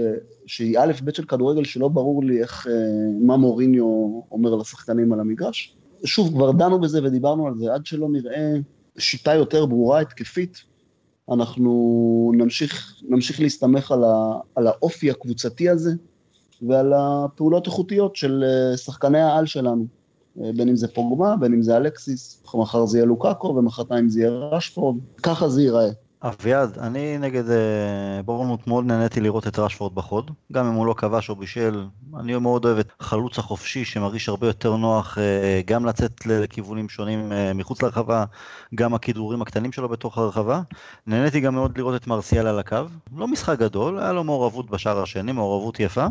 שהיא 0.45 0.79
א' 0.79 0.91
ב' 1.03 1.13
של 1.13 1.25
כדורגל 1.25 1.63
שלא 1.63 1.87
ברור 1.87 2.23
לי 2.23 2.41
איך, 2.41 2.67
אה, 2.67 2.73
מה 3.19 3.37
מוריניו 3.37 4.21
אומר 4.31 4.55
לשחקנים 4.55 5.13
על 5.13 5.19
המגרש. 5.19 5.75
שוב, 6.05 6.33
כבר 6.33 6.51
דנו 6.51 6.81
בזה 6.81 7.03
ודיברנו 7.03 7.47
על 7.47 7.53
זה, 7.57 7.73
עד 7.73 7.85
שלא 7.85 8.09
נראה 8.09 8.53
שיטה 8.97 9.33
יותר 9.33 9.65
ברורה, 9.65 9.99
התקפית, 9.99 10.63
אנחנו 11.31 12.31
נמשיך, 12.35 13.01
נמשיך 13.09 13.39
להסתמך 13.39 13.91
על, 13.91 14.03
ה, 14.03 14.39
על 14.55 14.67
האופי 14.67 15.11
הקבוצתי 15.11 15.69
הזה 15.69 15.91
ועל 16.61 16.93
הפעולות 16.93 17.67
איכותיות 17.67 18.15
של 18.15 18.43
אה, 18.43 18.77
שחקני 18.77 19.19
העל 19.19 19.45
שלנו, 19.45 19.81
אה, 19.81 20.02
בין 20.35 20.69
אם 20.69 20.75
זה 20.75 20.87
פוגמה, 20.87 21.35
בין 21.37 21.53
אם 21.53 21.61
זה 21.61 21.77
אלקסיס, 21.77 22.43
מחר 22.55 22.85
זה 22.85 22.97
יהיה 22.97 23.05
לוקאקו 23.05 23.47
ומחרתיים 23.47 24.09
זה 24.09 24.19
יהיה 24.19 24.31
רשפורד, 24.31 24.97
ככה 25.23 25.49
זה 25.49 25.61
ייראה. 25.61 25.89
אביעד, 26.23 26.77
אני 26.79 27.17
נגד 27.17 27.49
אה, 27.49 28.21
בורנמוט 28.25 28.67
מאוד 28.67 28.85
נהניתי 28.85 29.21
לראות 29.21 29.47
את 29.47 29.59
רשפורד 29.59 29.95
בחוד, 29.95 30.31
גם 30.51 30.65
אם 30.65 30.73
הוא 30.73 30.85
לא 30.85 30.93
כבש 30.93 31.29
או 31.29 31.35
בישל, 31.35 31.85
אני 32.19 32.37
מאוד 32.37 32.65
אוהב 32.65 32.77
את 32.77 32.91
חלוץ 32.99 33.39
החופשי 33.39 33.85
שמרגיש 33.85 34.29
הרבה 34.29 34.47
יותר 34.47 34.75
נוח 34.75 35.17
אה, 35.17 35.61
גם 35.65 35.85
לצאת 35.85 36.25
לכיוונים 36.25 36.89
שונים 36.89 37.31
אה, 37.31 37.53
מחוץ 37.53 37.81
לרחבה, 37.81 38.25
גם 38.75 38.93
הכדרורים 38.93 39.41
הקטנים 39.41 39.71
שלו 39.71 39.89
בתוך 39.89 40.17
הרחבה. 40.17 40.61
נהניתי 41.07 41.39
גם 41.39 41.53
מאוד 41.53 41.77
לראות 41.77 42.01
את 42.01 42.07
מרסיאל 42.07 42.47
על 42.47 42.59
הקו, 42.59 42.77
לא 43.17 43.27
משחק 43.27 43.59
גדול, 43.59 43.99
היה 43.99 44.13
לו 44.13 44.23
מעורבות 44.23 44.69
בשער 44.69 45.01
השני, 45.01 45.31
מעורבות 45.31 45.79
יפה, 45.79 46.05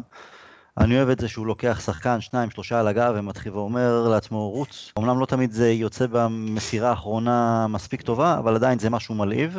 אני 0.79 0.97
אוהב 0.97 1.09
את 1.09 1.21
זה 1.21 1.29
שהוא 1.29 1.47
לוקח 1.47 1.81
שחקן, 1.85 2.21
שניים, 2.21 2.51
שלושה 2.51 2.81
על 2.81 2.89
הגב 2.89 3.15
ומתחיל 3.17 3.53
ואומר 3.53 4.09
לעצמו 4.09 4.51
רוץ. 4.51 4.93
אמנם 4.99 5.21
לא 5.21 5.27
תמיד 5.27 5.53
זה 5.53 5.71
יוצא 5.71 6.07
במסירה 6.11 6.91
האחרונה 6.91 7.67
מספיק 7.69 8.03
טובה, 8.03 8.39
אבל 8.39 8.55
עדיין 8.55 8.79
זה 8.79 8.91
משהו 8.91 9.15
מלהיב. 9.15 9.59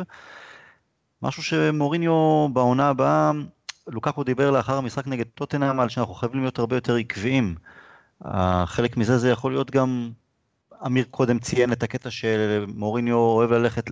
משהו 1.22 1.42
שמוריניו 1.42 2.48
בעונה 2.52 2.88
הבאה, 2.88 3.32
לוקקו 3.86 4.24
דיבר 4.24 4.50
לאחר 4.50 4.76
המשחק 4.76 5.06
נגד 5.06 5.26
טוטנאם 5.34 5.80
על 5.80 5.88
שאנחנו 5.88 6.14
חייבים 6.14 6.40
להיות 6.40 6.58
הרבה 6.58 6.76
יותר 6.76 6.96
עקביים. 6.96 7.54
חלק 8.64 8.96
מזה 8.96 9.18
זה 9.18 9.30
יכול 9.30 9.52
להיות 9.52 9.70
גם, 9.70 10.10
אמיר 10.86 11.04
קודם 11.10 11.38
ציין 11.38 11.72
את 11.72 11.82
הקטע 11.82 12.10
שמוריניו 12.10 13.16
אוהב 13.16 13.52
ללכת 13.52 13.90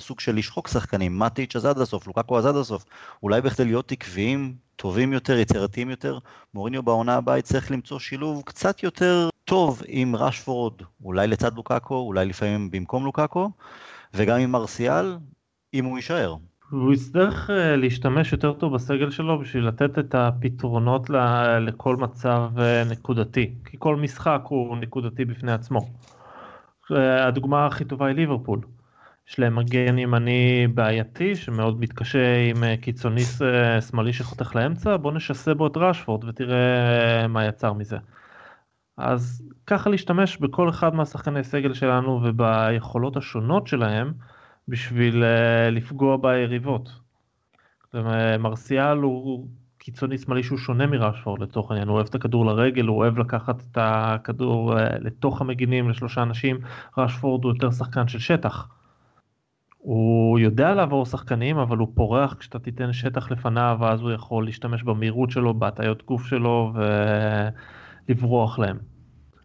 סוג 0.00 0.20
של 0.20 0.36
לשחוק 0.36 0.68
שחקנים, 0.68 1.18
מטיץ' 1.18 1.56
אז 1.56 1.64
עד 1.64 1.78
הסוף, 1.78 2.06
לוקקו 2.06 2.38
אז 2.38 2.46
עד 2.46 2.56
הסוף. 2.56 2.84
אולי 3.22 3.40
בכדי 3.40 3.64
להיות 3.64 3.92
עקביים, 3.92 4.54
טובים 4.76 5.12
יותר, 5.12 5.38
יצירתיים 5.38 5.90
יותר, 5.90 6.18
מוריניו 6.54 6.82
בעונה 6.82 7.14
הבאה 7.14 7.38
יצטרך 7.38 7.70
למצוא 7.70 7.98
שילוב 7.98 8.42
קצת 8.46 8.82
יותר 8.82 9.28
טוב 9.44 9.82
עם 9.86 10.16
רשפורד, 10.16 10.72
אולי 11.04 11.26
לצד 11.26 11.54
לוקקו, 11.54 11.94
אולי 11.94 12.26
לפעמים 12.26 12.70
במקום 12.70 13.04
לוקקו, 13.04 13.50
וגם 14.14 14.38
עם 14.38 14.50
מרסיאל, 14.50 15.16
אם 15.74 15.84
הוא 15.84 15.98
יישאר. 15.98 16.36
הוא 16.70 16.92
יצטרך 16.92 17.50
אה, 17.50 17.76
להשתמש 17.76 18.32
יותר 18.32 18.52
טוב 18.52 18.74
בסגל 18.74 19.10
שלו 19.10 19.38
בשביל 19.38 19.66
לתת 19.68 19.98
את 19.98 20.14
הפתרונות 20.14 21.10
לכל 21.60 21.96
מצב 21.96 22.50
אה, 22.58 22.84
נקודתי, 22.90 23.54
כי 23.64 23.76
כל 23.80 23.96
משחק 23.96 24.40
הוא 24.44 24.76
נקודתי 24.76 25.24
בפני 25.24 25.52
עצמו. 25.52 25.80
אה, 26.92 27.26
הדוגמה 27.26 27.66
הכי 27.66 27.84
טובה 27.84 28.06
היא 28.06 28.16
ליברפול. 28.16 28.60
יש 29.28 29.38
להם 29.38 29.56
מגן 29.56 29.98
ימני 29.98 30.66
בעייתי 30.74 31.36
שמאוד 31.36 31.80
מתקשה 31.80 32.36
עם 32.50 32.76
קיצוני 32.80 33.22
שמאלי 33.90 34.12
שחותך 34.12 34.56
לאמצע, 34.56 34.96
בוא 34.96 35.12
נשסה 35.12 35.54
בו 35.54 35.66
את 35.66 35.76
רשפורד 35.76 36.24
ותראה 36.24 37.28
מה 37.28 37.44
יצר 37.44 37.72
מזה. 37.72 37.96
אז 38.96 39.42
ככה 39.66 39.90
להשתמש 39.90 40.36
בכל 40.36 40.68
אחד 40.68 40.94
מהשחקני 40.94 41.44
סגל 41.44 41.74
שלנו 41.74 42.20
וביכולות 42.24 43.16
השונות 43.16 43.66
שלהם, 43.66 44.12
בשביל 44.68 45.24
לפגוע 45.72 46.16
ביריבות. 46.16 46.90
מרסיאל 48.38 48.98
הוא 48.98 49.48
קיצוני 49.78 50.18
שמאלי 50.18 50.42
שהוא 50.42 50.58
שונה 50.58 50.86
מרשפורד 50.86 51.42
לצורך 51.42 51.70
העניין, 51.70 51.88
הוא 51.88 51.94
אוהב 51.94 52.06
את 52.06 52.14
הכדור 52.14 52.46
לרגל, 52.46 52.86
הוא 52.86 52.98
אוהב 52.98 53.18
לקחת 53.18 53.60
את 53.60 53.78
הכדור 53.80 54.74
לתוך 55.00 55.40
המגינים 55.40 55.90
לשלושה 55.90 56.22
אנשים, 56.22 56.58
רשפורד 56.98 57.44
הוא 57.44 57.52
יותר 57.52 57.70
שחקן 57.70 58.08
של 58.08 58.18
שטח. 58.18 58.68
הוא 59.84 60.38
יודע 60.38 60.74
לעבור 60.74 61.06
שחקנים, 61.06 61.58
אבל 61.58 61.76
הוא 61.76 61.88
פורח 61.94 62.34
כשאתה 62.34 62.58
תיתן 62.58 62.92
שטח 62.92 63.30
לפניו, 63.30 63.76
ואז 63.80 64.00
הוא 64.00 64.12
יכול 64.12 64.44
להשתמש 64.44 64.82
במהירות 64.82 65.30
שלו, 65.30 65.54
בהטיות 65.54 66.06
גוף 66.06 66.26
שלו, 66.26 66.72
ולברוח 68.08 68.58
להם. 68.58 68.78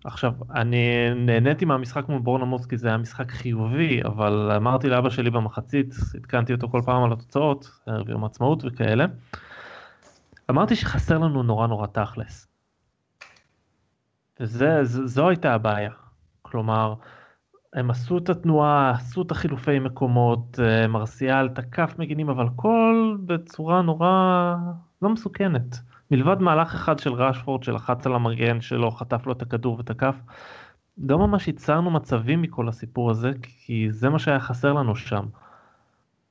עכשיו, 0.03 0.33
אני 0.55 1.09
נהניתי 1.15 1.65
מהמשחק 1.65 2.09
מול 2.09 2.19
בורנמוס 2.19 2.65
כי 2.65 2.77
זה 2.77 2.87
היה 2.87 2.97
משחק 2.97 3.31
חיובי, 3.31 4.03
אבל 4.03 4.51
אמרתי 4.55 4.89
לאבא 4.89 5.09
שלי 5.09 5.29
במחצית, 5.29 5.93
עדכנתי 6.15 6.53
אותו 6.53 6.69
כל 6.69 6.81
פעם 6.85 7.03
על 7.03 7.13
התוצאות, 7.13 7.79
יום 8.07 8.25
עצמאות 8.25 8.63
וכאלה. 8.65 9.05
אמרתי 10.49 10.75
שחסר 10.75 11.17
לנו 11.17 11.43
נורא 11.43 11.67
נורא 11.67 11.87
תכלס. 11.87 12.47
וזו 14.39 15.29
הייתה 15.29 15.53
הבעיה. 15.53 15.91
כלומר, 16.41 16.93
הם 17.73 17.89
עשו 17.89 18.17
את 18.17 18.29
התנועה, 18.29 18.91
עשו 18.91 19.21
את 19.21 19.31
החילופי 19.31 19.79
מקומות, 19.79 20.59
אה, 20.59 20.87
מרסיאל 20.87 21.49
תקף 21.49 21.93
מגינים, 21.99 22.29
אבל 22.29 22.47
הכל 22.47 23.17
בצורה 23.25 23.81
נורא 23.81 24.55
לא 25.01 25.09
מסוכנת. 25.09 25.79
מלבד 26.11 26.41
מהלך 26.41 26.73
אחד 26.73 26.99
של 26.99 27.13
ראשפורד 27.13 27.63
שלחץ 27.63 28.05
על 28.05 28.15
המגן 28.15 28.61
שלו, 28.61 28.91
חטף 28.91 29.25
לו 29.25 29.33
את 29.33 29.41
הכדור 29.41 29.79
ותקף, 29.79 30.15
לא 30.97 31.17
ממש 31.17 31.47
ייצרנו 31.47 31.91
מצבים 31.91 32.41
מכל 32.41 32.69
הסיפור 32.69 33.11
הזה, 33.11 33.31
כי 33.41 33.87
זה 33.91 34.09
מה 34.09 34.19
שהיה 34.19 34.39
חסר 34.39 34.73
לנו 34.73 34.95
שם. 34.95 35.25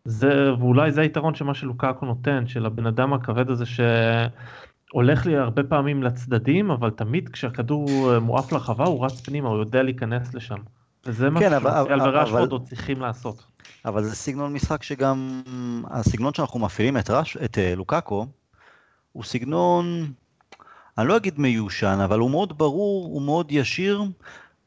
זה, 0.05 0.55
ואולי 0.55 0.93
זה 0.93 1.01
היתרון 1.01 1.35
שמה 1.35 1.55
שלוקקו 1.55 2.07
נותן, 2.07 2.47
של 2.47 2.67
הבן 2.67 2.87
אדם 2.87 3.13
הכבד 3.13 3.51
הזה 3.51 3.65
שהולך 3.67 5.27
לי 5.27 5.37
הרבה 5.37 5.65
פעמים 5.65 6.03
לצדדים, 6.03 6.71
אבל 6.71 6.91
תמיד 6.91 7.29
כשהכדור 7.29 8.19
מועף 8.21 8.53
לרחבה 8.53 8.85
הוא 8.85 9.07
רץ 9.07 9.21
פנימה, 9.21 9.49
הוא 9.49 9.59
יודע 9.59 9.83
להיכנס 9.83 10.35
לשם. 10.35 10.59
וזה 11.09 11.31
מה 11.31 11.41
כן, 11.41 11.51
שמרסיאל 11.61 12.01
וראשפורד 12.03 12.53
עוד 12.53 12.65
צריכים 12.69 13.01
לעשות. 13.01 13.45
אבל 13.85 14.05
זה 14.05 14.15
סגנון 14.15 14.53
משחק 14.53 14.83
שגם, 14.83 15.43
הסגנון 15.91 16.35
שאנחנו 16.35 16.61
מפעילים 16.61 16.97
את, 16.97 17.11
רש, 17.11 17.37
את 17.37 17.55
uh, 17.55 17.77
לוקקו, 17.77 18.27
הוא 19.13 19.25
סגנון, 19.25 20.13
אני 20.99 21.09
לא 21.09 21.17
אגיד 21.17 21.41
מיושן, 21.41 21.99
אבל 22.05 22.19
הוא 22.19 22.31
מאוד 22.31 22.59
ברור, 22.59 23.05
הוא 23.05 23.23
מאוד 23.23 23.53
ישיר. 23.53 24.03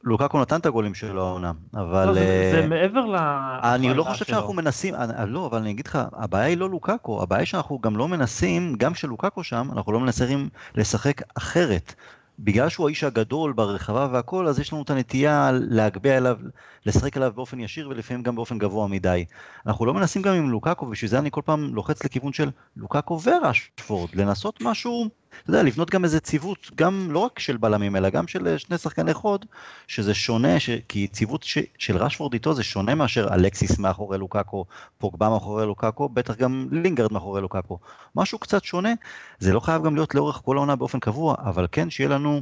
לוקקו 0.03 0.41
נתן 0.41 0.59
את 0.59 0.65
הגולים 0.65 0.93
שלו 0.93 1.27
העונה, 1.27 1.51
אבל... 1.73 2.05
לא, 2.05 2.13
זה, 2.13 2.49
זה 2.51 2.61
אה, 2.61 2.67
מעבר 2.67 3.05
ל... 3.05 3.15
אני 3.63 3.93
לא 3.93 4.03
חושב 4.03 4.25
שלו. 4.25 4.35
שאנחנו 4.35 4.53
מנסים, 4.53 4.95
אני, 4.95 5.13
אה, 5.13 5.25
לא, 5.25 5.45
אבל 5.45 5.57
אני 5.57 5.71
אגיד 5.71 5.87
לך, 5.87 5.99
הבעיה 6.13 6.45
היא 6.45 6.57
לא 6.57 6.69
לוקקו, 6.69 7.23
הבעיה 7.23 7.39
היא 7.39 7.47
שאנחנו 7.47 7.79
גם 7.79 7.97
לא 7.97 8.07
מנסים, 8.07 8.75
גם 8.77 8.93
כשלוקקו 8.93 9.43
שם, 9.43 9.67
אנחנו 9.71 9.91
לא 9.91 9.99
מנסים 9.99 10.49
לשחק 10.75 11.21
אחרת. 11.37 11.95
בגלל 12.43 12.69
שהוא 12.69 12.87
האיש 12.87 13.03
הגדול 13.03 13.53
ברחבה 13.53 14.07
והכל, 14.11 14.47
אז 14.47 14.59
יש 14.59 14.73
לנו 14.73 14.81
את 14.81 14.89
הנטייה 14.89 15.51
להגביה 15.53 16.17
אליו, 16.17 16.37
לשחק 16.85 17.17
עליו 17.17 17.31
באופן 17.35 17.59
ישיר 17.59 17.89
ולפעמים 17.89 18.23
גם 18.23 18.35
באופן 18.35 18.57
גבוה 18.57 18.87
מדי. 18.87 19.25
אנחנו 19.65 19.85
לא 19.85 19.93
מנסים 19.93 20.21
גם 20.21 20.33
עם 20.33 20.49
לוקאקו, 20.49 20.85
ובשביל 20.85 21.11
זה 21.11 21.19
אני 21.19 21.31
כל 21.31 21.41
פעם 21.45 21.75
לוחץ 21.75 22.03
לכיוון 22.03 22.33
של 22.33 22.49
לוקאקו 22.77 23.19
וראשפורד, 23.21 24.15
לנסות 24.15 24.61
משהו 24.61 25.20
אתה 25.41 25.49
יודע, 25.49 25.63
לבנות 25.63 25.89
גם 25.89 26.03
איזה 26.03 26.19
ציוות, 26.19 26.71
גם 26.75 27.11
לא 27.11 27.19
רק 27.19 27.39
של 27.39 27.57
בלמים, 27.57 27.95
אלא 27.95 28.09
גם 28.09 28.27
של 28.27 28.47
אה, 28.47 28.59
שני 28.59 28.77
שחקני 28.77 29.13
חוד, 29.13 29.45
שזה 29.87 30.13
שונה, 30.13 30.59
ש... 30.59 30.69
כי 30.87 31.07
ציוות 31.07 31.43
ש... 31.43 31.57
של 31.77 31.97
רשפורד 31.97 32.33
איתו 32.33 32.53
זה 32.53 32.63
שונה 32.63 32.95
מאשר 32.95 33.33
אלקסיס 33.33 33.79
מאחורי 33.79 34.17
לוקאקו, 34.17 34.65
פוגבה 34.97 35.29
מאחורי 35.29 35.65
לוקאקו, 35.65 36.09
בטח 36.09 36.35
גם 36.35 36.67
לינגרד 36.71 37.13
מאחורי 37.13 37.41
לוקאקו. 37.41 37.79
משהו 38.15 38.39
קצת 38.39 38.63
שונה, 38.63 38.93
זה 39.39 39.53
לא 39.53 39.59
חייב 39.59 39.83
גם 39.83 39.95
להיות 39.95 40.15
לאורך 40.15 40.41
כל 40.45 40.57
העונה 40.57 40.75
באופן 40.75 40.99
קבוע, 40.99 41.35
אבל 41.39 41.67
כן 41.71 41.89
שיהיה 41.89 42.09
לנו 42.09 42.41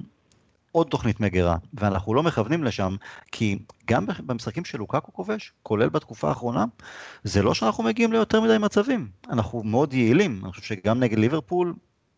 עוד 0.71 0.87
תוכנית 0.87 1.19
מגירה, 1.19 1.57
ואנחנו 1.73 2.13
לא 2.13 2.23
מכוונים 2.23 2.63
לשם, 2.63 2.95
כי 3.31 3.59
גם 3.87 4.05
במשחקים 4.25 4.65
של 4.65 4.77
לוקאקו 4.77 5.13
כובש, 5.13 5.53
כולל 5.63 5.89
בתקופה 5.89 6.29
האחרונה, 6.29 6.65
זה 7.23 7.41
לא 7.41 7.53
שאנחנו 7.53 7.83
מגיעים 7.83 8.13
ליותר 8.13 8.41
מדי 8.41 8.57
מצבים, 8.57 9.07
אנחנו 9.29 9.63
מאוד 9.63 9.93
יעילים, 9.93 10.41
אני 10.43 10.51
חושב 10.51 10.63
שגם 10.63 10.99
נגד 10.99 11.19
ליברפול, 11.19 11.73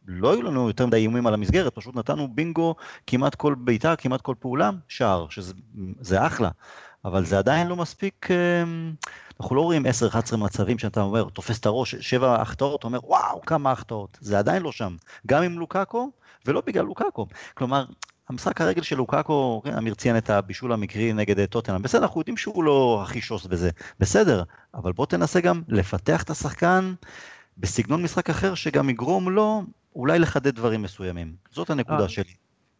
לא 0.07 0.33
היו 0.33 0.41
לנו 0.41 0.67
יותר 0.67 0.85
מדי 0.85 0.97
איומים 0.97 1.27
על 1.27 1.33
המסגרת, 1.33 1.75
פשוט 1.75 1.95
נתנו 1.95 2.27
בינגו 2.35 2.75
כמעט 3.07 3.35
כל 3.35 3.55
בעיטה, 3.55 3.95
כמעט 3.95 4.21
כל 4.21 4.35
פעולה, 4.39 4.69
שער, 4.87 5.27
שזה 5.29 6.25
אחלה, 6.25 6.49
אבל 7.05 7.25
זה 7.25 7.37
עדיין 7.37 7.67
לא 7.67 7.75
מספיק, 7.75 8.27
אמ, 8.31 8.93
אנחנו 9.39 9.55
לא 9.55 9.61
רואים 9.61 9.85
10-11 9.85 10.37
מצבים 10.37 10.79
שאתה 10.79 11.01
אומר, 11.01 11.23
תופס 11.23 11.59
את 11.59 11.65
הראש, 11.65 11.95
7 11.95 12.41
החטאות, 12.41 12.83
אומר 12.83 12.99
וואו, 13.03 13.41
כמה 13.41 13.71
החטאות, 13.71 14.17
זה 14.21 14.39
עדיין 14.39 14.63
לא 14.63 14.71
שם, 14.71 14.95
גם 15.27 15.43
עם 15.43 15.59
לוקאקו 15.59 16.11
ולא 16.45 16.61
בגלל 16.65 16.85
לוקאקו, 16.85 17.27
כלומר, 17.53 17.85
המשחק 18.29 18.61
הרגל 18.61 18.81
של 18.81 18.97
לוקאקו, 18.97 19.61
כן, 19.65 19.77
אמיר 19.77 19.93
ציין 19.93 20.17
את 20.17 20.29
הבישול 20.29 20.73
המקרי 20.73 21.13
נגד 21.13 21.45
טוטנאם, 21.45 21.81
בסדר, 21.81 22.01
אנחנו 22.01 22.21
יודעים 22.21 22.37
שהוא 22.37 22.63
לא 22.63 23.01
הכי 23.03 23.21
שוס 23.21 23.45
בזה, 23.45 23.69
בסדר, 23.99 24.43
אבל 24.73 24.91
בוא 24.91 25.05
תנסה 25.05 25.41
גם 25.41 25.61
לפתח 25.67 26.23
את 26.23 26.29
השחקן 26.29 26.93
בסגנון 27.57 28.03
משחק 28.03 28.29
אחר 28.29 28.55
שגם 28.55 28.89
יגרום 28.89 29.29
לו 29.29 29.63
אולי 29.95 30.19
לחדד 30.19 30.55
דברים 30.55 30.81
מסוימים. 30.81 31.33
זאת 31.51 31.69
הנקודה 31.69 32.03
אה, 32.03 32.09
שלי. 32.09 32.33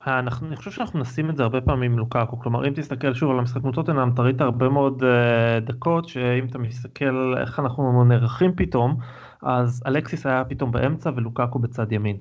אנחנו, 0.08 0.48
אני 0.48 0.56
חושב 0.56 0.72
שאנחנו 0.72 1.00
נשים 1.00 1.30
את 1.30 1.38
זה 1.38 1.44
הרבה 1.44 1.62
פעמים 1.62 1.92
עם 1.92 1.98
לוקאקו, 1.98 2.40
כלומר 2.40 2.68
אם 2.68 2.74
תסתכל 2.76 3.14
שוב 3.14 3.32
על 3.32 3.40
המשחק 3.40 3.62
מול 3.64 3.74
טוטנאם, 3.74 4.14
אתה 4.14 4.22
ראית 4.22 4.42
הרבה 4.42 4.70
מאוד 4.70 5.04
uh, 5.04 5.66
דקות 5.66 6.08
שאם 6.08 6.46
אתה 6.46 6.58
מסתכל 6.58 7.34
איך 7.38 7.60
אנחנו 7.60 8.04
נערכים 8.04 8.52
פתאום, 8.56 8.98
אז 9.42 9.84
אלקסיס 9.88 10.26
היה 10.26 10.44
פתאום 10.46 10.72
באמצע 10.72 11.12
ולוקאקו 11.16 11.60
בצד 11.60 11.92
ימין. 11.92 12.18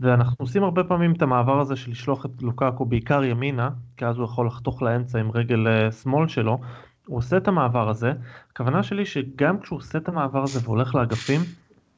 ואנחנו 0.00 0.36
עושים 0.38 0.64
הרבה 0.64 0.84
פעמים 0.84 1.12
את 1.12 1.22
המעבר 1.22 1.60
הזה 1.60 1.76
של 1.76 1.90
לשלוח 1.90 2.26
את 2.26 2.42
לוקאקו 2.42 2.84
בעיקר 2.84 3.24
ימינה, 3.24 3.70
כי 3.96 4.06
אז 4.06 4.16
הוא 4.16 4.24
יכול 4.24 4.46
לחתוך 4.46 4.82
לאמצע 4.82 5.18
עם 5.18 5.30
רגל 5.30 5.66
uh, 5.66 5.92
שמאל 5.92 6.28
שלו, 6.28 6.58
הוא 7.06 7.18
עושה 7.18 7.36
את 7.36 7.48
המעבר 7.48 7.88
הזה, 7.88 8.12
הכוונה 8.52 8.82
שלי 8.82 9.06
שגם 9.06 9.60
כשהוא 9.60 9.78
עושה 9.78 9.98
את 9.98 10.08
המעבר 10.08 10.42
הזה 10.42 10.60
והולך 10.64 10.94
לאגפים, 10.94 11.40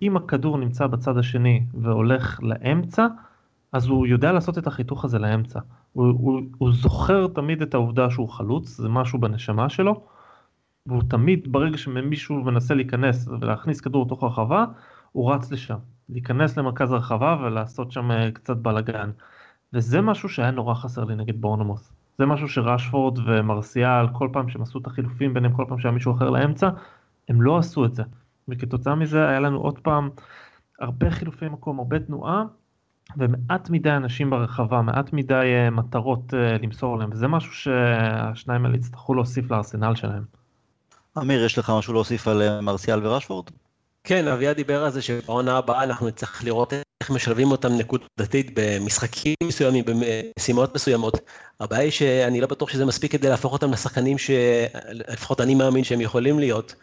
אם 0.03 0.17
הכדור 0.17 0.59
נמצא 0.59 0.87
בצד 0.87 1.19
השני 1.19 1.67
והולך 1.75 2.41
לאמצע, 2.43 3.07
אז 3.73 3.87
הוא 3.87 4.07
יודע 4.07 4.33
לעשות 4.33 4.59
את 4.59 4.67
החיתוך 4.67 5.05
הזה 5.05 5.19
לאמצע. 5.19 5.61
הוא, 5.93 6.07
הוא, 6.07 6.43
הוא 6.59 6.73
זוכר 6.73 7.27
תמיד 7.27 7.63
את 7.63 7.75
העובדה 7.75 8.11
שהוא 8.11 8.29
חלוץ, 8.29 8.69
זה 8.69 8.89
משהו 8.89 9.19
בנשמה 9.19 9.69
שלו, 9.69 10.05
והוא 10.87 11.03
תמיד, 11.09 11.53
ברגע 11.53 11.79
שמישהו 11.79 12.37
מנסה 12.37 12.75
להיכנס 12.75 13.29
ולהכניס 13.29 13.81
כדור 13.81 14.07
לתוך 14.07 14.23
הרחבה, 14.23 14.65
הוא 15.13 15.33
רץ 15.33 15.53
לשם. 15.53 15.79
להיכנס 16.09 16.57
למרכז 16.59 16.93
הרחבה 16.93 17.37
ולעשות 17.43 17.93
שם 17.93 18.11
אה, 18.11 18.31
קצת 18.31 18.57
בלאגן. 18.57 19.11
וזה 19.73 20.01
משהו 20.01 20.29
שהיה 20.29 20.51
נורא 20.51 20.75
חסר 20.75 21.05
לי 21.05 21.15
נגד 21.15 21.41
בורנמוס. 21.41 21.93
זה 22.19 22.27
משהו 22.27 22.49
שרשפורד 22.49 23.19
ומרסיאל, 23.27 24.09
כל 24.13 24.29
פעם 24.33 24.49
שהם 24.49 24.63
עשו 24.63 24.79
את 24.79 24.87
החילופים 24.87 25.35
ביניהם, 25.35 25.57
כל 25.57 25.65
פעם 25.69 25.79
שהיה 25.79 25.93
מישהו 25.93 26.13
אחר 26.13 26.31
לאמצע, 26.31 26.69
הם 27.29 27.43
לא 27.43 27.59
עשו 27.59 27.85
את 27.85 27.95
זה. 27.95 28.03
וכתוצאה 28.49 28.95
מזה 28.95 29.29
היה 29.29 29.41
לנו 29.41 29.59
עוד 29.59 29.79
פעם 29.79 30.11
הרבה 30.81 31.11
חילופי 31.11 31.49
מקום, 31.49 31.79
הרבה 31.79 31.99
תנועה, 31.99 32.45
ומעט 33.17 33.71
מדי 33.71 33.91
אנשים 33.91 34.31
ברחבה, 34.31 34.83
מעט 34.83 35.13
מדי 35.13 35.35
אה, 35.35 35.71
מטרות 35.71 36.35
אה, 36.35 36.59
למסור 36.63 36.99
להם, 36.99 37.11
וזה 37.13 37.29
משהו 37.29 37.53
שהשניים 37.53 38.65
האלה 38.65 38.77
יצטרכו 38.77 39.15
להוסיף 39.15 39.51
לארסנל 39.51 39.95
שלהם. 39.95 40.25
אמיר, 41.19 41.45
יש 41.45 41.59
לך 41.59 41.73
משהו 41.79 41.93
להוסיף 41.93 42.29
על 42.29 42.43
אה, 42.43 42.61
מרסיאל 42.61 43.07
ורשפורד? 43.07 43.51
כן, 44.05 44.29
אביה 44.29 44.55
דיבר 44.55 44.85
על 44.85 44.91
זה 44.91 45.03
שבעונה 45.03 45.59
הבאה 45.59 45.85
אנחנו 45.85 46.09
נצטרך 46.09 46.45
לראות 46.45 46.73
איך 46.73 47.11
משלבים 47.11 47.51
אותם 47.51 47.69
נקודתית 47.79 48.51
במשחקים 48.55 49.35
מסוימים, 49.43 49.85
במשימות 49.85 50.75
מסוימות. 50.75 51.19
הבעיה 51.61 51.83
היא 51.83 51.91
שאני 51.91 52.41
לא 52.41 52.47
בטוח 52.47 52.69
שזה 52.69 52.87
מספיק 52.87 53.13
כדי 53.13 53.29
להפוך 53.29 53.53
אותם 53.53 53.73
לשחקנים 53.73 54.19
שלפחות 54.19 55.41
אני 55.41 55.55
מאמין 55.55 55.85
שהם 55.85 56.01
יכולים 56.01 56.39
להיות. 56.39 56.75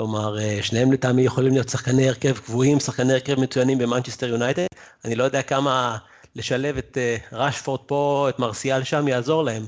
כלומר, 0.00 0.36
שניהם 0.62 0.92
לטעמי 0.92 1.22
יכולים 1.22 1.52
להיות 1.52 1.68
שחקני 1.68 2.08
הרכב 2.08 2.38
קבועים, 2.38 2.80
שחקני 2.80 3.12
הרכב 3.12 3.40
מצוינים 3.40 3.78
במנצ'סטר 3.78 4.26
יונייטד. 4.26 4.66
אני 5.04 5.14
לא 5.14 5.24
יודע 5.24 5.42
כמה 5.42 5.96
לשלב 6.36 6.76
את 6.76 6.98
רשפורד 7.32 7.80
פה, 7.80 8.26
את 8.28 8.38
מרסיאל 8.38 8.82
שם, 8.82 9.08
יעזור 9.08 9.44
להם. 9.44 9.62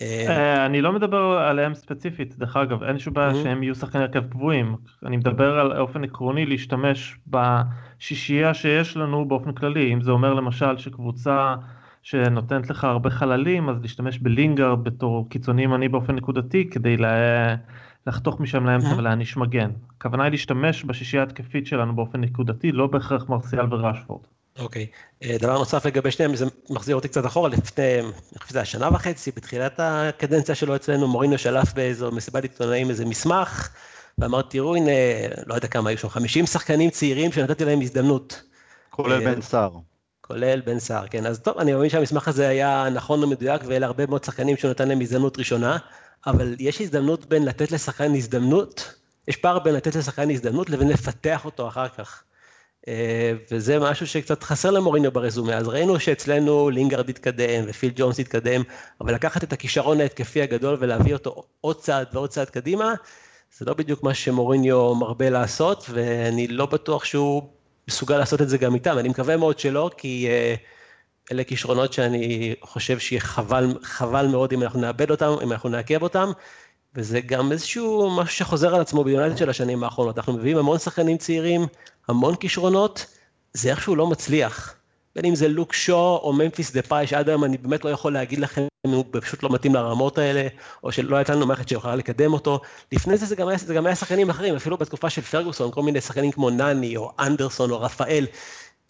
אה, 0.00 0.24
אה, 0.28 0.66
אני 0.66 0.82
לא 0.82 0.92
מדבר 0.92 1.18
עליהם 1.48 1.74
ספציפית, 1.74 2.38
דרך 2.38 2.56
אגב, 2.56 2.82
אין 2.82 2.98
שום 2.98 3.14
בעיה 3.14 3.34
שהם 3.34 3.62
יהיו 3.62 3.74
שחקני 3.74 4.02
הרכב 4.02 4.24
קבועים. 4.30 4.76
אני 5.06 5.16
מדבר 5.16 5.58
על 5.58 5.80
אופן 5.80 6.04
עקרוני 6.04 6.46
להשתמש 6.46 7.16
בשישייה 7.26 8.54
שיש 8.54 8.96
לנו 8.96 9.28
באופן 9.28 9.52
כללי. 9.52 9.92
אם 9.92 10.00
זה 10.00 10.10
אומר 10.10 10.34
למשל 10.34 10.76
שקבוצה 10.78 11.54
שנותנת 12.02 12.70
לך 12.70 12.84
הרבה 12.84 13.10
חללים, 13.10 13.68
אז 13.68 13.76
להשתמש 13.82 14.18
בלינגארד 14.18 14.84
בתור 14.84 15.28
קיצוני 15.28 15.62
ימני 15.62 15.88
באופן 15.88 16.14
נקודתי, 16.14 16.70
כדי 16.70 16.96
לה... 16.96 17.54
לחתוך 18.06 18.40
משם 18.40 18.66
לאמצע 18.66 18.94
ולהעניש 18.96 19.36
מגן. 19.36 19.70
הכוונה 19.98 20.24
היא 20.24 20.30
להשתמש 20.30 20.84
בשישייה 20.84 21.22
התקפית 21.22 21.66
שלנו 21.66 21.96
באופן 21.96 22.20
נקודתי, 22.20 22.72
לא 22.72 22.86
בהכרח 22.86 23.28
מרסיאל 23.28 23.74
וראשפורד. 23.74 24.22
אוקיי. 24.58 24.86
אה, 25.22 25.36
דבר 25.40 25.58
נוסף 25.58 25.86
לגבי 25.86 26.10
שניהם, 26.10 26.36
זה 26.36 26.46
מחזיר 26.70 26.96
אותי 26.96 27.08
קצת 27.08 27.26
אחורה, 27.26 27.48
לפני, 27.48 28.00
אני 28.00 28.38
חושב 28.38 28.48
שזה 28.48 28.58
היה 28.58 28.64
שנה 28.64 28.88
וחצי, 28.92 29.30
בתחילת 29.36 29.80
הקדנציה 29.82 30.54
שלו 30.54 30.76
אצלנו, 30.76 31.08
מורינו 31.08 31.38
שלף 31.38 31.72
באיזו 31.72 32.12
מסיבת 32.12 32.42
עיתונאים 32.42 32.90
איזה 32.90 33.04
מסמך, 33.04 33.68
ואמר, 34.18 34.42
תראו, 34.42 34.76
הנה, 34.76 34.90
לא 35.46 35.54
יודע 35.54 35.68
כמה 35.68 35.90
היו 35.90 35.98
שם, 35.98 36.08
50 36.08 36.46
שחקנים 36.46 36.90
צעירים 36.90 37.32
שנתתי 37.32 37.64
להם 37.64 37.80
הזדמנות. 37.80 38.42
כולל 38.90 39.24
בן 39.24 39.40
סער. 39.40 39.70
כולל 40.20 40.60
בן 40.60 40.78
סער, 40.78 41.06
כן. 41.06 41.26
אז 41.26 41.40
טוב, 41.40 41.58
אני 41.58 41.72
מאמין 41.72 41.90
שהמסמך 41.90 42.28
הזה 42.28 42.48
היה 42.48 42.88
נכון 42.94 43.24
ומדויק, 43.24 43.62
ואלה 43.66 43.86
הרבה 43.86 44.06
מאוד 44.06 44.24
שחקנים 44.24 44.56
שהוא 44.56 44.70
נתן 44.70 44.88
להם 44.88 45.00
הזדמנות 45.00 45.38
ראשונה, 45.38 45.78
אבל 46.26 46.56
יש 46.58 46.80
הזדמנות 46.80 47.26
בין 47.26 47.44
לתת 47.44 47.72
לשחקן 47.72 48.14
הזדמנות, 48.14 48.94
יש 49.28 49.36
פער 49.36 49.58
בין 49.58 49.74
לתת 49.74 49.96
לשחקן 49.96 50.30
הזדמנות 50.30 50.70
לבין 50.70 50.88
לפתח 50.88 51.44
אותו 51.44 51.68
אחר 51.68 51.88
כך. 51.88 52.22
אה, 52.88 53.32
וזה 53.50 53.78
משהו 53.78 54.06
שקצת 54.06 54.42
חסר 54.42 54.70
למוריניו 54.70 55.12
ברזומה, 55.12 55.54
אז 55.54 55.68
ראינו 55.68 56.00
שאצלנו 56.00 56.70
לינגרד 56.70 57.08
התקדם 57.08 57.64
ופיל 57.66 57.92
ג'ונס 57.96 58.20
התקדם, 58.20 58.62
אבל 59.00 59.14
לקחת 59.14 59.44
את 59.44 59.52
הכישרון 59.52 60.00
ההתקפי 60.00 60.42
הגדול 60.42 60.76
ולהביא 60.80 61.14
אותו 61.14 61.42
עוד 61.60 61.80
צעד 61.80 62.06
ועוד 62.12 62.30
צעד 62.30 62.50
קדימה, 62.50 62.94
זה 63.58 63.64
לא 63.64 63.74
בדיוק 63.74 64.02
מה 64.02 64.14
שמוריניו 64.14 64.94
מרבה 64.94 65.30
לעשות, 65.30 65.86
ואני 65.90 66.48
לא 66.48 66.66
בטוח 66.66 67.04
שהוא 67.04 67.42
מסוגל 67.88 68.18
לעשות 68.18 68.42
את 68.42 68.48
זה 68.48 68.58
גם 68.58 68.74
איתם, 68.74 68.98
אני 68.98 69.08
מקווה 69.08 69.36
מאוד 69.36 69.58
שלא, 69.58 69.90
כי 69.96 70.26
אה, 70.28 70.54
אלה 71.32 71.44
כישרונות 71.44 71.92
שאני 71.92 72.54
חושב 72.62 72.98
שיהיה 72.98 73.20
חבל, 73.20 73.74
חבל 73.82 74.26
מאוד 74.26 74.52
אם 74.52 74.62
אנחנו 74.62 74.80
נאבד 74.80 75.10
אותם, 75.10 75.34
אם 75.42 75.52
אנחנו 75.52 75.68
נעכב 75.68 76.02
אותם, 76.02 76.32
וזה 76.94 77.20
גם 77.20 77.52
איזשהו 77.52 78.10
משהו 78.16 78.36
שחוזר 78.36 78.74
על 78.74 78.80
עצמו 78.80 79.04
ביונייטד 79.04 79.36
של 79.36 79.50
השנים 79.50 79.84
האחרונות, 79.84 80.18
אנחנו 80.18 80.32
מביאים 80.32 80.58
המון 80.58 80.78
שחקנים 80.78 81.18
צעירים, 81.18 81.66
המון 82.08 82.36
כישרונות, 82.36 83.06
זה 83.52 83.70
איכשהו 83.70 83.96
לא 83.96 84.06
מצליח. 84.06 84.74
בין 85.16 85.24
אם 85.24 85.34
זה 85.34 85.48
לוק 85.48 85.72
שו 85.72 86.20
או 86.22 86.32
ממפיס 86.32 86.72
דה 86.72 86.82
פאי, 86.82 87.06
שעד 87.06 87.28
היום 87.28 87.44
אני 87.44 87.58
באמת 87.58 87.84
לא 87.84 87.90
יכול 87.90 88.12
להגיד 88.12 88.38
לכם 88.38 88.66
אם 88.86 88.90
הוא 88.90 89.04
פשוט 89.10 89.42
לא 89.42 89.50
מתאים 89.50 89.74
לרמות 89.74 90.18
האלה, 90.18 90.48
או 90.82 90.92
שלא 90.92 91.16
הייתה 91.16 91.34
לנו 91.34 91.46
מערכת 91.46 91.68
שיכולה 91.68 91.96
לקדם 91.96 92.32
אותו. 92.32 92.60
לפני 92.92 93.16
זה 93.16 93.26
זה 93.26 93.36
גם, 93.36 93.48
היה, 93.48 93.58
זה 93.58 93.74
גם 93.74 93.86
היה 93.86 93.96
שחקנים 93.96 94.30
אחרים, 94.30 94.56
אפילו 94.56 94.76
בתקופה 94.76 95.10
של 95.10 95.22
פרגוסון, 95.22 95.70
כל 95.70 95.82
מיני 95.82 96.00
שחקנים 96.00 96.32
כמו 96.32 96.50
נני 96.50 96.96
או 96.96 97.12
אנדרסון 97.18 97.70
או 97.70 97.80
רפאל, 97.80 98.26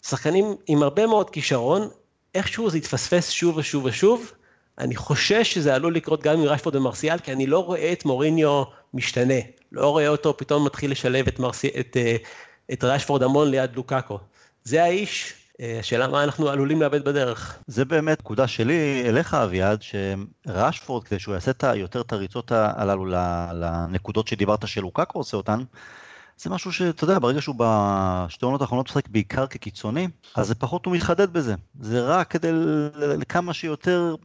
שחקנים 0.01 0.55
עם 0.67 0.83
הרבה 0.83 1.07
מאוד 1.07 1.29
כישרון, 1.29 1.89
איכשהו 2.35 2.69
זה 2.69 2.77
התפספס 2.77 3.29
שוב 3.29 3.57
ושוב 3.57 3.85
ושוב. 3.85 4.31
אני 4.77 4.95
חושש 4.95 5.53
שזה 5.53 5.75
עלול 5.75 5.95
לקרות 5.95 6.23
גם 6.23 6.39
עם 6.39 6.43
רשפורד 6.43 6.75
ומרסיאל, 6.75 7.19
כי 7.19 7.31
אני 7.31 7.47
לא 7.47 7.59
רואה 7.59 7.91
את 7.91 8.05
מוריניו 8.05 8.63
משתנה. 8.93 9.39
לא 9.71 9.89
רואה 9.89 10.07
אותו 10.07 10.37
פתאום 10.37 10.65
מתחיל 10.65 10.91
לשלב 10.91 11.27
את, 11.27 11.39
מרסי, 11.39 11.69
את, 11.79 11.97
אה, 11.97 12.15
את 12.73 12.83
רשפורד 12.83 13.23
המון 13.23 13.51
ליד 13.51 13.75
לוקאקו. 13.75 14.19
זה 14.63 14.83
האיש, 14.83 15.33
אה, 15.61 15.77
השאלה 15.79 16.07
מה 16.07 16.23
אנחנו 16.23 16.49
עלולים 16.49 16.81
לאבד 16.81 17.05
בדרך. 17.05 17.57
זה 17.67 17.85
באמת 17.85 18.19
נקודה 18.19 18.47
שלי 18.47 19.03
אליך 19.05 19.33
אביעד, 19.33 19.81
שרשפורד 19.81 21.03
כדי 21.03 21.19
שהוא 21.19 21.33
יעשה 21.33 21.51
יותר 21.75 22.01
את 22.01 22.13
הריצות 22.13 22.51
הללו 22.51 23.05
לנקודות 23.53 24.27
שדיברת 24.27 24.67
שלוקאקו 24.67 25.19
עושה 25.19 25.37
אותן, 25.37 25.59
זה 26.37 26.49
משהו 26.49 26.73
שאתה 26.73 27.03
יודע, 27.03 27.19
ברגע 27.19 27.41
שהוא 27.41 27.55
בשתי 27.57 28.45
עונות 28.45 28.61
האחרונות 28.61 28.85
משחק 28.85 29.07
בעיקר 29.07 29.47
כקיצוני, 29.47 30.07
אז 30.35 30.47
זה 30.47 30.55
פחות 30.55 30.85
הוא 30.85 30.95
מתחדד 30.95 31.33
בזה. 31.33 31.55
זה 31.79 32.01
רק 32.01 32.31
כדי 32.31 32.49
לכמה 32.95 33.53
שיותר 33.53 34.15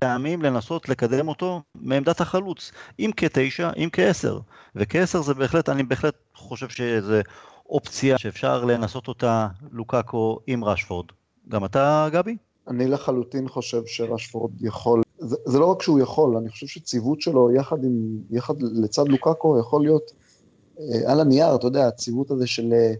פעמים 0.00 0.42
לנסות 0.42 0.88
לקדם 0.88 1.28
אותו 1.28 1.62
מעמדת 1.74 2.20
החלוץ, 2.20 2.72
אם 2.98 3.10
כתשע, 3.16 3.70
אם 3.76 3.88
כעשר. 3.92 4.38
וכעשר 4.76 5.22
זה 5.22 5.34
בהחלט, 5.34 5.68
אני 5.68 5.82
בהחלט 5.82 6.14
חושב 6.34 6.68
שזה 6.68 7.22
אופציה 7.68 8.18
שאפשר 8.18 8.64
לנסות 8.64 9.08
אותה 9.08 9.48
לוקאקו 9.72 10.38
עם 10.46 10.64
רשפורד. 10.64 11.06
גם 11.48 11.64
אתה, 11.64 12.08
גבי? 12.12 12.36
אני 12.68 12.86
לחלוטין 12.86 13.48
חושב 13.48 13.82
שרשפורד 13.86 14.50
יכול, 14.60 15.02
זה, 15.18 15.36
זה 15.44 15.58
לא 15.58 15.66
רק 15.66 15.82
שהוא 15.82 16.00
יכול, 16.00 16.36
אני 16.36 16.48
חושב 16.48 16.66
שציוות 16.66 17.20
שלו 17.20 17.52
יחד, 17.52 17.84
עם, 17.84 18.18
יחד 18.30 18.54
לצד 18.62 19.08
לוקאקו 19.08 19.58
יכול 19.60 19.82
להיות 19.82 20.12
על 21.06 21.20
הנייר, 21.20 21.54
אתה 21.54 21.66
יודע, 21.66 21.86
הציוות 21.86 22.30
הזה 22.30 22.46
של 22.46 22.72
אה, 22.72 22.94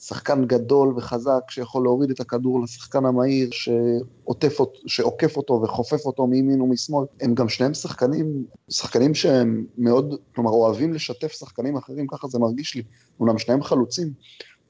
שחקן 0.00 0.44
גדול 0.44 0.94
וחזק 0.96 1.40
שיכול 1.50 1.82
להוריד 1.82 2.10
את 2.10 2.20
הכדור 2.20 2.62
לשחקן 2.62 3.04
המהיר 3.04 3.48
שעוטף, 3.52 4.58
שעוקף 4.86 5.36
אותו 5.36 5.60
וחופף 5.62 6.06
אותו 6.06 6.26
מימין 6.26 6.60
ומשמאל. 6.60 7.04
הם 7.20 7.34
גם 7.34 7.48
שניהם 7.48 7.74
שחקנים, 7.74 8.44
שחקנים 8.70 9.14
שהם 9.14 9.64
מאוד, 9.78 10.14
כלומר 10.34 10.50
אוהבים 10.50 10.92
לשתף 10.92 11.32
שחקנים 11.32 11.76
אחרים, 11.76 12.06
ככה 12.06 12.28
זה 12.28 12.38
מרגיש 12.38 12.74
לי. 12.74 12.82
אומנם 13.20 13.38
שניהם 13.38 13.62
חלוצים, 13.62 14.12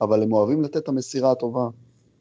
אבל 0.00 0.22
הם 0.22 0.32
אוהבים 0.32 0.62
לתת 0.62 0.76
את 0.76 0.88
המסירה 0.88 1.30
הטובה. 1.30 1.68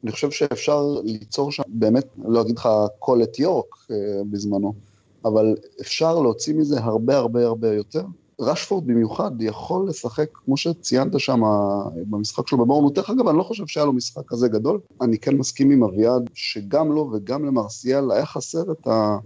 אני 0.04 0.12
חושב 0.12 0.30
שאפשר 0.30 1.00
ליצור 1.04 1.52
שם, 1.52 1.62
באמת, 1.68 2.06
לא 2.24 2.40
אגיד 2.40 2.58
לך 2.58 2.68
כל 2.98 3.22
את 3.22 3.38
יורק 3.38 3.74
אה, 3.90 3.96
בזמנו, 4.30 4.74
אבל 5.24 5.56
אפשר 5.80 6.18
להוציא 6.18 6.54
מזה 6.54 6.80
הרבה 6.80 7.16
הרבה 7.16 7.46
הרבה 7.46 7.74
יותר. 7.74 8.02
רשפורד 8.40 8.86
במיוחד 8.86 9.30
יכול 9.40 9.88
לשחק, 9.88 10.28
כמו 10.32 10.56
שציינת 10.56 11.20
שם 11.20 11.40
במשחק 12.10 12.48
שלו 12.48 12.58
בבורנות, 12.58 12.94
דרך 12.94 13.10
אגב, 13.10 13.28
אני 13.28 13.38
לא 13.38 13.42
חושב 13.42 13.66
שהיה 13.66 13.86
לו 13.86 13.92
משחק 13.92 14.22
כזה 14.26 14.48
גדול. 14.48 14.80
אני 15.00 15.18
כן 15.18 15.36
מסכים 15.36 15.70
עם 15.70 15.84
אביעד, 15.84 16.30
שגם 16.34 16.92
לו 16.92 17.10
וגם 17.12 17.44
למרסיאל 17.44 18.10
היה 18.10 18.26
חסר 18.26 18.72
את, 18.72 18.86
ה, 18.86 19.18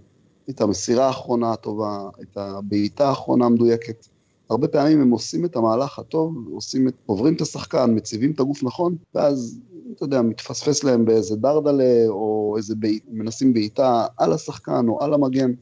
את 0.50 0.60
המסירה 0.60 1.06
האחרונה 1.06 1.52
הטובה, 1.52 2.08
את 2.22 2.36
הבעיטה 2.36 3.08
האחרונה 3.08 3.46
המדויקת. 3.46 4.06
הרבה 4.50 4.68
פעמים 4.68 5.00
הם 5.00 5.10
עושים 5.10 5.44
את 5.44 5.56
המהלך 5.56 5.98
הטוב, 5.98 6.34
עושים 6.52 6.88
את, 6.88 6.94
עוברים 7.06 7.34
את 7.34 7.40
השחקן, 7.40 7.94
מציבים 7.94 8.30
את 8.30 8.40
הגוף 8.40 8.62
נכון, 8.62 8.96
ואז, 9.14 9.60
אתה 9.96 10.04
יודע, 10.04 10.22
מתפספס 10.22 10.84
להם 10.84 11.04
באיזה 11.04 11.36
דרדלה, 11.36 12.04
או 12.08 12.54
איזה 12.56 12.74
בעיט, 12.76 13.04
מנסים 13.10 13.52
בעיטה 13.52 14.06
על 14.16 14.32
השחקן 14.32 14.88
או 14.88 15.02
על 15.02 15.14
המגן. 15.14 15.52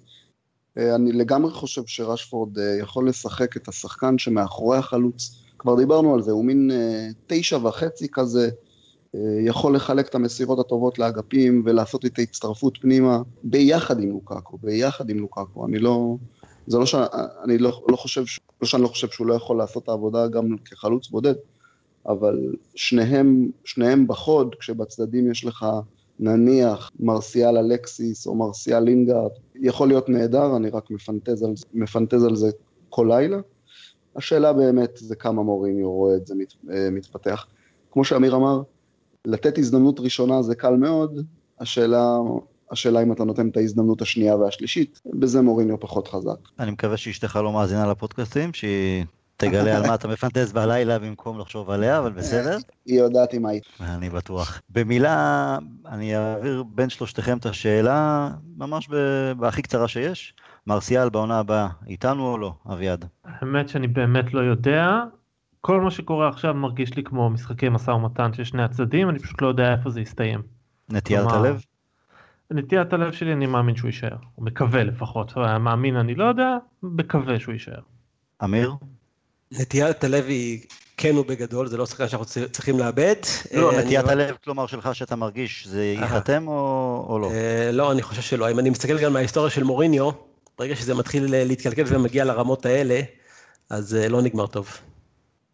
אה, 0.78 0.94
אני 0.94 1.12
לגמרי 1.12 1.52
חושב 1.52 1.82
שרשפורד 1.86 2.58
אה, 2.58 2.76
יכול 2.80 3.08
לשחק 3.08 3.56
את 3.56 3.68
השחקן 3.68 4.18
שמאחורי 4.18 4.78
החלוץ. 4.78 5.36
כבר 5.58 5.76
דיברנו 5.76 6.14
על 6.14 6.22
זה, 6.22 6.30
הוא 6.30 6.44
מין 6.44 6.70
אה, 6.70 7.08
תשע 7.26 7.56
וחצי 7.56 8.08
כזה, 8.12 8.50
יכול 9.46 9.74
לחלק 9.74 10.08
את 10.08 10.14
המסירות 10.14 10.58
הטובות 10.58 10.98
לאגפים 10.98 11.62
ולעשות 11.64 12.06
את 12.06 12.18
ההצטרפות 12.18 12.78
פנימה 12.80 13.22
ביחד 13.42 14.00
עם 14.02 14.10
לוקאקו, 14.10 14.58
ביחד 14.62 15.10
עם 15.10 15.18
לוקאקו. 15.18 15.66
אני 15.66 15.78
לא, 15.78 16.16
זה 16.66 16.78
לא 16.78 16.86
שאני 16.86 17.58
לא, 17.58 17.82
לא 17.88 17.96
חושב, 17.96 18.24
לא 18.62 18.68
שאני 18.68 18.82
לא 18.82 18.88
חושב 18.88 19.08
שהוא 19.10 19.26
לא 19.26 19.34
יכול 19.34 19.58
לעשות 19.58 19.82
את 19.82 19.88
העבודה 19.88 20.28
גם 20.28 20.56
כחלוץ 20.64 21.08
בודד, 21.08 21.34
אבל 22.06 22.54
שניהם, 22.74 23.50
שניהם 23.64 24.06
בחוד, 24.06 24.54
כשבצדדים 24.54 25.30
יש 25.30 25.44
לך 25.44 25.66
נניח 26.20 26.90
מרסיאל 27.00 27.56
אלקסיס 27.56 28.26
או 28.26 28.34
מרסיאל 28.34 28.80
לינגארד, 28.82 29.30
יכול 29.54 29.88
להיות 29.88 30.08
נהדר, 30.08 30.56
אני 30.56 30.70
רק 30.70 30.90
מפנטז 30.90 31.42
על, 31.42 31.52
מפנטז 31.74 32.24
על 32.24 32.36
זה 32.36 32.50
כל 32.88 33.06
לילה. 33.10 33.38
השאלה 34.16 34.52
באמת 34.52 34.90
זה 34.96 35.16
כמה 35.16 35.42
מורים 35.42 35.84
רואה 35.84 36.16
את 36.16 36.26
זה 36.26 36.34
מת, 36.34 36.52
אה, 36.70 36.90
מתפתח. 36.90 37.46
כמו 37.90 38.04
שאמיר 38.04 38.36
אמר, 38.36 38.62
לתת 39.24 39.58
הזדמנות 39.58 40.00
ראשונה 40.00 40.42
זה 40.42 40.54
קל 40.54 40.76
מאוד, 40.76 41.24
השאלה, 41.60 42.18
השאלה 42.70 43.02
אם 43.02 43.12
אתה 43.12 43.24
נותן 43.24 43.48
את 43.48 43.56
ההזדמנות 43.56 44.02
השנייה 44.02 44.36
והשלישית, 44.36 45.00
בזה 45.06 45.40
מוריניו 45.40 45.80
פחות 45.80 46.08
חזק. 46.08 46.38
אני 46.58 46.70
מקווה 46.70 46.96
שאשתך 46.96 47.36
לא 47.42 47.52
מאזינה 47.52 47.90
לפודקאסטים, 47.90 48.52
שהיא 48.52 49.04
תגלה 49.40 49.76
על 49.76 49.86
מה 49.86 49.94
אתה 49.94 50.08
מפנטז 50.08 50.52
בלילה 50.52 50.98
במקום 50.98 51.38
לחשוב 51.38 51.70
עליה, 51.70 51.98
אבל 51.98 52.12
בסדר. 52.12 52.58
היא 52.86 52.98
יודעת 52.98 53.32
עם 53.32 53.42
מה 53.42 53.48
היא. 53.48 53.60
אני 53.80 54.10
בטוח. 54.10 54.60
במילה, 54.68 55.58
אני 55.86 56.16
אעביר 56.16 56.62
בין 56.62 56.88
שלושתכם 56.88 57.38
את 57.38 57.46
השאלה, 57.46 58.30
ממש 58.56 58.88
בהכי 59.36 59.62
קצרה 59.62 59.88
שיש. 59.88 60.34
מרסיאל 60.66 61.08
בעונה 61.08 61.38
הבאה, 61.38 61.68
איתנו 61.86 62.26
או 62.26 62.38
לא, 62.38 62.54
אביעד? 62.72 63.04
האמת 63.24 63.68
שאני 63.68 63.86
באמת 63.86 64.34
לא 64.34 64.40
יודע. 64.40 65.00
כל 65.60 65.80
מה 65.80 65.90
שקורה 65.90 66.28
עכשיו 66.28 66.54
מרגיש 66.54 66.96
לי 66.96 67.02
כמו 67.02 67.30
משחקי 67.30 67.68
משא 67.68 67.90
ומתן 67.90 68.32
של 68.32 68.44
שני 68.44 68.62
הצדדים, 68.62 69.10
אני 69.10 69.18
פשוט 69.18 69.42
לא 69.42 69.48
יודע 69.48 69.72
איפה 69.72 69.90
זה 69.90 70.00
יסתיים. 70.00 70.42
נטיית 70.88 71.20
כלומר, 71.20 71.36
הלב? 71.36 71.64
נטיית 72.50 72.92
הלב 72.92 73.12
שלי 73.12 73.32
אני 73.32 73.46
מאמין 73.46 73.76
שהוא 73.76 73.88
יישאר, 73.88 74.16
או 74.38 74.42
מקווה 74.42 74.84
לפחות, 74.84 75.36
מאמין 75.36 75.96
אני 75.96 76.14
לא 76.14 76.24
יודע, 76.24 76.56
מקווה 76.82 77.40
שהוא 77.40 77.52
יישאר. 77.52 77.80
אמיר? 78.44 78.72
נטיית 79.52 80.04
הלב 80.04 80.24
היא 80.28 80.60
כן 80.96 81.16
ובגדול, 81.16 81.68
זה 81.68 81.76
לא 81.76 81.86
שחקן 81.86 82.08
שאנחנו 82.08 82.26
צריכים 82.52 82.78
לאבד. 82.78 83.14
לא, 83.54 83.72
אה, 83.72 83.84
נטיית 83.84 84.08
הלב, 84.08 84.36
כלומר 84.44 84.66
שלך 84.66 84.94
שאתה 84.94 85.16
מרגיש, 85.16 85.66
זה 85.66 85.84
ייחתם 85.84 86.48
או 86.48 87.18
לא? 87.22 87.30
אה, 87.30 87.72
לא, 87.72 87.92
אני 87.92 88.02
חושב 88.02 88.22
שלא. 88.22 88.50
אם 88.50 88.58
אני 88.58 88.70
מסתכל 88.70 88.98
גם 88.98 89.12
מההיסטוריה 89.12 89.50
של 89.50 89.64
מוריניו, 89.64 90.10
ברגע 90.58 90.76
שזה 90.76 90.94
מתחיל 90.94 91.24
להתקלקל 91.28 91.84
ומגיע 91.86 92.24
לרמות 92.24 92.66
האלה, 92.66 93.00
אז 93.70 93.94
אה, 93.94 94.08
לא 94.08 94.22
נגמר 94.22 94.46
טוב. 94.46 94.68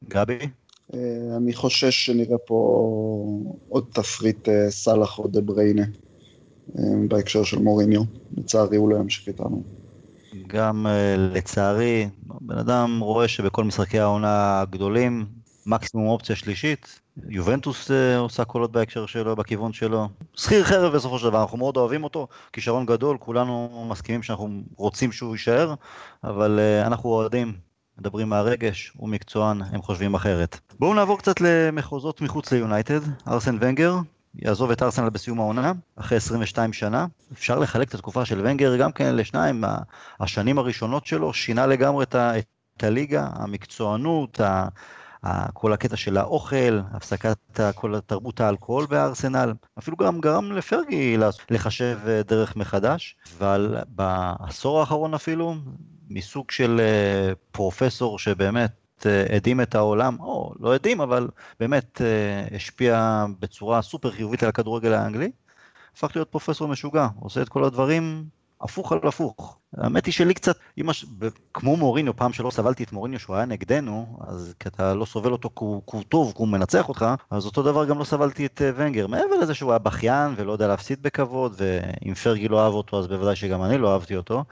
גבי? 0.08 0.38
אני 1.36 1.54
חושש 1.54 2.06
שנראה 2.06 2.38
פה 2.38 2.56
עוד 3.68 3.84
תפריט 3.92 4.48
סאלח 4.68 5.18
או 5.18 5.28
דה 5.28 5.40
בריינה 5.40 5.84
בהקשר 7.08 7.44
של 7.44 7.58
מוריניו. 7.58 8.02
לצערי 8.36 8.76
הוא 8.76 8.88
לא 8.88 8.96
ימשיך 8.96 9.28
איתנו. 9.28 9.62
גם 10.46 10.86
uh, 10.86 11.18
לצערי, 11.18 12.08
בן 12.22 12.58
אדם 12.58 13.00
רואה 13.00 13.28
שבכל 13.28 13.64
משחקי 13.64 13.98
העונה 13.98 14.60
הגדולים, 14.60 15.26
מקסימום 15.66 16.08
אופציה 16.08 16.36
שלישית, 16.36 17.00
יובנטוס 17.28 17.90
uh, 17.90 18.18
עושה 18.18 18.44
קולות 18.44 18.72
בהקשר 18.72 19.06
שלו, 19.06 19.36
בכיוון 19.36 19.72
שלו. 19.72 20.08
שכיר 20.34 20.64
חרב 20.64 20.92
בסופו 20.92 21.18
של 21.18 21.28
דבר, 21.28 21.42
אנחנו 21.42 21.58
מאוד 21.58 21.76
אוהבים 21.76 22.04
אותו, 22.04 22.28
כישרון 22.52 22.86
גדול, 22.86 23.16
כולנו 23.20 23.86
מסכימים 23.90 24.22
שאנחנו 24.22 24.62
רוצים 24.76 25.12
שהוא 25.12 25.34
יישאר, 25.34 25.74
אבל 26.24 26.58
uh, 26.58 26.86
אנחנו 26.86 27.10
אוהדים, 27.10 27.52
מדברים 27.98 28.28
מהרגש, 28.28 28.92
הוא 28.96 29.08
מקצוען, 29.08 29.62
הם 29.62 29.82
חושבים 29.82 30.14
אחרת. 30.14 30.60
בואו 30.78 30.94
נעבור 30.94 31.18
קצת 31.18 31.40
למחוזות 31.40 32.20
מחוץ 32.20 32.52
ליונייטד, 32.52 33.00
ארסן 33.28 33.58
ונגר, 33.60 33.96
יעזוב 34.42 34.70
את 34.70 34.82
ארסנל 34.82 35.10
בסיום 35.10 35.40
העונה, 35.40 35.72
אחרי 35.96 36.16
22 36.16 36.72
שנה. 36.72 37.06
אפשר 37.32 37.58
לחלק 37.58 37.88
את 37.88 37.94
התקופה 37.94 38.24
של 38.24 38.40
ונגר 38.40 38.76
גם 38.76 38.92
כן 38.92 39.16
לשניים, 39.16 39.64
השנים 40.20 40.58
הראשונות 40.58 41.06
שלו 41.06 41.32
שינה 41.32 41.66
לגמרי 41.66 42.04
את, 42.04 42.14
ה, 42.14 42.38
את 42.38 42.84
הליגה, 42.84 43.28
המקצוענות, 43.32 44.40
ה, 44.40 44.68
ה, 45.22 45.52
כל 45.52 45.72
הקטע 45.72 45.96
של 45.96 46.16
האוכל, 46.16 46.80
הפסקת 46.92 47.60
כל 47.74 48.00
תרבות 48.00 48.40
האלכוהול 48.40 48.86
בארסנל, 48.86 49.52
אפילו 49.78 49.96
גם 49.96 50.20
גרם 50.20 50.52
לפרגי 50.52 51.16
לחשב 51.50 51.98
אה, 52.06 52.22
דרך 52.22 52.56
מחדש, 52.56 53.16
אבל 53.38 53.76
בעשור 53.88 54.80
האחרון 54.80 55.14
אפילו, 55.14 55.54
מסוג 56.10 56.50
של 56.50 56.80
אה, 56.80 57.32
פרופסור 57.52 58.18
שבאמת 58.18 58.85
הדהים 59.06 59.60
את 59.60 59.74
העולם, 59.74 60.16
או 60.20 60.54
לא 60.60 60.74
הדהים, 60.74 61.00
אבל 61.00 61.28
באמת 61.60 62.00
אה, 62.02 62.56
השפיע 62.56 63.26
בצורה 63.40 63.82
סופר 63.82 64.10
חיובית 64.10 64.42
על 64.42 64.48
הכדורגל 64.48 64.92
האנגלי, 64.92 65.30
הפך 65.96 66.10
להיות 66.14 66.28
פרופסור 66.28 66.68
משוגע, 66.68 67.08
עושה 67.20 67.42
את 67.42 67.48
כל 67.48 67.64
הדברים 67.64 68.24
הפוך 68.60 68.92
על 68.92 68.98
הפוך. 69.04 69.58
האמת 69.76 70.06
היא 70.06 70.14
שלי 70.14 70.34
קצת, 70.34 70.56
ש... 70.92 71.04
כמו 71.54 71.76
מוריניו, 71.76 72.16
פעם 72.16 72.32
שלא 72.32 72.50
סבלתי 72.50 72.84
את 72.84 72.92
מוריניו 72.92 73.18
שהוא 73.18 73.36
היה 73.36 73.44
נגדנו, 73.44 74.18
אז 74.26 74.54
כי 74.60 74.68
אתה 74.68 74.94
לא 74.94 75.04
סובל 75.04 75.32
אותו 75.32 75.48
כי 75.48 75.64
הוא 75.64 76.02
טוב, 76.08 76.32
כי 76.32 76.38
הוא 76.38 76.48
מנצח 76.48 76.88
אותך, 76.88 77.06
אז 77.30 77.46
אותו 77.46 77.62
דבר 77.62 77.84
גם 77.84 77.98
לא 77.98 78.04
סבלתי 78.04 78.46
את 78.46 78.62
אה, 78.62 78.70
ונגר. 78.76 79.06
מעבר 79.06 79.36
לזה 79.42 79.54
שהוא 79.54 79.70
היה 79.70 79.78
בכיין 79.78 80.34
ולא 80.36 80.52
יודע 80.52 80.68
להפסיד 80.68 81.02
בכבוד, 81.02 81.54
ואם 81.56 82.14
פרגי 82.14 82.48
לא 82.48 82.64
אהב 82.64 82.72
אותו, 82.72 82.98
אז 82.98 83.06
בוודאי 83.06 83.36
שגם 83.36 83.62
אני 83.62 83.78
לא 83.78 83.92
אהבתי 83.92 84.16
אותו, 84.16 84.44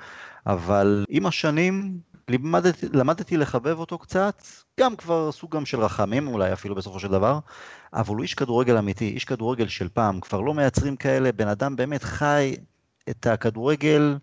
אבל 0.47 1.05
עם 1.09 1.27
השנים 1.27 1.99
למדתי, 2.29 2.87
למדתי 2.93 3.37
לחבב 3.37 3.79
אותו 3.79 3.99
קצת, 3.99 4.43
גם 4.81 4.97
כבר 4.97 5.33
סוג 5.33 5.57
גם 5.57 5.67
של 5.67 5.81
רחמים 5.81 6.29
אולי 6.29 6.53
אפילו 6.53 6.75
בסופו 6.75 7.01
של 7.01 7.09
דבר, 7.09 7.39
אבל 7.93 8.15
הוא 8.15 8.23
איש 8.23 8.35
כדורגל 8.35 8.77
אמיתי, 8.77 9.09
איש 9.09 9.25
כדורגל 9.25 9.69
של 9.69 9.89
פעם, 9.89 10.21
כבר 10.21 10.41
לא 10.41 10.55
מייצרים 10.55 10.97
כאלה, 10.97 11.33
בן 11.33 11.49
אדם 11.49 11.77
באמת 11.77 12.03
חי 12.03 12.57
את 13.09 13.27
הכדורגל 13.27 14.19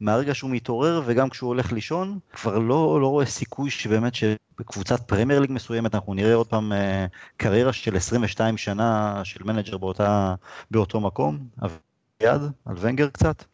מהרגע 0.00 0.34
שהוא 0.34 0.50
מתעורר 0.50 1.02
וגם 1.04 1.30
כשהוא 1.30 1.48
הולך 1.48 1.72
לישון, 1.72 2.18
כבר 2.32 2.58
לא, 2.58 3.00
לא 3.00 3.06
רואה 3.06 3.26
סיכוי 3.26 3.70
שבאמת 3.70 4.14
שבקבוצת 4.14 5.00
פרמייר 5.00 5.40
ליג 5.40 5.52
מסוימת 5.52 5.94
אנחנו 5.94 6.14
נראה 6.14 6.34
עוד 6.34 6.46
פעם 6.46 6.72
אה, 6.72 7.06
קריירה 7.36 7.72
של 7.72 7.96
22 7.96 8.56
שנה 8.56 9.20
של 9.24 9.44
מנג'ר 9.44 9.78
באותה, 9.78 10.34
באותו 10.70 11.00
מקום. 11.00 11.38
אביעד, 11.62 12.42
על 12.64 12.76
ונגר 12.80 13.08
קצת? 13.08 13.44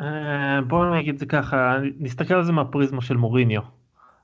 אה, 0.00 0.60
בואו 0.66 0.94
נגיד 0.94 1.18
זה 1.18 1.26
ככה, 1.26 1.76
נסתכל 1.98 2.34
על 2.34 2.44
זה 2.44 2.52
מהפריזמה 2.52 3.00
של 3.00 3.16
מוריניו. 3.16 3.62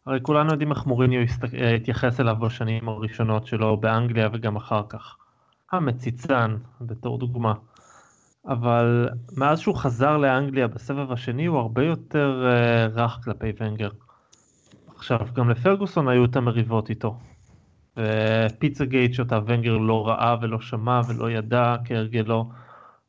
הרי 0.07 0.19
כולנו 0.23 0.51
יודעים 0.51 0.71
איך 0.71 0.87
מוריניו 0.87 1.21
אה, 1.55 1.75
התייחס 1.75 2.21
אליו 2.21 2.37
בשנים 2.37 2.89
הראשונות 2.89 3.47
שלו 3.47 3.77
באנגליה 3.77 4.29
וגם 4.33 4.57
אחר 4.57 4.83
כך. 4.89 5.17
המציצן, 5.73 6.57
בתור 6.81 7.19
דוגמה. 7.19 7.55
אבל 8.49 9.09
מאז 9.37 9.61
שהוא 9.61 9.77
חזר 9.77 10.17
לאנגליה 10.17 10.69
בסבב 10.69 11.13
השני 11.13 11.47
הוא 11.47 11.59
הרבה 11.59 11.85
יותר 11.85 12.45
uh, 12.47 12.99
רך 12.99 13.19
כלפי 13.25 13.53
ונגר. 13.61 13.91
עכשיו, 14.97 15.19
גם 15.33 15.51
לפרגוסון 15.51 16.09
היו 16.09 16.25
את 16.25 16.37
המריבות 16.37 16.91
איתו. 16.91 17.19
ופיצה 17.97 18.85
גייט 18.85 19.15
שאותה 19.15 19.39
ונגר 19.47 19.77
לא 19.77 20.09
ראה 20.09 20.37
ולא 20.41 20.61
שמע 20.61 21.01
ולא 21.09 21.31
ידע 21.31 21.77
כהרגלו. 21.85 22.51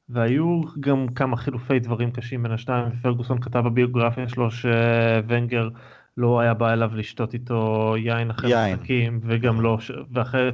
והיו 0.10 0.62
גם 0.80 1.08
כמה 1.16 1.38
חילופי 1.38 1.80
דברים 1.80 2.12
קשים 2.12 2.44
בין 2.44 2.52
השניים, 2.52 2.86
פרגוסון 3.02 3.40
כתב 3.40 3.60
בביוגרפיה 3.60 4.30
שלו 4.30 4.52
שוונגר 4.52 5.70
לא 6.18 6.40
היה 6.40 6.54
בא 6.54 6.74
אליו 6.74 6.92
לשתות 6.96 7.34
איתו 7.34 7.94
יין 7.98 8.30
אחרי 8.30 8.74
משחקים, 8.74 9.20
וגם 9.24 9.62
לא, 9.62 9.78
ואחרי 10.12 10.50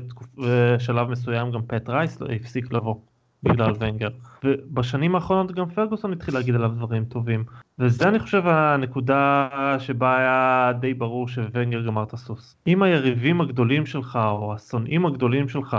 שלב 0.80 1.10
מסוים 1.10 1.52
גם 1.52 1.62
פט 1.68 1.90
רייס 1.90 2.22
לא 2.22 2.28
הפסיק 2.28 2.74
לבוא 2.74 2.96
בגלל 3.44 3.74
ונגר. 3.80 4.10
ובשנים 4.44 5.16
האחרונות 5.16 5.52
גם 5.52 5.70
פרגוסון 5.70 6.14
התחיל 6.14 6.34
להגיד 6.34 6.56
עליו 6.56 6.70
דברים 6.70 7.06
טובים. 7.06 7.44
וזה 7.80 8.08
אני 8.08 8.20
חושב 8.20 8.44
הנקודה 8.46 9.50
שבה 9.80 10.18
היה 10.18 10.72
די 10.80 10.94
ברור 10.94 11.28
שוונגר 11.28 11.82
גמר 11.82 12.04
את 12.04 12.14
הסוס. 12.14 12.58
אם 12.68 12.84
היריבים 12.84 13.42
הגדולים 13.42 13.86
שלך 13.86 14.20
או 14.26 14.54
השונאים 14.54 15.06
הגדולים 15.06 15.50
שלך 15.50 15.78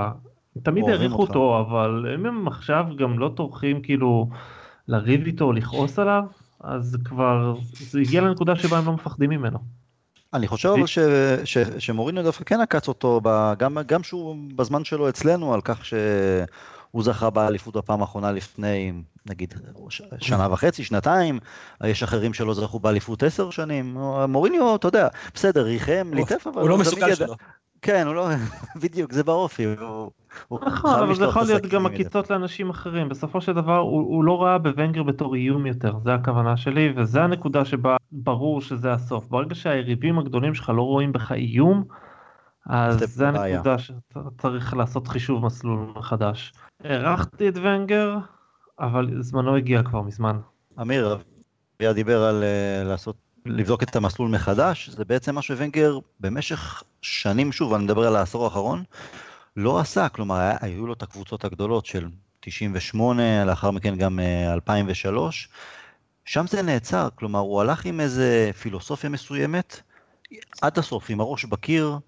תמיד 0.63 0.85
העריכו 0.89 1.23
אותו, 1.23 1.61
אבל 1.61 2.15
אם 2.15 2.27
הם 2.27 2.49
עכשיו 2.49 2.87
גם 2.99 3.19
לא 3.19 3.33
טורחים 3.37 3.83
כאילו 3.83 4.29
לריב 4.89 5.27
איתו 5.27 5.45
או 5.45 5.53
לכעוס 5.53 5.99
עליו, 5.99 6.23
אז 6.61 6.99
כבר 7.05 7.55
זה 7.73 8.01
הגיע 8.01 8.21
לנקודה 8.21 8.57
שבה 8.57 8.79
הם 8.79 8.87
לא 8.87 8.93
מפחדים 8.93 9.31
ממנו. 9.31 9.59
אני 10.35 10.49
חושב 10.49 10.69
אבל 10.69 10.87
ש, 10.87 10.99
ש, 11.45 11.59
שמוריניו 11.59 12.23
דווקא 12.23 12.45
כן 12.45 12.61
עקץ 12.61 12.89
אותו, 12.89 13.21
גם, 13.59 13.79
גם 13.87 14.03
שהוא 14.03 14.37
בזמן 14.57 14.85
שלו 14.85 15.09
אצלנו, 15.09 15.55
על 15.55 15.61
כך 15.61 15.85
שהוא 15.85 17.03
זכה 17.03 17.31
באליפות 17.31 17.77
בפעם 17.77 18.01
האחרונה 18.01 18.33
לפני, 18.33 18.93
נגיד, 19.27 19.55
שנה 20.21 20.53
וחצי, 20.53 20.85
שנתיים, 20.85 21.39
יש 21.85 22.03
אחרים 22.03 22.35
שלא 22.35 22.55
זכו 22.55 22.79
באליפות 22.79 23.23
עשר 23.23 23.51
שנים, 23.51 23.97
מוריניו, 24.29 24.77
אתה 24.77 24.89
יודע, 24.89 25.09
בסדר, 25.35 25.63
ריחם, 25.63 26.11
ליטף, 26.15 26.47
אבל... 26.47 26.63
הוא 26.63 26.69
לא 26.69 26.79
מסוגל 26.79 27.15
שלו. 27.15 27.35
כן, 27.85 28.07
הוא 28.07 28.15
לא, 28.15 28.29
בדיוק, 28.83 29.13
זה 29.13 29.25
באופי, 29.25 29.65
הוא... 29.65 30.11
נכון, 30.67 31.01
אבל 31.01 31.15
זה 31.15 31.25
יכול 31.25 31.43
להיות 31.43 31.67
גם 31.67 31.87
עקיצות 31.87 32.31
לאנשים 32.31 32.71
אחרים. 32.71 33.09
בסופו 33.09 33.41
של 33.41 33.53
דבר 33.53 33.77
הוא, 33.77 34.01
הוא 34.01 34.25
לא 34.25 34.43
ראה 34.43 34.59
בוונגר 34.59 35.03
בתור 35.03 35.35
איום 35.35 35.67
יותר, 35.67 35.99
זה 36.05 36.15
הכוונה 36.15 36.57
שלי, 36.57 36.93
וזה 36.97 37.23
הנקודה 37.23 37.65
שבה 37.65 37.97
ברור 38.13 38.61
שזה 38.61 38.93
הסוף. 38.93 39.29
ברגע 39.29 39.55
שהיריבים 39.55 40.19
הגדולים 40.19 40.55
שלך 40.55 40.69
לא 40.69 40.83
רואים 40.83 41.13
בך 41.13 41.33
איום, 41.33 41.85
אז 42.67 42.99
זה, 42.99 43.29
הנקודה 43.29 43.79
שאתה 43.79 44.21
צריך 44.39 44.75
לעשות 44.75 45.09
חישוב 45.09 45.45
מסלול 45.45 45.93
מחדש. 45.97 46.53
הערכתי 46.85 47.49
את 47.49 47.57
ונגר, 47.57 48.19
אבל 48.81 49.23
זמנו 49.23 49.57
הגיע 49.57 49.83
כבר 49.83 50.03
מזמן. 50.03 50.39
אמיר, 50.81 51.19
אביה 51.77 51.93
דיבר 51.93 52.23
על 52.23 52.43
uh, 52.43 52.89
לעשות 52.89 53.17
לבדוק 53.47 53.83
את 53.83 53.97
המסלול 53.97 54.31
מחדש, 54.31 54.89
זה 54.89 55.05
בעצם 55.05 55.35
מה 55.35 55.43
שוונגר 55.43 55.99
במשך 56.21 56.83
שנים, 57.03 57.53
שוב, 57.53 57.75
אני 57.75 57.85
מדבר 57.85 58.07
על 58.07 58.17
העשור 58.17 58.45
האחרון, 58.45 58.85
לא 59.57 59.81
עשה, 59.81 60.09
כלומר, 60.09 60.51
היו 60.61 60.87
לו 60.87 60.93
את 60.93 61.03
הקבוצות 61.03 61.45
הגדולות 61.45 61.87
של 61.87 62.09
98, 62.41 63.45
לאחר 63.45 63.71
מכן 63.71 63.97
גם 63.97 64.21
2003, 64.53 65.49
אה, 65.53 65.59
שם 66.25 66.47
זה 66.47 66.63
נעצר, 66.63 67.09
כלומר, 67.15 67.39
הוא 67.39 67.61
הלך 67.61 67.85
עם 67.85 68.01
איזה 68.01 68.51
פילוסופיה 68.61 69.11
מסוימת, 69.11 69.81
עד 70.63 70.79
הסוף, 70.79 71.11
עם 71.11 71.21
הראש 71.21 71.45
בקיר, 71.45 71.99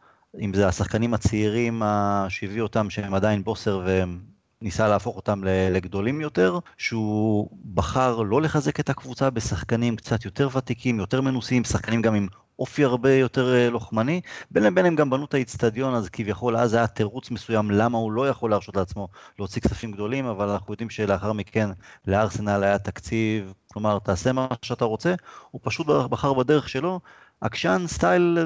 אם 0.41 0.55
זה 0.55 0.69
השחקנים 0.69 1.15
הצעירים 1.15 1.83
שהביאו 2.29 2.63
אותם, 2.67 2.91
שהם 2.91 3.15
עדיין 3.15 3.45
בוסר 3.45 3.83
והם 3.87 4.21
ניסה 4.63 4.89
להפוך 4.89 5.17
אותם 5.17 5.45
לגדולים 5.45 6.21
יותר, 6.21 6.59
שהוא 6.77 7.49
בחר 7.75 8.23
לא 8.23 8.43
לחזק 8.43 8.81
את 8.81 8.91
הקבוצה 8.91 9.31
בשחקנים 9.31 9.97
קצת 9.97 10.25
יותר 10.25 10.49
ותיקים, 10.57 10.99
יותר 10.99 11.21
מנוסים, 11.21 11.65
שחקנים 11.65 12.03
גם 12.03 12.15
עם 12.15 12.27
אופי 12.59 12.85
הרבה 12.85 13.15
יותר 13.15 13.55
אה, 13.55 13.71
לוחמני. 13.71 14.21
בין 14.51 14.63
לבין 14.63 14.87
הם 14.87 14.97
גם 14.97 15.11
בנו 15.11 15.25
את 15.25 15.35
האיצטדיון, 15.35 15.95
אז 15.95 16.09
כביכול 16.09 16.57
אז 16.57 16.75
היה 16.75 16.87
תירוץ 16.87 17.31
מסוים 17.31 17.71
למה 17.71 17.99
הוא 17.99 18.13
לא 18.13 18.29
יכול 18.29 18.51
להרשות 18.51 18.77
לעצמו 18.77 19.09
להוציא 19.39 19.63
כספים 19.63 19.93
גדולים, 19.93 20.27
אבל 20.27 20.49
אנחנו 20.49 20.73
יודעים 20.73 20.91
שלאחר 20.91 21.33
מכן 21.33 21.71
לארסנל 22.07 22.65
היה 22.65 22.79
תקציב, 22.79 23.53
כלומר, 23.73 23.99
תעשה 23.99 24.33
מה 24.33 24.47
שאתה 24.63 24.85
רוצה, 24.85 25.15
הוא 25.51 25.61
פשוט 25.65 25.87
בחר 25.87 26.35
בדרך 26.35 26.69
שלו, 26.69 27.01
עקשן 27.41 27.85
סטייל 27.87 28.39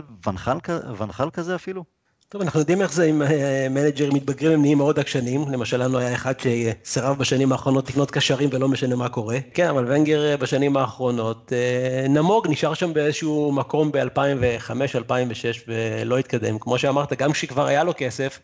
ואן 0.98 1.14
חאל 1.14 1.30
כזה 1.30 1.54
אפילו. 1.54 1.99
טוב, 2.32 2.42
אנחנו 2.42 2.60
יודעים 2.60 2.82
איך 2.82 2.92
זה 2.92 3.04
עם 3.04 3.22
אה, 3.22 3.66
מנג'רים 3.70 4.14
מתבגרים, 4.14 4.52
הם 4.52 4.60
נהיים 4.60 4.78
מאוד 4.78 4.98
עקשנים. 4.98 5.44
למשל, 5.48 5.82
לנו 5.82 5.98
היה 5.98 6.14
אחד 6.14 6.32
שסירב 6.40 7.18
בשנים 7.18 7.52
האחרונות 7.52 7.90
לקנות 7.90 8.10
קשרים 8.10 8.48
ולא 8.52 8.68
משנה 8.68 8.96
מה 8.96 9.08
קורה. 9.08 9.38
כן, 9.54 9.68
אבל 9.68 9.84
ונגר 9.88 10.30
אה, 10.30 10.36
בשנים 10.36 10.76
האחרונות 10.76 11.52
אה, 11.52 12.08
נמוג, 12.08 12.46
נשאר 12.50 12.74
שם 12.74 12.92
באיזשהו 12.92 13.52
מקום 13.52 13.92
ב-2005-2006 13.92 15.68
ולא 15.68 16.18
התקדם. 16.18 16.58
כמו 16.58 16.78
שאמרת, 16.78 17.12
גם 17.12 17.32
כשכבר 17.32 17.66
היה 17.66 17.84
לו 17.84 17.92
כסף, 17.96 18.38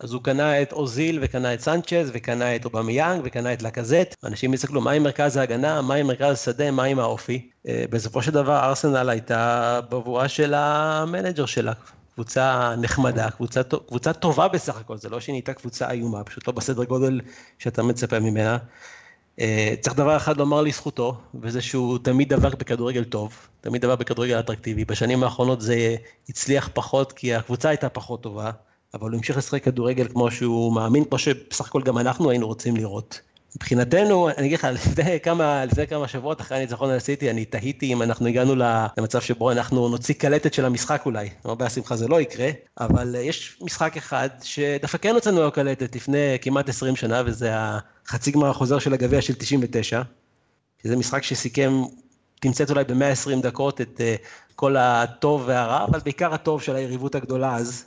אז 0.00 0.12
הוא 0.12 0.22
קנה 0.22 0.62
את 0.62 0.72
אוזיל 0.72 1.18
וקנה 1.22 1.54
את 1.54 1.60
סנצ'ז 1.60 2.10
וקנה 2.12 2.56
את 2.56 2.64
אובמיאנג 2.64 3.20
וקנה 3.24 3.52
את 3.52 3.62
לקזט. 3.62 4.14
אנשים 4.24 4.54
יסתכלו, 4.54 4.80
מה 4.80 4.90
עם 4.90 5.02
מרכז 5.02 5.36
ההגנה, 5.36 5.82
מה 5.82 5.94
עם 5.94 6.06
מרכז 6.06 6.32
השדה, 6.32 6.70
מה 6.70 6.84
עם 6.84 6.98
האופי. 6.98 7.50
בסופו 7.90 8.22
של 8.22 8.30
דבר 8.32 8.58
ארסנל 8.58 9.10
הייתה 9.10 9.80
בבואה 9.90 10.28
של 10.28 10.54
המנג'ר 10.54 11.46
שלה. 11.46 11.72
קבוצה 12.20 12.74
נחמדה, 12.78 13.30
קבוצה, 13.30 13.60
קבוצה 13.88 14.12
טובה 14.12 14.48
בסך 14.48 14.76
הכל, 14.76 14.96
זה 14.96 15.08
לא 15.08 15.20
שהיא 15.20 15.32
נהייתה 15.32 15.52
קבוצה 15.52 15.90
איומה, 15.90 16.24
פשוט 16.24 16.46
לא 16.46 16.52
בסדר 16.52 16.84
גודל 16.84 17.20
שאתה 17.58 17.82
מצפה 17.82 18.20
ממנה. 18.20 18.58
אה, 19.40 19.74
צריך 19.80 19.96
דבר 19.96 20.16
אחד 20.16 20.36
לומר 20.36 20.62
לזכותו, 20.62 21.16
וזה 21.34 21.62
שהוא 21.62 21.98
תמיד 22.02 22.34
דבק 22.34 22.54
בכדורגל 22.54 23.04
טוב, 23.04 23.48
תמיד 23.60 23.82
דבק 23.82 23.98
בכדורגל 23.98 24.40
אטרקטיבי. 24.40 24.84
בשנים 24.84 25.22
האחרונות 25.22 25.60
זה 25.60 25.96
הצליח 26.28 26.70
פחות 26.74 27.12
כי 27.12 27.34
הקבוצה 27.34 27.68
הייתה 27.68 27.88
פחות 27.88 28.22
טובה, 28.22 28.50
אבל 28.94 29.10
הוא 29.10 29.16
המשיך 29.16 29.36
לשחק 29.36 29.64
כדורגל 29.64 30.08
כמו 30.08 30.30
שהוא 30.30 30.74
מאמין, 30.74 31.04
כמו 31.04 31.18
שבסך 31.18 31.66
הכל 31.66 31.82
גם 31.82 31.98
אנחנו 31.98 32.30
היינו 32.30 32.46
רוצים 32.46 32.76
לראות. 32.76 33.20
מבחינתנו, 33.56 34.28
אני 34.28 34.46
אגיד 34.46 34.58
לך, 34.58 34.64
לפני 34.64 35.20
כמה, 35.20 35.64
לפני 35.64 35.86
כמה 35.86 36.08
שבועות 36.08 36.40
אחרי 36.40 36.58
הניצחון 36.58 36.90
על 36.90 36.96
הסיטי, 36.96 37.30
אני 37.30 37.44
תהיתי 37.44 37.92
אם 37.92 38.02
אנחנו 38.02 38.26
הגענו 38.26 38.54
למצב 38.98 39.20
שבו 39.20 39.50
אנחנו 39.52 39.88
נוציא 39.88 40.14
קלטת 40.14 40.54
של 40.54 40.64
המשחק 40.64 41.02
אולי. 41.06 41.28
לא 41.44 41.54
בשמחה 41.54 41.96
זה 41.96 42.08
לא 42.08 42.20
יקרה, 42.20 42.50
אבל 42.80 43.16
אה, 43.16 43.20
יש 43.20 43.58
משחק 43.60 43.96
אחד 43.96 44.28
שדווקא 44.42 44.98
כן 44.98 45.14
הוצאנו 45.14 45.40
לו 45.40 45.52
קלטת 45.52 45.96
לפני 45.96 46.38
כמעט 46.42 46.68
20 46.68 46.96
שנה, 46.96 47.22
וזה 47.26 47.50
החצי 47.54 48.30
גמר 48.30 48.50
החוזר 48.50 48.78
של 48.78 48.94
הגביע 48.94 49.22
של 49.22 49.34
99, 49.34 50.02
שזה 50.82 50.96
משחק 50.96 51.22
שסיכם, 51.22 51.72
תמצאת 52.40 52.70
אולי 52.70 52.84
ב-120 52.84 53.42
דקות 53.42 53.80
את 53.80 54.00
אה, 54.00 54.14
כל 54.56 54.76
הטוב 54.76 55.44
והרע, 55.46 55.84
אבל 55.84 55.98
בעיקר 56.00 56.34
הטוב 56.34 56.62
של 56.62 56.76
היריבות 56.76 57.14
הגדולה 57.14 57.56
אז. 57.56 57.84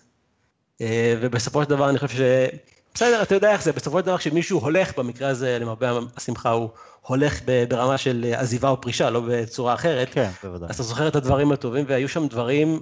אה, 0.81 1.15
ובסופו 1.21 1.63
של 1.63 1.69
דבר 1.69 1.89
אני 1.89 1.99
חושב. 1.99 2.47
בסדר, 2.93 3.21
אתה 3.21 3.35
יודע 3.35 3.51
איך 3.51 3.63
זה, 3.63 3.71
בסופו 3.71 3.99
של 3.99 4.05
דבר 4.05 4.17
כשמישהו 4.17 4.59
הולך, 4.59 4.97
במקרה 4.97 5.29
הזה 5.29 5.57
למרבה 5.59 5.99
השמחה 6.17 6.49
הוא 6.49 6.69
הולך 7.01 7.39
ברמה 7.69 7.97
של 7.97 8.33
עזיבה 8.37 8.69
או 8.69 8.81
פרישה, 8.81 9.09
לא 9.09 9.21
בצורה 9.27 9.73
אחרת, 9.73 10.09
כן, 10.11 10.29
בוודאי. 10.43 10.69
אז 10.69 10.75
אתה 10.75 10.83
זוכר 10.83 11.07
את 11.07 11.15
הדברים 11.15 11.51
הטובים, 11.51 11.85
והיו 11.87 12.09
שם 12.09 12.27
דברים 12.27 12.81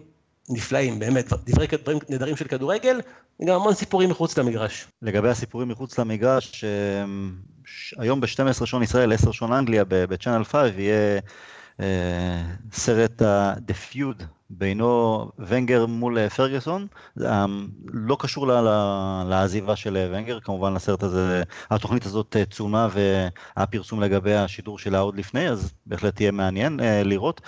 נפלאים, 0.50 1.00
באמת, 1.00 1.34
דברי, 1.46 1.68
דברים 1.84 2.00
נהדרים 2.10 2.36
של 2.36 2.48
כדורגל, 2.48 3.02
וגם 3.40 3.56
המון 3.56 3.74
סיפורים 3.74 4.10
מחוץ 4.10 4.38
למגרש. 4.38 4.88
לגבי 5.02 5.30
הסיפורים 5.30 5.68
מחוץ 5.68 6.00
למגרש, 6.00 6.64
היום 7.98 8.22
ב-12 8.22 8.66
שעון 8.66 8.84
ישראל, 8.84 9.14
10 9.14 9.32
שעון 9.32 9.54
אנגליה, 9.54 9.84
ב-Channel 9.88 10.44
5, 10.44 10.72
יהיה 10.78 11.20
אה, 11.80 11.86
סרט 12.74 13.22
ה-The 13.22 13.94
Feud 13.94 14.24
בינו 14.58 15.32
ונגר 15.40 15.86
מול 15.86 16.18
אה, 16.18 16.30
פרגוסון, 16.30 16.88
אה, 17.22 17.46
לא 17.94 18.18
קשור 18.20 18.48
לעזיבה 19.30 19.76
של 19.76 20.10
ונגר, 20.12 20.40
כמובן 20.40 20.76
הסרט 20.76 21.04
הזה, 21.04 21.44
התוכנית 21.70 22.06
הזאת 22.06 22.36
צולמה 22.50 22.88
והפרסום 22.92 24.02
לגבי 24.02 24.34
השידור 24.34 24.80
שלה 24.80 25.00
עוד 25.00 25.18
לפני, 25.18 25.50
אז 25.50 25.74
בהחלט 25.86 26.22
יהיה 26.22 26.32
מעניין 26.32 26.80
לראות. 27.04 27.42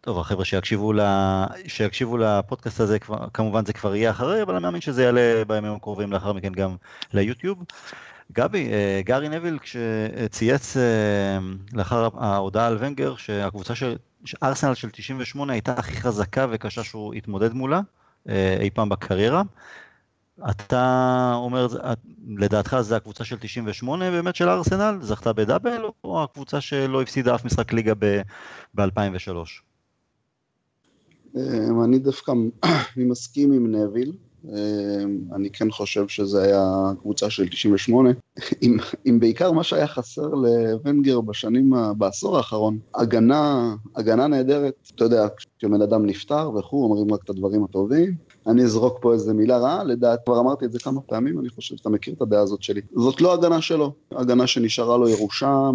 טוב, 0.00 0.18
החבר'ה 0.18 0.44
שיקשיבו, 0.44 0.92
לה, 0.92 1.46
שיקשיבו 1.66 2.16
לפודקאסט 2.16 2.80
הזה, 2.80 2.98
כמובן 3.32 3.64
זה 3.64 3.72
כבר 3.72 3.94
יהיה 3.94 4.10
אחרי, 4.10 4.42
אבל 4.42 4.54
אני 4.54 4.62
מאמין 4.62 4.80
שזה 4.80 5.02
יעלה 5.02 5.44
בימים 5.46 5.72
הקרובים 5.72 6.12
לאחר 6.12 6.32
מכן 6.32 6.52
גם 6.52 6.76
ליוטיוב. 7.14 7.64
גבי, 8.32 8.72
אה, 8.72 9.00
גארי 9.04 9.28
נביל 9.28 9.58
כשצייץ 9.58 10.76
אה, 10.76 11.38
לאחר 11.72 12.08
ההודעה 12.18 12.66
על 12.66 12.76
ונגר 12.80 13.16
שהקבוצה 13.16 13.74
של 13.74 13.96
ארסנל 14.42 14.74
של 14.74 14.90
98 14.90 15.52
הייתה 15.52 15.72
הכי 15.72 15.96
חזקה 15.96 16.46
וקשה 16.50 16.84
שהוא 16.84 17.14
התמודד 17.14 17.52
מולה 17.52 17.80
אה, 18.28 18.56
אי 18.60 18.70
פעם 18.70 18.88
בקריירה. 18.88 19.42
אתה 20.50 21.32
אומר, 21.34 21.66
לדעתך 22.36 22.76
זה 22.80 22.96
הקבוצה 22.96 23.24
של 23.24 23.36
98 23.40 24.10
באמת 24.10 24.36
של 24.36 24.48
ארסנל? 24.48 24.98
זכתה 25.00 25.32
בדאבל 25.32 25.82
או 26.04 26.24
הקבוצה 26.24 26.60
שלא 26.60 27.02
הפסידה 27.02 27.34
אף 27.34 27.44
משחק 27.44 27.72
ליגה 27.72 27.92
ב-2003? 28.74 29.30
אני 31.84 31.98
דווקא 31.98 32.32
מסכים 32.96 33.52
עם 33.52 33.74
נביל. 33.74 34.12
אמ, 34.48 35.18
אני 35.34 35.50
כן 35.50 35.70
חושב 35.70 36.08
שזה 36.08 36.42
היה 36.42 36.92
קבוצה 37.00 37.30
של 37.30 37.48
98, 37.48 38.10
עם, 38.60 38.76
עם 39.04 39.20
בעיקר 39.20 39.52
מה 39.52 39.62
שהיה 39.62 39.86
חסר 39.86 40.28
לוונגר 40.28 41.20
בשנים, 41.20 41.72
בעשור 41.98 42.36
האחרון, 42.36 42.78
הגנה, 42.94 43.74
הגנה 43.96 44.26
נהדרת, 44.26 44.74
אתה 44.94 45.04
יודע, 45.04 45.26
כשבן 45.58 45.82
אדם 45.82 46.06
נפטר 46.06 46.50
וכו', 46.58 46.84
אומרים 46.84 47.14
רק 47.14 47.20
את 47.24 47.30
הדברים 47.30 47.64
הטובים, 47.64 48.14
אני 48.46 48.62
אזרוק 48.62 48.98
פה 49.00 49.12
איזה 49.12 49.34
מילה 49.34 49.58
רעה, 49.58 49.84
לדעת, 49.84 50.18
כבר 50.24 50.40
אמרתי 50.40 50.64
את 50.64 50.72
זה 50.72 50.78
כמה 50.78 51.00
פעמים, 51.00 51.40
אני 51.40 51.48
חושב 51.48 51.76
שאתה 51.76 51.88
מכיר 51.88 52.14
את 52.14 52.22
הדעה 52.22 52.40
הזאת 52.40 52.62
שלי. 52.62 52.80
זאת 52.96 53.20
לא 53.20 53.34
הגנה 53.34 53.62
שלו, 53.62 53.92
הגנה 54.12 54.46
שנשארה 54.46 54.96
לו 54.96 55.08
ירושה. 55.08 55.70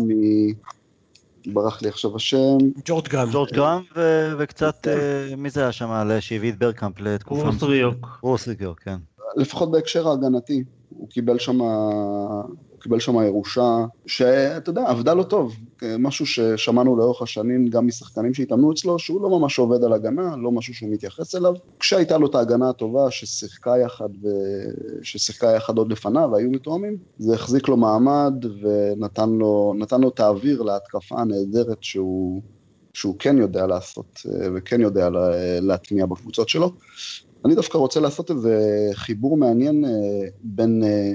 ברח 1.48 1.82
לי 1.82 1.90
עכשיו 1.90 2.16
השם. 2.16 2.58
ג'ורג' 2.86 3.08
גראם. 3.08 3.30
ג'ורג' 3.32 3.50
גראם 3.54 3.82
וקצת, 4.38 4.88
אה, 4.88 5.36
מי 5.38 5.50
זה 5.50 5.62
היה 5.62 5.72
שם 5.72 6.08
שהביא 6.20 6.52
את 6.52 6.58
ברקאמפ 6.58 7.00
לתקופה? 7.00 7.44
רוס 7.44 7.64
ריוק. 7.64 8.20
רוס 8.22 8.48
ריוק, 8.48 8.80
כן. 8.80 8.98
לפחות 9.36 9.72
בהקשר 9.72 10.08
ההגנתי, 10.08 10.64
הוא 10.90 11.10
קיבל 11.10 11.40
שם 11.40 11.60
קיבל 12.82 13.00
שם 13.00 13.22
ירושה, 13.22 13.86
שאתה 14.06 14.70
יודע, 14.70 14.84
עבדה 14.88 15.14
לו 15.14 15.24
טוב. 15.24 15.56
משהו 16.00 16.26
ששמענו 16.26 16.96
לאורך 16.96 17.22
השנים 17.22 17.68
גם 17.68 17.88
משחקנים 17.88 18.34
שהתאמנו 18.34 18.72
אצלו, 18.72 19.00
שהוא 19.00 19.22
לא 19.22 19.40
ממש 19.40 19.60
עובד 19.60 19.84
על 19.84 19.94
הגנה, 19.94 20.36
לא 20.38 20.52
משהו 20.52 20.74
שהוא 20.74 20.90
מתייחס 20.90 21.36
אליו. 21.36 21.54
כשהייתה 21.80 22.18
לו 22.18 22.28
את 22.28 22.36
ההגנה 22.36 22.70
הטובה, 22.70 23.12
ששיחקה 23.12 23.78
יחד, 23.78 24.10
ו... 24.24 24.28
ששיחקה 25.04 25.48
יחד 25.48 25.78
עוד 25.78 25.92
לפניו, 25.92 26.30
והיו 26.34 26.50
מתואמים, 26.52 26.98
זה 27.18 27.34
החזיק 27.34 27.68
לו 27.68 27.78
מעמד 27.78 28.34
ונתן 28.62 29.30
לו, 29.30 29.74
את 30.08 30.20
האוויר 30.20 30.62
להתקפה 30.62 31.22
הנהדרת 31.22 31.78
שהוא, 31.82 32.42
שהוא 32.94 33.16
כן 33.20 33.38
יודע 33.38 33.68
לעשות, 33.68 34.22
וכן 34.56 34.82
יודע 34.82 35.10
להטמיע 35.62 36.06
בקבוצות 36.06 36.50
שלו. 36.50 36.72
אני 37.46 37.56
דווקא 37.56 37.78
רוצה 37.78 38.00
לעשות 38.00 38.32
איזה 38.32 38.90
חיבור 38.94 39.38
מעניין 39.38 39.86
אה, 39.86 39.90
בין 40.44 40.84
אה, 40.84 41.14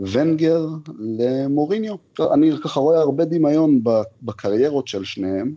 ונגר 0.00 0.66
למוריניו. 0.98 1.94
אני 2.32 2.50
ככה 2.64 2.80
רואה 2.80 3.00
הרבה 3.00 3.24
דמיון 3.24 3.80
בקריירות 4.22 4.88
של 4.88 5.04
שניהם, 5.04 5.54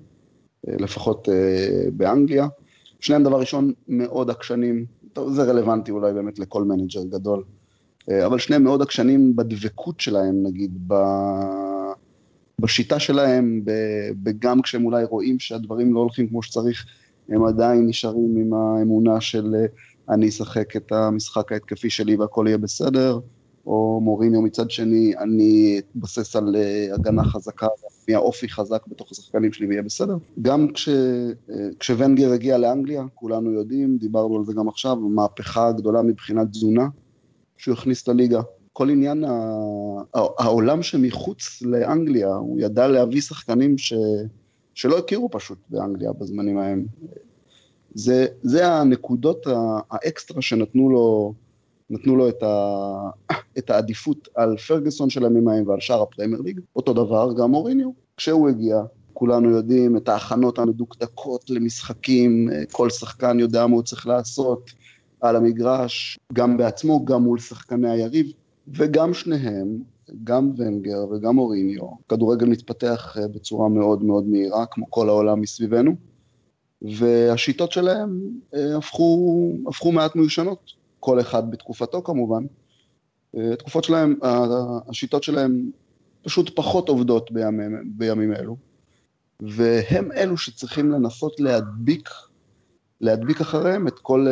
אה, 0.67 0.73
לפחות 0.79 1.29
אה, 1.29 1.89
באנגליה. 1.93 2.47
שניהם 2.99 3.23
דבר 3.23 3.39
ראשון 3.39 3.71
מאוד 3.87 4.29
עקשנים, 4.29 4.85
זה 5.31 5.43
רלוונטי 5.43 5.91
אולי 5.91 6.13
באמת 6.13 6.39
לכל 6.39 6.63
מנג'ר 6.63 7.03
גדול, 7.03 7.43
אה, 8.09 8.25
אבל 8.25 8.39
שניהם 8.39 8.63
מאוד 8.63 8.81
עקשנים 8.81 9.35
בדבקות 9.35 9.99
שלהם 9.99 10.43
נגיד, 10.43 10.77
ב... 10.87 10.93
בשיטה 12.61 12.99
שלהם, 12.99 13.61
וגם 14.25 14.61
כשהם 14.61 14.85
אולי 14.85 15.03
רואים 15.03 15.39
שהדברים 15.39 15.93
לא 15.93 15.99
הולכים 15.99 16.27
כמו 16.27 16.43
שצריך, 16.43 16.85
הם 17.29 17.45
עדיין 17.45 17.87
נשארים 17.87 18.37
עם 18.37 18.53
האמונה 18.53 19.21
של 19.21 19.55
אני 20.09 20.29
אשחק 20.29 20.75
את 20.75 20.91
המשחק 20.91 21.51
ההתקפי 21.51 21.89
שלי 21.89 22.15
והכל 22.15 22.45
יהיה 22.47 22.57
בסדר. 22.57 23.19
או 23.67 23.99
מוריניו 24.03 24.41
מצד 24.41 24.71
שני, 24.71 25.13
אני 25.17 25.79
אתבסס 25.79 26.35
על 26.35 26.55
uh, 26.55 26.95
הגנה 26.95 27.23
חזקה, 27.23 27.67
מהאופי 28.09 28.49
חזק 28.49 28.87
בתוך 28.87 29.11
השחקנים 29.11 29.53
שלי 29.53 29.67
ויהיה 29.67 29.81
בסדר. 29.81 30.17
גם 30.41 30.67
כש, 30.73 30.89
uh, 30.89 31.53
כשוונגר 31.79 32.31
הגיע 32.31 32.57
לאנגליה, 32.57 33.03
כולנו 33.13 33.51
יודעים, 33.51 33.97
דיברנו 33.97 34.37
על 34.37 34.45
זה 34.45 34.53
גם 34.53 34.67
עכשיו, 34.67 34.91
המהפכה 34.91 35.67
הגדולה 35.67 36.01
מבחינת 36.01 36.47
תזונה 36.51 36.87
שהוא 37.57 37.73
הכניס 37.73 38.07
לליגה. 38.07 38.41
כל 38.73 38.89
עניין 38.89 39.25
העולם 40.13 40.83
שמחוץ 40.83 41.61
לאנגליה, 41.61 42.35
הוא 42.35 42.59
ידע 42.59 42.87
להביא 42.87 43.21
שחקנים 43.21 43.77
ש, 43.77 43.93
שלא 44.73 44.97
הכירו 44.97 45.29
פשוט 45.31 45.57
באנגליה 45.69 46.13
בזמנים 46.13 46.57
ההם. 46.57 46.85
זה, 47.93 48.25
זה 48.43 48.67
הנקודות 48.67 49.47
האקסטרה 49.91 50.41
שנתנו 50.41 50.89
לו 50.89 51.33
נתנו 51.89 52.15
לו 52.15 52.29
את, 52.29 52.43
ה... 52.43 53.09
את 53.57 53.69
העדיפות 53.69 54.27
על 54.35 54.57
פרגוסון 54.57 55.09
של 55.09 55.23
הימים 55.23 55.47
ההם 55.47 55.67
ועל 55.67 55.79
שאר 55.79 56.01
הפרמייר 56.01 56.41
ליג, 56.41 56.59
אותו 56.75 56.93
דבר 56.93 57.33
גם 57.37 57.51
מוריניו, 57.51 57.89
כשהוא 58.17 58.49
הגיע, 58.49 58.81
כולנו 59.13 59.49
יודעים, 59.49 59.97
את 59.97 60.09
ההכנות 60.09 60.59
המדוקדקות 60.59 61.49
למשחקים, 61.49 62.49
כל 62.71 62.89
שחקן 62.89 63.39
יודע 63.39 63.67
מה 63.67 63.75
הוא 63.75 63.83
צריך 63.83 64.07
לעשות 64.07 64.71
על 65.21 65.35
המגרש, 65.35 66.19
גם 66.33 66.57
בעצמו, 66.57 67.05
גם 67.05 67.23
מול 67.23 67.39
שחקני 67.39 67.89
היריב, 67.89 68.31
וגם 68.67 69.13
שניהם, 69.13 69.77
גם 70.23 70.51
ונגר 70.57 71.05
וגם 71.11 71.37
אוריניו, 71.37 71.83
כדורגל 72.09 72.45
מתפתח 72.45 73.17
בצורה 73.33 73.69
מאוד 73.69 74.03
מאוד 74.03 74.27
מהירה, 74.27 74.65
כמו 74.65 74.85
כל 74.89 75.09
העולם 75.09 75.41
מסביבנו, 75.41 75.95
והשיטות 76.81 77.71
שלהם 77.71 78.21
הפכו, 78.77 79.51
הפכו 79.67 79.91
מעט 79.91 80.15
מיושנות, 80.15 80.71
כל 80.99 81.19
אחד 81.19 81.51
בתקופתו 81.51 82.03
כמובן. 82.03 82.43
התקופות 83.33 83.83
שלהם, 83.83 84.15
השיטות 84.89 85.23
שלהם 85.23 85.71
פשוט 86.23 86.55
פחות 86.55 86.89
עובדות 86.89 87.31
בימים, 87.31 87.91
בימים 87.97 88.33
אלו, 88.33 88.57
והם 89.39 90.11
אלו 90.11 90.37
שצריכים 90.37 90.91
לנסות 90.91 91.39
להדביק, 91.39 92.09
להדביק 93.01 93.41
אחריהם 93.41 93.87
את 93.87 93.99
כל, 93.99 94.27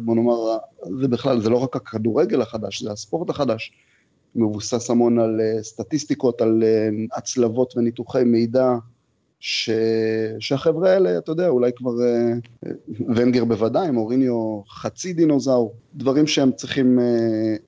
בוא 0.00 0.14
נאמר, 0.14 0.58
זה 1.00 1.08
בכלל, 1.08 1.40
זה 1.40 1.50
לא 1.50 1.56
רק 1.56 1.76
הכדורגל 1.76 2.42
החדש, 2.42 2.82
זה 2.82 2.92
הספורט 2.92 3.30
החדש, 3.30 3.72
מבוסס 4.34 4.90
המון 4.90 5.18
על 5.18 5.40
סטטיסטיקות, 5.62 6.40
על 6.40 6.62
הצלבות 7.12 7.76
וניתוחי 7.76 8.24
מידע, 8.24 8.74
ש... 9.46 9.70
שהחבר'ה 10.38 10.92
האלה, 10.92 11.18
אתה 11.18 11.32
יודע, 11.32 11.48
אולי 11.48 11.70
כבר 11.76 11.90
ונגר 13.16 13.44
בוודאי, 13.44 13.90
מוריניו 13.90 14.62
חצי 14.68 15.12
דינוזאור, 15.12 15.74
דברים 15.94 16.26
שהם 16.26 16.52
צריכים, 16.52 16.98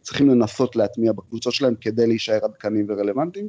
צריכים 0.03 0.29
לנסות 0.29 0.77
להטמיע 0.77 1.13
בקבוצות 1.13 1.53
שלהם 1.53 1.75
כדי 1.81 2.07
להישאר 2.07 2.39
עדכניים 2.45 2.87
ורלוונטיים. 2.89 3.49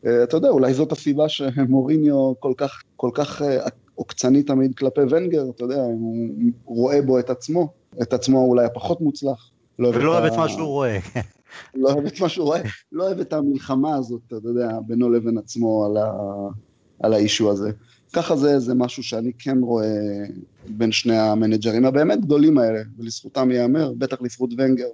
אתה 0.00 0.36
יודע, 0.36 0.48
אולי 0.48 0.74
זאת 0.74 0.92
הסיבה 0.92 1.28
שמוריניו 1.28 2.32
כל 2.40 2.52
כך, 2.56 2.82
כל 2.96 3.10
כך 3.14 3.42
עוקצני 3.94 4.42
תמיד 4.42 4.74
כלפי 4.74 5.00
ונגר, 5.10 5.44
אתה 5.50 5.64
יודע, 5.64 5.82
הוא 5.82 6.76
רואה 6.76 7.02
בו 7.02 7.18
את 7.18 7.30
עצמו, 7.30 7.72
את 8.02 8.12
עצמו 8.12 8.44
אולי 8.44 8.64
הפחות 8.64 9.00
מוצלח. 9.00 9.50
לא 9.78 9.88
ולא 9.94 10.18
אוהב 10.18 10.32
את 10.32 10.38
מה 10.38 10.48
שהוא 10.48 10.66
רואה. 10.66 10.98
לא 11.74 11.92
אוהב 11.92 12.06
את 12.06 12.20
מה 12.20 12.28
שהוא 12.28 12.46
רואה, 12.46 12.60
לא 12.92 13.04
אוהב 13.04 13.20
את 13.20 13.32
המלחמה 13.32 13.96
הזאת, 13.96 14.20
אתה 14.26 14.48
יודע, 14.48 14.68
בינו 14.86 15.10
לבין 15.10 15.38
עצמו 15.38 15.84
על 15.84 15.96
ה... 15.96 16.12
על 17.00 17.12
האישו 17.12 17.50
הזה. 17.50 17.70
ככה 18.12 18.36
זה, 18.36 18.58
זה 18.58 18.74
משהו 18.74 19.02
שאני 19.02 19.32
כן 19.38 19.58
רואה 19.62 20.24
בין 20.68 20.92
שני 20.92 21.18
המנג'רים 21.18 21.84
הבאמת 21.84 22.20
גדולים 22.20 22.58
האלה, 22.58 22.80
ולזכותם 22.98 23.50
ייאמר, 23.50 23.92
בטח 23.98 24.22
לזכות 24.22 24.50
ונגר, 24.58 24.88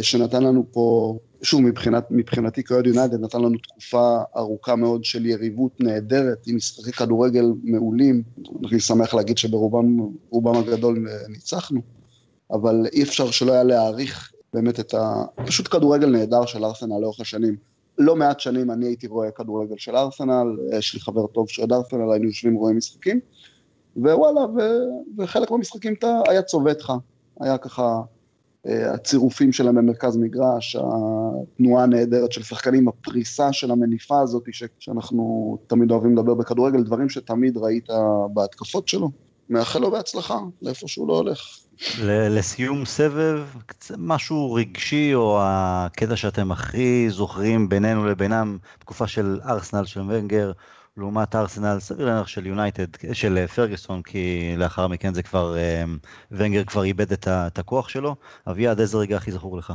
שנתן 0.00 0.42
לנו 0.42 0.66
פה, 0.72 1.18
שוב 1.42 1.60
מבחינת, 1.60 2.06
מבחינתי 2.10 2.62
כאוהד 2.62 2.86
יונייטד, 2.86 3.20
נתן 3.20 3.38
לנו 3.38 3.58
תקופה 3.58 4.18
ארוכה 4.36 4.76
מאוד 4.76 5.04
של 5.04 5.26
יריבות 5.26 5.80
נהדרת, 5.80 6.38
עם 6.46 6.56
משחקי 6.56 6.92
כדורגל 6.92 7.44
מעולים, 7.62 8.22
אני 8.70 8.80
שמח 8.80 9.14
להגיד 9.14 9.38
שברובם 9.38 10.56
הגדול 10.58 11.08
ניצחנו, 11.28 11.80
אבל 12.50 12.86
אי 12.92 13.02
אפשר 13.02 13.30
שלא 13.30 13.52
היה 13.52 13.64
להעריך 13.64 14.32
באמת 14.54 14.80
את 14.80 14.94
ה... 14.94 15.24
פשוט 15.46 15.68
כדורגל 15.68 16.10
נהדר 16.10 16.46
של 16.46 16.64
ארסנל 16.64 16.98
לאורך 17.00 17.20
השנים. 17.20 17.56
לא 17.98 18.16
מעט 18.16 18.40
שנים 18.40 18.70
אני 18.70 18.86
הייתי 18.86 19.06
רואה 19.06 19.30
כדורגל 19.30 19.74
של 19.78 19.96
ארסנל, 19.96 20.46
יש 20.72 20.94
לי 20.94 21.00
חבר 21.00 21.26
טוב 21.26 21.48
שאוהד 21.48 21.72
ארסנל, 21.72 22.12
היינו 22.12 22.26
יושבים 22.26 22.56
ורואים 22.56 22.76
משחקים, 22.76 23.20
ווואלה, 23.96 24.40
ו... 24.40 24.60
וחלק 25.18 25.50
מהמשחקים 25.50 25.94
אתה 25.94 26.20
היה 26.28 26.42
צובט 26.42 26.80
לך, 26.80 26.92
היה 27.40 27.58
ככה 27.58 28.00
הצירופים 28.64 29.52
שלהם 29.52 29.74
במרכז 29.74 30.16
מגרש, 30.16 30.76
התנועה 30.76 31.82
הנהדרת 31.82 32.32
של 32.32 32.42
שחקנים, 32.42 32.88
הפריסה 32.88 33.52
של 33.52 33.70
המניפה 33.70 34.20
הזאת 34.20 34.42
ש... 34.52 34.64
שאנחנו 34.78 35.56
תמיד 35.66 35.90
אוהבים 35.90 36.12
לדבר 36.12 36.34
בכדורגל, 36.34 36.82
דברים 36.82 37.08
שתמיד 37.08 37.56
ראית 37.56 37.88
בהתקפות 38.34 38.88
שלו. 38.88 39.10
מאחל 39.50 39.78
לו 39.78 39.90
בהצלחה, 39.90 40.38
לאיפה 40.62 40.88
שהוא 40.88 41.08
לא 41.08 41.16
הולך. 41.16 41.58
לסיום 42.04 42.84
סבב, 42.84 43.42
משהו 43.98 44.52
רגשי 44.54 45.14
או 45.14 45.38
הקטע 45.42 46.16
שאתם 46.16 46.52
הכי 46.52 47.10
זוכרים 47.10 47.68
בינינו 47.68 48.06
לבינם, 48.06 48.58
תקופה 48.78 49.06
של 49.06 49.40
ארסנל 49.44 49.84
של 49.84 50.00
ונגר, 50.00 50.52
לעומת 50.96 51.34
ארסנל, 51.34 51.80
סביר 51.80 52.06
להניח 52.06 52.26
של 52.26 52.46
יונייטד, 52.46 52.86
של 53.12 53.46
פרגוסון, 53.46 54.02
כי 54.02 54.54
לאחר 54.56 54.86
מכן 54.86 55.14
זה 55.14 55.22
כבר, 55.22 55.56
ונגר 56.30 56.64
כבר 56.64 56.84
איבד 56.84 57.12
את 57.12 57.58
הכוח 57.58 57.88
שלו. 57.88 58.16
אביעד, 58.50 58.80
איזה 58.80 58.98
רגע 58.98 59.16
הכי 59.16 59.32
זכור 59.32 59.58
לך? 59.58 59.72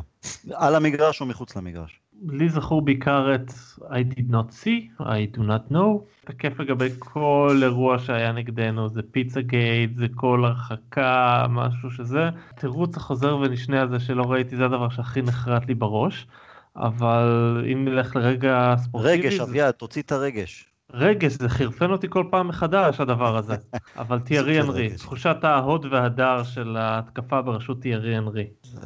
על 0.53 0.75
המגרש 0.75 1.21
או 1.21 1.25
מחוץ 1.25 1.55
למגרש? 1.55 1.99
לי 2.29 2.49
זכור 2.49 2.81
בעיקר 2.81 3.35
את 3.35 3.51
I 3.79 4.17
did 4.17 4.31
not 4.31 4.51
see, 4.51 5.01
I 5.01 5.37
do 5.37 5.39
not 5.39 5.71
know. 5.71 5.99
תקף 6.25 6.59
לגבי 6.59 6.89
כל 6.99 7.59
אירוע 7.63 7.99
שהיה 7.99 8.31
נגדנו, 8.31 8.89
זה 8.89 9.01
פיצה 9.11 9.41
גייט, 9.41 9.95
זה 9.95 10.07
כל 10.15 10.45
הרחקה, 10.45 11.45
משהו 11.49 11.91
שזה. 11.91 12.29
תירוץ 12.55 12.97
החוזר 12.97 13.37
ונשנה 13.37 13.81
הזה 13.81 13.99
שלא 13.99 14.31
ראיתי, 14.31 14.55
זה 14.55 14.65
הדבר 14.65 14.89
שהכי 14.89 15.21
נחרט 15.21 15.67
לי 15.67 15.73
בראש. 15.73 16.27
אבל 16.75 17.63
אם 17.73 17.85
נלך 17.85 18.15
לרגע 18.15 18.75
ספורטיבי... 18.77 19.27
רגש, 19.27 19.39
אביעד, 19.39 19.73
תוציא 19.73 20.01
את 20.01 20.11
הרגש. 20.11 20.70
רגש, 20.93 21.31
זה 21.31 21.49
חירפן 21.49 21.91
אותי 21.91 22.07
כל 22.09 22.25
פעם 22.31 22.47
מחדש 22.47 22.99
הדבר 22.99 23.37
הזה. 23.37 23.55
אבל 23.97 24.19
תיארי 24.19 24.61
אנרי, 24.61 24.89
תחושת 24.97 25.37
ההוד 25.43 25.85
וההדר 25.91 26.43
של 26.43 26.77
ההתקפה 26.77 27.41
בראשות 27.41 27.81
תיארי 27.81 28.17
אנרי. 28.17 28.47
זה 28.63 28.79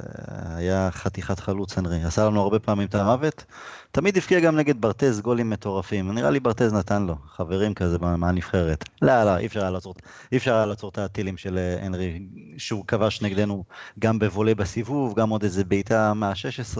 היה 0.55 0.91
חתיכת 0.91 1.39
חלוץ 1.39 1.77
אנרי, 1.77 2.03
עשה 2.03 2.25
לנו 2.25 2.41
הרבה 2.41 2.59
פעמים 2.59 2.87
את 2.87 2.95
המוות. 2.95 3.45
תמיד 3.91 4.17
הפקיע 4.17 4.39
גם 4.39 4.55
נגד 4.55 4.81
ברטז 4.81 5.21
גולים 5.21 5.49
מטורפים, 5.49 6.11
נראה 6.11 6.29
לי 6.29 6.39
ברטז 6.39 6.73
נתן 6.73 7.05
לו, 7.05 7.15
חברים 7.27 7.73
כזה 7.73 7.97
מהנבחרת. 7.99 8.89
לא, 9.01 9.23
לא, 9.23 9.37
אי 9.37 9.45
אפשר 9.45 9.61
היה 9.61 9.69
לעצור, 9.69 9.93
אי 10.31 10.37
אפשר 10.37 10.53
היה 10.55 10.65
לעצור 10.65 10.89
את 10.89 10.97
הטילים 10.97 11.37
של 11.37 11.59
אנרי, 11.85 12.27
שהוא 12.57 12.85
כבש 12.87 13.21
נגדנו 13.21 13.63
גם 13.99 14.19
בוולה 14.19 14.55
בסיבוב, 14.55 15.15
גם 15.15 15.29
עוד 15.29 15.43
איזה 15.43 15.63
בעיטה 15.63 16.13
מה-16. 16.13 16.79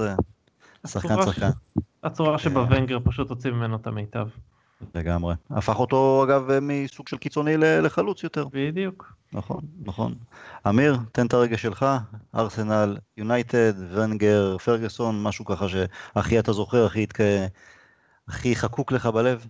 שחקן 0.88 1.22
שחקן. 1.26 1.50
הצורה 2.04 2.40
שבה 2.40 2.66
ונגר 2.70 2.98
פשוט 3.04 3.30
הוציא 3.30 3.52
ממנו 3.52 3.76
את 3.76 3.88
המיטב. 3.88 4.28
לגמרי. 4.96 5.36
הפך 5.50 5.80
אותו 5.80 6.24
אגב 6.24 6.60
מסוג 6.62 7.08
של 7.08 7.18
קיצוני 7.18 7.58
לחלוץ 7.58 8.24
יותר. 8.24 8.48
בדיוק. 8.52 9.14
נכון, 9.34 9.62
נכון. 9.86 10.16
אמיר, 10.68 10.98
תן 11.12 11.26
את 11.26 11.34
הרגע 11.34 11.58
שלך, 11.58 11.86
ארסנל, 12.36 12.98
יונייטד, 13.18 13.74
ונגר, 13.94 14.58
פרגוסון, 14.58 15.24
משהו 15.24 15.46
ככה 15.46 15.66
שהכי 15.70 16.40
אתה 16.40 16.54
זוכר, 16.54 16.86
הכי, 16.86 17.04
התק... 17.04 17.20
הכי 18.28 18.56
חקוק 18.56 18.92
לך 18.92 19.06
בלב. 19.06 19.46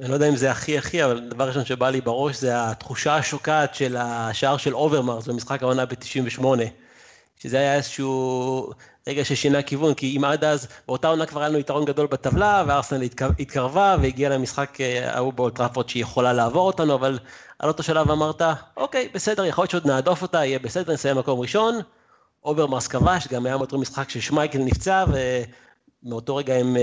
אני 0.00 0.08
לא 0.08 0.14
יודע 0.14 0.28
אם 0.28 0.36
זה 0.36 0.50
הכי 0.50 0.78
הכי, 0.78 1.04
אבל 1.04 1.28
דבר 1.28 1.48
ראשון 1.48 1.64
שבא 1.64 1.90
לי 1.90 2.00
בראש 2.00 2.40
זה 2.40 2.70
התחושה 2.70 3.16
השוקעת 3.16 3.74
של 3.74 3.96
השער 3.96 4.56
של 4.56 4.74
אוברמרס 4.74 5.28
במשחק 5.28 5.62
העונה 5.62 5.86
ב-98. 5.86 6.44
שזה 7.36 7.58
היה 7.58 7.74
איזשהו 7.74 8.72
רגע 9.08 9.24
ששינה 9.24 9.62
כיוון, 9.62 9.94
כי 9.94 10.16
אם 10.16 10.24
עד 10.24 10.44
אז, 10.44 10.68
באותה 10.86 11.08
עונה 11.08 11.26
כבר 11.26 11.40
היה 11.40 11.48
לנו 11.48 11.58
יתרון 11.58 11.84
גדול 11.84 12.06
בטבלה, 12.06 12.64
וארסנל 12.66 13.02
התקרבה 13.38 13.96
והגיעה 14.02 14.30
למשחק 14.30 14.78
ההוא 15.04 15.32
באולד 15.32 15.55
טראפורד 15.55 15.88
שהיא 15.88 16.02
יכולה 16.02 16.32
לעבור 16.32 16.66
אותנו, 16.66 16.94
אבל 16.94 17.18
עד 17.58 17.68
אותו 17.68 17.82
שלב 17.82 18.10
אמרת, 18.10 18.42
אוקיי, 18.76 19.08
בסדר, 19.14 19.44
יכול 19.44 19.62
להיות 19.62 19.70
שעוד 19.70 19.86
נהדוף 19.86 20.22
אותה, 20.22 20.44
יהיה 20.44 20.58
בסדר, 20.58 20.92
נסיים 20.92 21.16
מקום 21.16 21.40
ראשון. 21.40 21.80
אוברמרס 22.44 22.86
כבש, 22.86 23.28
גם 23.28 23.46
היה 23.46 23.56
מאותו 23.56 23.78
משחק 23.78 24.10
ששמייקל 24.10 24.58
נפצע, 24.58 25.04
ומאותו 26.04 26.36
רגע 26.36 26.54
הם 26.54 26.76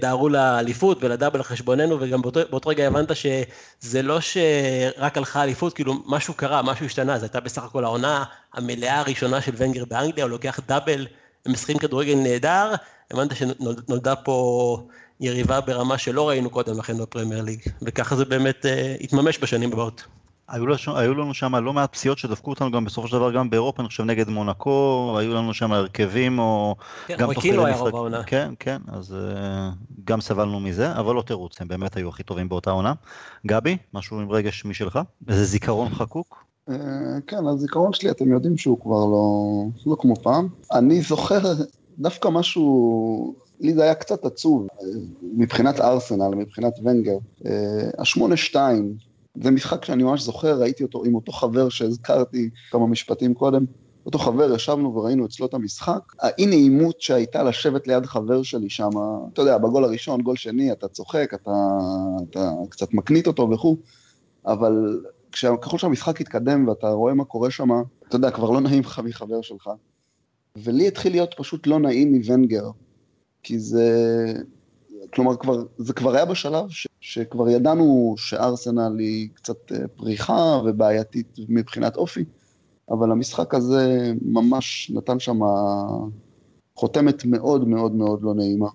דהרו 0.00 0.28
לאליפות 0.28 1.04
ולדאבל 1.04 1.36
על 1.36 1.42
חשבוננו, 1.42 1.96
וגם 2.00 2.22
באותו, 2.22 2.40
באותו 2.50 2.68
רגע 2.70 2.86
הבנת 2.86 3.16
שזה 3.16 4.02
לא 4.02 4.20
שרק 4.20 5.16
הלכה 5.16 5.42
אליפות, 5.42 5.72
כאילו 5.74 5.94
משהו 6.06 6.34
קרה, 6.34 6.62
משהו 6.62 6.86
השתנה, 6.86 7.18
זו 7.18 7.24
הייתה 7.24 7.40
בסך 7.40 7.64
הכל 7.64 7.84
העונה 7.84 8.24
המלאה 8.54 9.00
הראשונה 9.00 9.40
של 9.40 9.52
ונגר 9.56 9.84
באנגליה, 9.84 10.24
הוא 10.24 10.30
לוקח 10.30 10.60
דאבל, 10.66 11.06
הם 11.46 11.52
משחקים 11.52 11.78
כדורגל 11.78 12.14
נהדר, 12.14 12.72
הבנת 13.10 13.36
שנולדה 13.36 14.16
פה 14.16 14.86
יריבה 15.20 15.60
ברמה 15.60 15.98
שלא 15.98 16.28
ראינו 16.28 16.50
קודם 16.50 16.78
לכן 16.78 16.98
בפרמייר 16.98 17.42
ליג, 17.42 17.60
וככה 17.82 18.16
זה 18.16 18.24
באמת 18.24 18.66
התממש 19.00 19.38
בשנים 19.38 19.72
הבאות. 19.72 20.04
היו, 20.48 20.66
לש... 20.66 20.88
היו 20.88 21.14
לנו 21.14 21.34
שם 21.34 21.56
לא 21.56 21.72
מעט 21.72 21.92
פציעות 21.92 22.18
שדפקו 22.18 22.50
אותנו 22.50 22.70
גם 22.70 22.84
בסופו 22.84 23.08
של 23.08 23.16
דבר 23.16 23.32
גם 23.32 23.50
באירופה, 23.50 23.82
אני 23.82 23.88
חושב 23.88 24.02
נגד 24.02 24.28
מונקו, 24.28 25.16
היו 25.18 25.34
לנו 25.34 25.54
שם 25.54 25.72
הרכבים 25.72 26.38
או... 26.38 26.76
כן, 27.06 27.16
גם 27.16 27.34
תוך 27.34 27.42
כדי 27.42 27.56
משחק... 27.56 27.94
העונה. 27.94 28.24
כן, 28.24 28.52
כן, 28.58 28.82
אז 28.88 29.12
uh, 29.12 29.44
גם 30.04 30.20
סבלנו 30.20 30.60
מזה, 30.60 30.92
אבל 30.92 31.14
לא 31.14 31.22
תירוץ, 31.22 31.60
הם 31.60 31.68
באמת 31.68 31.96
היו 31.96 32.08
הכי 32.08 32.22
טובים 32.22 32.48
באותה 32.48 32.70
עונה. 32.70 32.92
גבי, 33.46 33.76
משהו 33.94 34.20
עם 34.20 34.30
רגש 34.30 34.64
משלך? 34.64 35.00
איזה 35.28 35.44
זיכרון 35.44 35.94
חקוק? 35.94 36.44
Uh, 36.70 36.72
כן, 37.26 37.46
הזיכרון 37.46 37.92
שלי, 37.92 38.10
אתם 38.10 38.32
יודעים 38.32 38.56
שהוא 38.56 38.80
כבר 38.80 39.04
לא, 39.06 39.64
לא 39.86 39.96
כמו 40.00 40.16
פעם. 40.16 40.48
אני 40.72 41.00
זוכר 41.00 41.40
דווקא 41.98 42.28
משהו 42.28 43.34
לי 43.60 43.74
זה 43.74 43.82
היה 43.82 43.94
קצת 43.94 44.24
עצוב, 44.24 44.66
מבחינת 45.22 45.80
ארסנל, 45.80 46.34
מבחינת 46.34 46.72
ונגר. 46.84 47.18
השמונה 47.98 48.36
שתיים, 48.36 48.94
זה 49.42 49.50
משחק 49.50 49.84
שאני 49.84 50.02
ממש 50.02 50.22
זוכר, 50.22 50.60
ראיתי 50.60 50.82
אותו 50.82 51.04
עם 51.04 51.14
אותו 51.14 51.32
חבר 51.32 51.68
שהזכרתי 51.68 52.50
כמה 52.70 52.86
משפטים 52.86 53.34
קודם. 53.34 53.64
אותו 54.06 54.18
חבר, 54.18 54.54
ישבנו 54.54 54.94
וראינו 54.94 55.26
אצלו 55.26 55.46
את 55.46 55.54
המשחק, 55.54 56.00
האי 56.20 56.46
נעימות 56.46 57.00
שהייתה 57.00 57.42
לשבת 57.42 57.86
ליד 57.86 58.06
חבר 58.06 58.42
שלי 58.42 58.70
שם, 58.70 58.90
אתה 59.32 59.42
יודע, 59.42 59.58
בגול 59.58 59.84
הראשון, 59.84 60.22
גול 60.22 60.36
שני, 60.36 60.72
אתה 60.72 60.88
צוחק, 60.88 61.34
אתה, 61.34 61.50
אתה 62.30 62.50
קצת 62.68 62.94
מקנית 62.94 63.26
אותו 63.26 63.50
וכו', 63.50 63.76
אבל 64.46 65.00
ככל 65.62 65.78
שהמשחק 65.78 66.20
התקדם 66.20 66.68
ואתה 66.68 66.88
רואה 66.88 67.14
מה 67.14 67.24
קורה 67.24 67.50
שם, 67.50 67.68
אתה 68.08 68.16
יודע, 68.16 68.30
כבר 68.30 68.50
לא 68.50 68.60
נעים 68.60 68.80
לך 68.80 68.98
מחבר 69.04 69.42
שלך. 69.42 69.70
ולי 70.56 70.88
התחיל 70.88 71.12
להיות 71.12 71.34
פשוט 71.36 71.66
לא 71.66 71.78
נעים 71.78 72.12
מוונגר, 72.14 72.70
כי 73.42 73.58
זה, 73.58 73.86
כלומר, 75.14 75.36
כבר, 75.36 75.62
זה 75.78 75.92
כבר 75.92 76.14
היה 76.14 76.24
בשלב 76.24 76.68
ש, 76.68 76.86
שכבר 77.00 77.48
ידענו 77.48 78.14
שארסנל 78.18 78.98
היא 78.98 79.28
קצת 79.34 79.72
אה, 79.72 79.88
פריחה 79.88 80.60
ובעייתית 80.64 81.36
מבחינת 81.48 81.96
אופי, 81.96 82.24
אבל 82.90 83.12
המשחק 83.12 83.54
הזה 83.54 84.12
ממש 84.22 84.90
נתן 84.94 85.18
שם 85.18 85.40
חותמת 86.74 87.24
מאוד 87.24 87.68
מאוד 87.68 87.92
מאוד 87.92 88.22
לא 88.22 88.34
נעימה. 88.34 88.68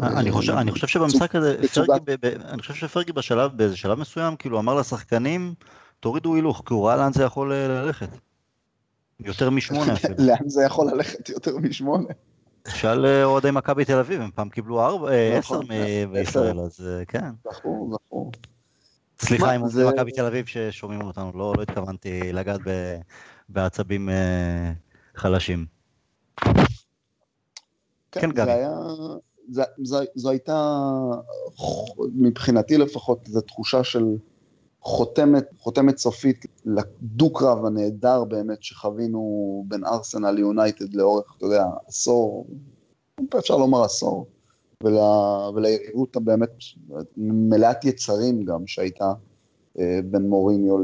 אני 0.00 0.32
חושב, 0.32 0.52
אני 0.52 0.72
חושב 0.72 0.86
שבמשחק 0.86 1.34
הזה, 1.34 1.56
פרגי, 1.74 2.02
אני 2.44 2.62
חושב 2.62 2.74
שפרגי 2.74 3.12
בשלב, 3.12 3.50
באיזה 3.56 3.76
שלב 3.76 3.98
מסוים, 3.98 4.36
כאילו 4.36 4.58
אמר 4.58 4.74
לשחקנים, 4.74 5.54
תורידו 6.00 6.34
הילוך, 6.34 6.62
כי 6.66 6.74
הוא 6.74 6.86
ראה 6.86 6.96
לאן 6.96 7.12
זה 7.12 7.22
יכול 7.22 7.52
אה, 7.52 7.68
ללכת. 7.68 8.08
יותר 9.20 9.50
משמונה 9.50 9.92
אפילו. 10.04 10.14
לאן 10.18 10.48
זה 10.48 10.64
יכול 10.64 10.86
ללכת 10.94 11.28
יותר 11.28 11.58
משמונה? 11.58 12.08
שאל 12.68 13.06
אה, 13.06 13.24
אוהדי 13.24 13.50
מכבי 13.50 13.84
תל 13.84 13.98
אביב, 13.98 14.20
הם 14.20 14.30
פעם 14.34 14.48
קיבלו 14.48 14.82
ארבע, 14.82 15.12
אה, 15.12 15.38
עשר 15.38 15.54
נכון, 15.54 15.66
בישראל, 16.12 16.60
אז 16.60 16.86
כן. 17.08 17.30
זכור, 17.52 17.90
זכור. 17.92 18.32
סליחה 19.18 19.52
עם 19.52 19.62
אוהדי 19.62 19.84
מכבי 19.94 20.12
תל 20.12 20.24
אביב 20.24 20.46
ששומעים 20.46 21.02
אותנו, 21.02 21.32
לא, 21.34 21.52
לא 21.56 21.62
התכוונתי 21.62 22.32
לגעת 22.32 22.60
בעצבים 23.48 24.08
חלשים. 25.16 25.66
כן, 28.12 28.30
גבי. 28.30 28.50
זה 29.48 29.62
היה... 29.62 30.06
זו, 30.14 30.30
הייתה, 30.30 30.80
מבחינתי 32.14 32.78
לפחות, 32.78 33.18
זו 33.26 33.40
תחושה 33.40 33.84
של 33.84 34.16
חותמת, 34.80 35.44
חותמת 35.58 35.98
סופית 35.98 36.46
לדו-קרב 36.64 37.64
הנהדר 37.64 38.24
באמת 38.24 38.62
שחווינו 38.62 39.64
בין 39.68 39.84
ארסנל 39.84 40.30
ליונייטד 40.30 40.94
לאורך, 40.94 41.34
אתה 41.36 41.46
יודע, 41.46 41.66
עשור, 41.88 42.46
אפשר 43.38 43.56
לומר 43.56 43.84
עשור, 43.84 44.26
ול, 44.84 44.96
וליריבות 45.54 46.16
הבאמת 46.16 46.50
מלאת 47.16 47.84
יצרים 47.84 48.44
גם 48.44 48.66
שהייתה 48.66 49.12
אה, 49.78 50.00
בין 50.04 50.28
מוריניו 50.28 50.76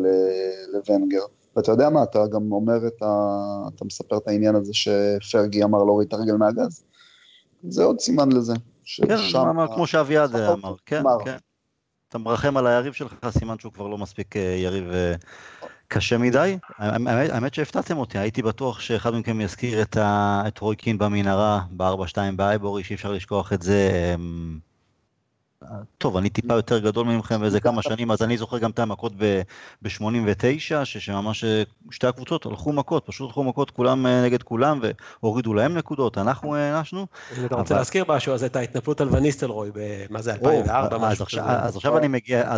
לוונגר. 0.72 1.22
ואתה 1.56 1.72
יודע 1.72 1.90
מה, 1.90 2.02
אתה 2.02 2.26
גם 2.26 2.52
אומר 2.52 2.86
את 2.86 3.02
ה... 3.02 3.68
אתה 3.74 3.84
מספר 3.84 4.16
את 4.16 4.28
העניין 4.28 4.54
הזה 4.54 4.72
שפרגי 4.74 5.64
אמר 5.64 5.84
להוריד 5.84 6.08
את 6.08 6.12
הרגל 6.12 6.36
מהגז. 6.36 6.84
זה 7.68 7.84
עוד 7.84 8.00
סימן 8.00 8.32
לזה. 8.32 8.54
כן, 9.06 9.16
אמר, 9.36 9.74
כמו 9.74 9.86
שאביעד 9.86 10.36
אמר, 10.36 10.74
כן, 10.86 11.02
כן. 11.24 11.36
אתה 12.08 12.18
מרחם 12.18 12.56
על 12.56 12.66
היריב 12.66 12.92
שלך, 12.92 13.14
סימן 13.30 13.58
שהוא 13.58 13.72
כבר 13.72 13.86
לא 13.86 13.98
מספיק 13.98 14.36
אה, 14.36 14.42
יריב 14.42 14.90
אה, 14.90 15.14
קשה 15.88 16.18
מדי. 16.18 16.58
האמת, 16.76 17.30
האמת 17.30 17.54
שהפתעתם 17.54 17.96
אותי, 17.96 18.18
הייתי 18.18 18.42
בטוח 18.42 18.80
שאחד 18.80 19.14
מכם 19.14 19.40
יזכיר 19.40 19.82
את, 19.82 19.96
ה, 19.96 20.42
את 20.48 20.58
רוי 20.58 20.76
קין 20.76 20.98
במנהרה, 20.98 21.60
ב-4-2 21.70 22.16
באייבורי, 22.36 22.84
שאי 22.84 22.94
אפשר 22.94 23.12
לשכוח 23.12 23.52
את 23.52 23.62
זה. 23.62 24.14
טוב, 25.98 26.16
אני 26.16 26.30
טיפה 26.30 26.54
יותר 26.54 26.78
גדול 26.78 27.06
ממכם 27.06 27.40
באיזה 27.40 27.60
כמה 27.60 27.82
שנים, 27.82 28.10
אז 28.10 28.22
אני 28.22 28.38
זוכר 28.38 28.58
גם 28.58 28.70
את 28.70 28.78
המכות 28.78 29.12
ב-89, 29.16 30.84
שממש 30.84 31.44
אה, 31.44 31.62
שתי 31.90 32.06
הקבוצות 32.06 32.46
הלכו 32.46 32.72
מכות, 32.72 33.06
פשוט 33.06 33.28
הלכו 33.28 33.44
מכות 33.44 33.70
כולם 33.70 34.06
אה, 34.06 34.22
נגד 34.24 34.42
כולם, 34.42 34.80
והורידו 35.22 35.54
להם 35.54 35.74
נקודות, 35.74 36.18
אנחנו 36.18 36.54
הענשנו. 36.54 37.06
אם 37.38 37.44
אתה 37.44 37.54
רוצה 37.54 37.74
להזכיר 37.74 38.04
משהו, 38.08 38.34
אז 38.34 38.44
את 38.44 38.56
ההתנפלות 38.56 39.00
על 39.00 39.08
וניסטלרוי, 39.12 39.70
מה 40.10 40.22
זה, 40.22 40.32
2004, 40.32 40.98
משהו 40.98 41.26
כזה. 41.26 41.42
אז 41.42 41.76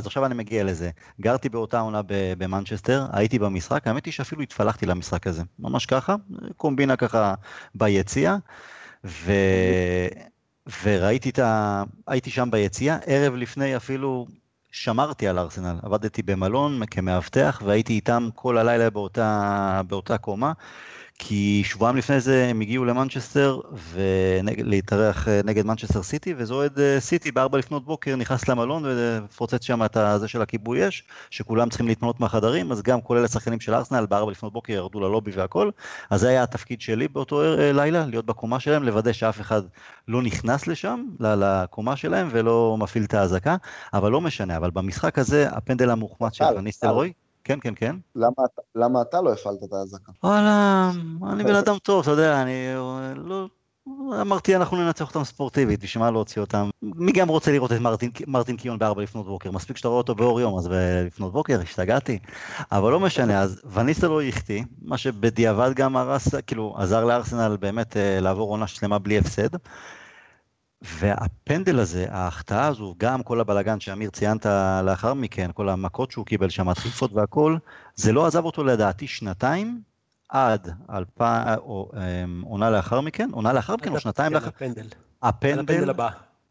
עכשיו 0.07 0.27
אני 0.27 0.35
מגיע 0.35 0.65
לזה. 0.65 0.91
גרתי 1.21 1.49
באותה 1.49 1.81
עונה 1.81 2.01
במנצ'סטר, 2.09 3.07
הייתי 3.13 3.39
במשחק, 3.39 3.87
האמת 3.87 4.07
היא 4.07 4.13
שאפילו 4.13 4.43
התפלחתי 4.43 4.87
למשחק 4.87 5.27
הזה, 5.27 5.43
ממש 5.59 5.87
ככה, 5.87 6.17
קומבינה 6.57 6.97
ככה 6.97 7.35
ביציע, 7.75 8.37
ו... 9.05 9.33
וראיתי 10.83 11.31
את 11.31 11.39
ה... 11.39 11.83
הייתי 12.07 12.31
שם 12.31 12.49
ביציאה, 12.51 12.99
ערב 13.07 13.35
לפני 13.35 13.77
אפילו 13.77 14.27
שמרתי 14.73 15.29
על 15.29 15.39
ארסנל, 15.39 15.77
עבדתי 15.83 16.23
במלון 16.23 16.87
כמאבטח 16.91 17.63
והייתי 17.65 17.93
איתם 17.93 18.29
כל 18.35 18.59
הלילה 18.59 18.91
באותה, 18.91 19.83
באותה 19.87 20.19
קומה. 20.19 20.53
כי 21.23 21.63
שבועיים 21.65 21.97
לפני 21.97 22.21
זה 22.21 22.47
הם 22.51 22.61
הגיעו 22.61 22.85
למנצ'סטר 22.85 23.61
ולהתארח 23.73 25.29
אה, 25.29 25.41
נגד 25.45 25.67
מנצ'סטר 25.67 26.03
סיטי, 26.03 26.35
ואיזה 26.37 26.55
אוהד 26.55 26.81
אה, 26.81 27.01
סיטי 27.01 27.33
בארבע 27.33 27.59
לפנות 27.59 27.85
בוקר 27.85 28.17
נכנס 28.17 28.49
למלון 28.49 28.85
ופוצץ 28.87 29.65
שם 29.65 29.85
את 29.85 29.97
הזה 29.97 30.29
של 30.29 30.43
הכיבוי 30.43 30.89
אש, 30.89 31.05
שכולם 31.31 31.69
צריכים 31.69 31.89
להתפנות 31.89 32.21
מהחדרים, 32.21 32.73
אז 32.73 32.83
גם 32.83 33.01
כולל 33.01 33.25
השחקנים 33.25 33.61
של 33.61 33.75
ארסנל 33.75 34.07
בארבע 34.07 34.31
לפנות 34.31 34.53
בוקר 34.53 34.73
ירדו 34.73 35.01
ללובי 35.01 35.31
והכל, 35.35 35.71
אז 36.11 36.21
זה 36.21 36.29
היה 36.29 36.43
התפקיד 36.43 36.81
שלי 36.81 37.09
באותו 37.09 37.43
אה, 37.43 37.73
לילה, 37.73 38.07
להיות 38.07 38.27
בקומה 38.27 38.61
שלהם, 38.61 38.83
לוודא 38.83 39.13
שאף 39.13 39.41
אחד 39.41 39.63
לא 40.09 40.23
נכנס 40.23 40.67
לשם, 40.67 41.05
לקומה 41.21 41.97
שלהם 41.97 42.29
ולא 42.31 42.77
מפעיל 42.79 43.05
את 43.05 43.15
האזעקה, 43.15 43.57
אבל 43.95 44.11
לא 44.11 44.21
משנה, 44.21 44.57
אבל 44.57 44.71
במשחק 44.71 45.19
הזה 45.19 45.49
הפנדל 45.49 45.91
המוחמץ 45.91 46.33
של 46.33 46.45
ואן 46.57 46.71
ניסטלרוי, 46.71 47.13
כן, 47.45 47.59
כן, 47.61 47.75
כן. 47.77 47.97
למה, 48.17 48.45
למה 48.75 49.03
אתה 49.03 49.21
לא 49.21 49.33
הפעלת 49.33 49.65
את 49.65 49.73
האזעקה? 49.73 50.13
וואלה, 50.25 50.91
אני 51.33 51.45
בן 51.45 51.55
אדם 51.55 51.79
טוב, 51.79 52.03
אתה 52.03 52.11
יודע, 52.11 52.43
אני 52.43 52.55
לא... 53.17 53.47
אמרתי, 54.21 54.57
אנחנו 54.57 54.77
ננצח 54.77 55.09
אותם 55.09 55.25
ספורטיבית, 55.25 55.83
בשביל 55.83 56.05
מה 56.05 56.11
להוציא 56.11 56.41
אותם? 56.43 56.71
מי 56.83 57.13
גם 57.13 57.29
רוצה 57.29 57.53
לראות 57.53 57.73
את 57.73 57.81
מרטין, 57.81 58.11
מרטין 58.27 58.57
קיון 58.57 58.79
בארבע 58.79 59.03
לפנות 59.03 59.27
בוקר? 59.27 59.51
מספיק 59.51 59.77
שאתה 59.77 59.89
רואה 59.89 59.99
אותו 59.99 60.15
באור 60.15 60.41
יום, 60.41 60.59
אז 60.59 60.69
לפנות 61.07 61.33
בוקר, 61.33 61.61
השתגעתי. 61.61 62.19
אבל 62.73 62.93
לא 62.93 63.01
משנה, 63.01 63.41
אז 63.41 63.63
וניסטה 63.73 64.09
לא 64.09 64.23
החטיא, 64.23 64.65
מה 64.83 64.99
שבדיעבד 64.99 65.75
גם 65.75 65.97
הרס, 65.97 66.35
כאילו, 66.35 66.75
עזר 66.79 67.05
לארסנל 67.05 67.57
באמת 67.61 67.97
אה, 67.97 68.21
לעבור 68.21 68.51
עונה 68.51 68.67
שלמה 68.67 68.99
בלי 68.99 69.19
הפסד. 69.19 69.49
והפנדל 70.83 71.79
הזה, 71.79 72.07
ההחטאה 72.11 72.67
הזו, 72.67 72.95
גם 72.99 73.23
כל 73.23 73.41
הבלגן 73.41 73.81
שאמיר 73.81 74.11
ציינת 74.11 74.47
לאחר 74.85 75.15
מכן, 75.15 75.51
כל 75.55 75.69
המכות 75.69 76.11
שהוא 76.11 76.27
קיבל 76.27 76.49
שם, 76.49 76.69
הדחיפות 76.69 77.13
והכל, 77.13 77.57
זה 77.95 78.13
לא 78.13 78.27
עזב 78.27 78.45
אותו 78.45 78.65
לדעתי 78.65 79.07
שנתיים, 79.07 79.81
עד 80.29 80.69
אלפיים, 80.91 81.59
או 81.59 81.91
אמ, 81.95 82.43
עונה 82.43 82.71
לאחר 82.71 83.01
מכן, 83.01 83.29
עונה 83.33 83.53
לאחר 83.53 83.77
מכן 83.77 83.93
או 83.93 84.01
שנתיים 84.01 84.33
לאחר? 84.33 84.49
הפנדל. 84.49 84.87
הפנדל 85.23 85.91
הבא. 85.91 86.09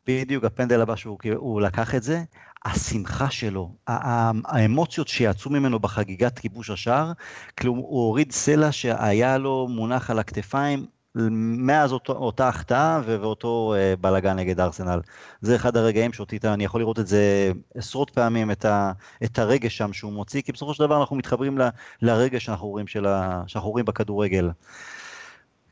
בדיוק, 0.07 0.43
הפנדל 0.43 0.81
הבא 0.81 0.95
שהוא 0.95 1.61
לקח 1.61 1.95
את 1.95 2.03
זה, 2.03 2.23
השמחה 2.65 3.29
שלו, 3.29 3.75
האמוציות 3.87 5.07
שיצאו 5.07 5.51
ממנו 5.51 5.79
בחגיגת 5.79 6.39
כיבוש 6.39 6.69
השער, 6.69 7.11
כלום 7.59 7.77
הוא 7.77 8.05
הוריד 8.05 8.31
סלע 8.31 8.71
שהיה 8.71 9.37
לו 9.37 9.67
מונח 9.69 10.09
על 10.09 10.19
הכתפיים, 10.19 10.85
מאז 11.15 11.91
אותו, 11.91 12.13
אותה 12.13 12.47
החטאה 12.47 13.01
ואותו 13.05 13.73
אה, 13.77 13.93
בלאגן 14.01 14.35
נגד 14.39 14.59
ארסנל. 14.59 14.99
זה 15.41 15.55
אחד 15.55 15.77
הרגעים 15.77 16.13
שאותי, 16.13 16.39
אני 16.43 16.63
יכול 16.65 16.81
לראות 16.81 16.99
את 16.99 17.07
זה 17.07 17.51
עשרות 17.75 18.09
פעמים, 18.09 18.51
את, 18.51 18.65
ה, 18.65 18.91
את 19.23 19.39
הרגש 19.39 19.77
שם 19.77 19.93
שהוא 19.93 20.13
מוציא, 20.13 20.41
כי 20.41 20.51
בסופו 20.51 20.73
של 20.73 20.83
דבר 20.83 20.99
אנחנו 20.99 21.15
מתחברים 21.15 21.57
ל, 21.57 21.69
לרגש 22.01 22.45
שאנחנו 22.45 22.67
רואים, 22.67 22.85
ה, 23.05 23.43
שאנחנו 23.47 23.69
רואים 23.69 23.85
בכדורגל. 23.85 24.49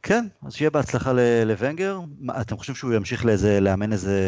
כן, 0.04 0.28
אז 0.46 0.54
שיהיה 0.54 0.70
בהצלחה 0.70 1.12
לוונגר. 1.46 2.00
אתם 2.42 2.58
חושבים 2.58 2.76
שהוא 2.76 2.94
ימשיך 2.94 3.26
לאיזה, 3.26 3.60
לאמן 3.60 3.92
איזה 3.92 4.20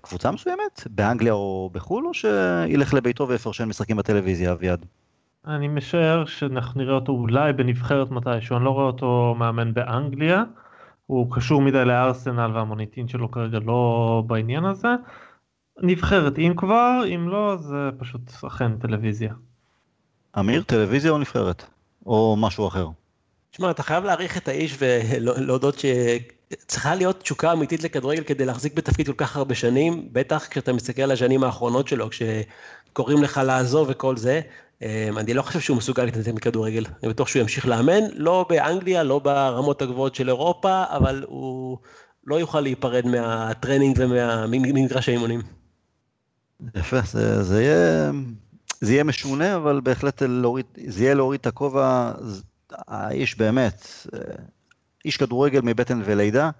קבוצה 0.00 0.30
מסוימת? 0.30 0.86
באנגליה 0.90 1.32
או 1.32 1.70
בחו"ל, 1.72 2.06
או 2.06 2.14
שילך 2.14 2.94
לביתו 2.94 3.28
ויפרשן 3.28 3.64
משחקים 3.64 3.96
בטלוויזיה, 3.96 4.52
אביעד? 4.52 4.86
אני 5.46 5.68
משער 5.68 6.24
שאנחנו 6.24 6.80
נראה 6.82 6.94
אותו 6.94 7.12
אולי 7.12 7.52
בנבחרת 7.52 8.10
מתישהו, 8.10 8.56
אני 8.56 8.64
לא 8.64 8.70
רואה 8.70 8.86
אותו 8.86 9.34
מאמן 9.38 9.74
באנגליה, 9.74 10.42
הוא 11.06 11.26
קשור 11.30 11.62
מדי 11.62 11.84
לארסנל 11.84 12.50
והמוניטין 12.54 13.08
שלו 13.08 13.30
כרגע 13.30 13.58
לא 13.58 14.22
בעניין 14.26 14.64
הזה. 14.64 14.88
נבחרת 15.82 16.38
אם 16.38 16.52
כבר, 16.56 17.02
אם 17.14 17.28
לא 17.28 17.56
זה 17.56 17.90
פשוט 17.98 18.20
אכן 18.46 18.78
טלוויזיה. 18.78 19.34
אמיר, 20.38 20.62
טלוויזיה 20.62 21.10
או 21.10 21.18
נבחרת? 21.18 21.64
או 22.06 22.36
משהו 22.38 22.68
אחר? 22.68 22.88
תשמע, 23.50 23.70
אתה 23.70 23.82
חייב 23.82 24.04
להעריך 24.04 24.36
את 24.36 24.48
האיש 24.48 24.76
ולהודות 24.78 25.78
שצריכה 25.78 26.94
להיות 26.94 27.20
תשוקה 27.20 27.52
אמיתית 27.52 27.82
לכדורגל 27.82 28.22
כדי 28.22 28.44
להחזיק 28.44 28.74
בתפקיד 28.74 29.06
כל 29.06 29.12
כך 29.16 29.36
הרבה 29.36 29.54
שנים, 29.54 30.08
בטח 30.12 30.48
כשאתה 30.48 30.72
מסתכל 30.72 31.02
על 31.02 31.10
השנים 31.10 31.44
האחרונות 31.44 31.88
שלו, 31.88 32.08
כשקוראים 32.92 33.22
לך 33.22 33.40
לעזוב 33.46 33.88
וכל 33.90 34.16
זה. 34.16 34.40
אמ, 34.82 35.18
אני 35.18 35.34
לא 35.34 35.42
חושב 35.42 35.60
שהוא 35.60 35.76
מסוגל 35.76 36.04
להתנתק 36.04 36.32
מכדורגל, 36.32 36.84
אני 37.02 37.10
בטוח 37.10 37.28
שהוא 37.28 37.40
ימשיך 37.40 37.66
לאמן, 37.66 38.00
לא 38.14 38.46
באנגליה, 38.48 39.02
לא 39.02 39.18
ברמות 39.18 39.82
הגבוהות 39.82 40.14
של 40.14 40.28
אירופה, 40.28 40.84
אבל 40.88 41.24
הוא 41.28 41.78
לא 42.26 42.40
יוכל 42.40 42.60
להיפרד 42.60 43.06
מהטרנינג 43.06 43.98
וממגרש 44.00 45.08
האימונים. 45.08 45.40
יפה, 46.74 47.00
זה, 47.00 47.42
זה, 47.42 47.62
יהיה, 47.62 48.10
זה 48.80 48.92
יהיה 48.92 49.04
משונה, 49.04 49.56
אבל 49.56 49.80
בהחלט 49.80 50.22
להוריד, 50.22 50.66
זה 50.86 51.04
יהיה 51.04 51.14
להוריד 51.14 51.40
את 51.40 51.46
הכובע, 51.46 52.12
האיש 52.70 53.38
באמת, 53.38 53.86
אה, 54.14 54.20
איש 55.04 55.16
כדורגל 55.16 55.60
מבטן 55.62 56.02
ולידה, 56.04 56.50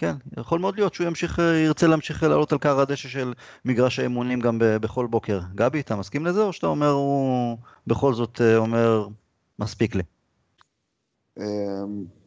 כן, 0.00 0.16
יכול 0.36 0.58
מאוד 0.58 0.74
להיות 0.76 0.94
שהוא 0.94 1.06
ימשיך, 1.06 1.38
ירצה 1.66 1.86
להמשיך 1.86 2.22
לעלות 2.22 2.52
על 2.52 2.58
כר 2.58 2.80
הדשא 2.80 3.08
של 3.08 3.32
מגרש 3.64 3.98
האימונים 3.98 4.40
גם 4.40 4.58
בכל 4.60 5.06
בוקר. 5.06 5.40
גבי, 5.54 5.80
אתה 5.80 5.96
מסכים 5.96 6.26
לזה, 6.26 6.42
או 6.42 6.52
שאתה 6.52 6.66
אומר, 6.66 6.90
הוא 6.90 7.56
בכל 7.86 8.14
זאת 8.14 8.40
אומר, 8.56 9.08
מספיק 9.58 9.94
לי? 9.94 10.02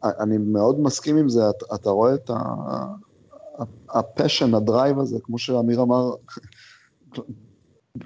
אני 0.03 0.37
מאוד 0.37 0.79
מסכים 0.79 1.17
עם 1.17 1.29
זה, 1.29 1.41
אתה 1.75 1.89
רואה 1.89 2.13
את 2.13 2.31
ה 3.89 3.96
passion, 3.96 4.53
ה 4.55 4.62
drive 4.62 4.99
הזה, 4.99 5.17
כמו 5.23 5.37
שאמיר 5.37 5.81
אמר, 5.81 6.11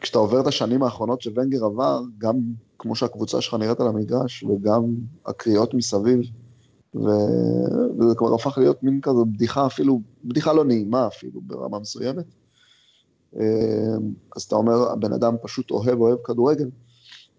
כשאתה 0.02 0.18
עובר 0.18 0.42
את 0.42 0.48
השנים 0.48 0.84
האחרונות 0.84 1.22
שוונגר 1.22 1.66
עבר, 1.66 2.02
גם 2.18 2.36
כמו 2.80 2.96
שהקבוצה 2.96 3.42
שלך 3.42 3.54
נראית 3.54 3.80
על 3.80 3.88
המגרש, 3.88 4.44
וגם 4.44 4.84
הקריאות 5.26 5.74
מסביב, 5.74 6.20
ו... 6.96 7.08
וזה 8.00 8.16
כבר 8.16 8.34
הפך 8.36 8.58
להיות 8.58 8.84
מין 8.84 9.02
כזה 9.02 9.20
בדיחה 9.34 9.66
אפילו, 9.66 10.02
בדיחה 10.26 10.54
לא 10.54 10.66
נעימה 10.66 11.08
אפילו 11.08 11.42
ברמה 11.44 11.80
מסוימת. 11.80 12.26
אז 14.36 14.42
אתה 14.48 14.56
אומר, 14.56 14.92
הבן 14.92 15.14
אדם 15.14 15.36
פשוט 15.44 15.72
אוהב, 15.72 16.00
אוהב 16.00 16.18
כדורגל. 16.24 16.70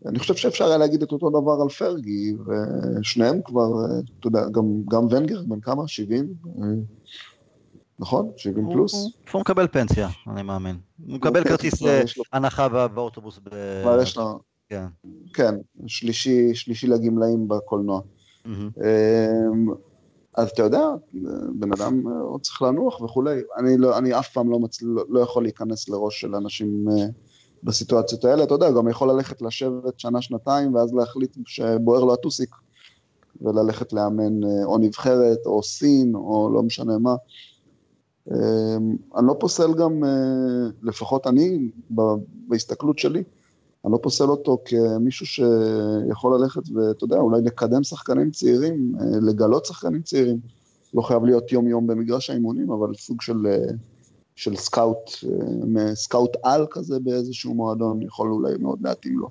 אני 0.07 0.19
חושב 0.19 0.37
שאפשר 0.37 0.65
היה 0.65 0.79
להגיד 0.79 1.03
את 1.03 1.13
אותו 1.13 1.31
דבר 1.31 1.63
על 1.63 1.69
פרגי, 1.69 2.35
ושניהם 2.47 3.41
כבר, 3.45 3.67
אתה 4.21 4.27
יודע, 4.27 4.49
גם, 4.49 4.65
גם 4.91 5.07
ונגר, 5.11 5.43
בן 5.47 5.61
כמה? 5.61 5.89
70? 5.89 6.35
נכון? 7.99 8.31
70 8.37 8.67
פלוס? 8.73 8.95
הוא 9.33 9.41
מקבל 9.41 9.67
פנסיה, 9.69 10.09
אני 10.27 10.43
מאמין. 10.43 10.77
הוא 11.07 11.15
מקבל 11.15 11.45
כרטיס 11.45 11.83
הנחה 12.33 12.89
באוטובוס. 12.89 13.39
כבר 13.83 14.03
יש 14.03 14.17
לו... 14.17 14.39
כן. 14.69 14.87
כן, 15.35 15.55
שלישי, 15.87 16.55
שלישי 16.55 16.87
לגמלאים 16.87 17.49
בקולנוע. 17.49 18.01
אמ, 18.47 19.67
אז 20.37 20.51
אתה 20.51 20.63
יודע, 20.63 20.89
בן 21.55 21.73
אדם 21.73 22.03
עוד 22.09 22.41
צריך 22.41 22.63
לנוח 22.63 23.01
וכולי. 23.01 23.41
אני, 23.59 23.77
לא, 23.77 23.99
אני 23.99 24.19
אף 24.19 24.33
פעם 24.33 24.51
לא, 24.51 24.59
מצ... 24.59 24.83
לא, 24.83 25.05
לא 25.09 25.21
יכול 25.21 25.43
להיכנס 25.43 25.89
לראש 25.89 26.21
של 26.21 26.35
אנשים 26.35 26.85
אה, 26.89 27.07
בסיטואציות 27.63 28.25
האלה. 28.25 28.45
אתה 28.45 28.55
יודע, 28.55 28.71
גם 28.71 28.89
יכול 28.89 29.11
ללכת 29.11 29.43
לשבת 29.43 30.01
שנה, 30.01 30.23
שנתיים, 30.23 30.75
ואז 30.75 30.95
להחליט 30.95 31.37
שבוער 31.47 32.05
לו 32.05 32.13
הטוסיק, 32.13 32.57
וללכת 33.43 33.93
לאמן 33.93 34.45
אה, 34.45 34.65
או 34.65 34.79
נבחרת, 34.79 35.39
או 35.47 35.63
סין, 35.63 36.15
או 36.15 36.51
לא 36.55 36.63
משנה 36.63 36.99
מה. 36.99 37.15
אמ, 38.31 38.97
אני 39.17 39.27
לא 39.27 39.37
פוסל 39.41 39.75
גם, 39.75 40.05
אה, 40.05 40.71
לפחות 40.83 41.27
אני, 41.27 41.71
בהסתכלות 42.49 42.99
שלי, 42.99 43.23
אני 43.87 43.93
לא 43.93 43.99
פוסל 44.03 44.25
אותו 44.25 44.59
כמישהו 44.65 45.27
שיכול 45.27 46.39
ללכת 46.41 46.63
ואתה 46.75 47.05
יודע, 47.05 47.17
אולי 47.17 47.41
לקדם 47.43 47.85
שחקנים 47.85 48.31
צעירים, 48.31 48.93
אה, 49.01 49.07
לגלות 49.23 49.65
שחקנים 49.65 50.03
צעירים. 50.03 50.39
לא 50.95 51.03
חייב 51.03 51.25
להיות 51.25 51.53
יום-יום 51.53 51.87
במגרש 51.87 52.31
האימונים, 52.31 52.71
אבל 52.71 52.95
סוג 52.95 53.23
של, 53.23 53.47
אה, 53.47 53.57
של 54.37 54.57
scout, 54.57 55.11
scout 55.95 56.37
על 56.43 56.67
כזה 56.71 57.01
באיזשהו 57.01 57.55
מועדון, 57.55 58.03
יכול 58.03 58.31
אולי 58.31 58.53
מאוד 58.61 58.79
להתאים 58.83 59.19
לו. 59.19 59.29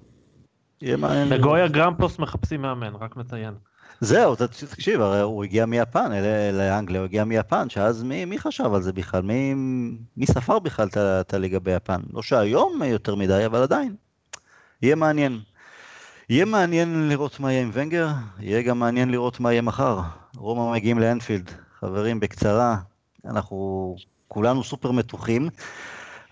נגויה 1.32 1.68
גרמפוס 1.68 2.20
מחפשים 2.20 2.62
מאמן, 2.62 2.94
רק 2.96 3.16
מציין. 3.18 3.54
זהו, 4.02 4.36
תקשיב, 4.36 5.02
הרי 5.02 5.22
הוא 5.22 5.44
הגיע 5.44 5.66
מיפן 5.66 6.12
לאנגליה, 6.54 7.00
הוא 7.00 7.06
הגיע 7.06 7.24
מיפן, 7.24 7.70
שאז 7.70 8.04
מי, 8.04 8.26
מי 8.26 8.40
חשב 8.40 8.74
על 8.74 8.82
זה 8.82 8.94
בכלל? 8.94 9.22
מי, 9.22 9.54
מי 10.18 10.26
ספר 10.26 10.60
בכלל 10.60 10.88
את 10.98 11.34
הליגה 11.34 11.60
ביפן? 11.60 12.02
לא 12.14 12.22
שהיום 12.22 12.82
יותר 12.84 13.16
מדי, 13.16 13.46
אבל 13.46 13.62
עדיין. 13.62 14.05
יהיה 14.86 14.96
מעניין. 14.96 15.40
יהיה 16.30 16.46
מעניין 16.46 17.10
לראות 17.10 17.40
מה 17.40 17.52
יהיה 17.52 17.62
עם 17.62 17.70
ונגר, 17.74 18.08
יהיה 18.40 18.62
גם 18.62 18.80
מעניין 18.80 19.10
לראות 19.10 19.40
מה 19.40 19.52
יהיה 19.52 19.62
מחר. 19.62 20.00
רומא 20.36 20.74
מגיעים 20.74 21.00
לאנפילד. 21.00 21.52
חברים, 21.80 22.20
בקצרה, 22.20 22.78
אנחנו 23.26 23.96
כולנו 24.28 24.64
סופר 24.64 24.92
מתוחים. 24.92 25.50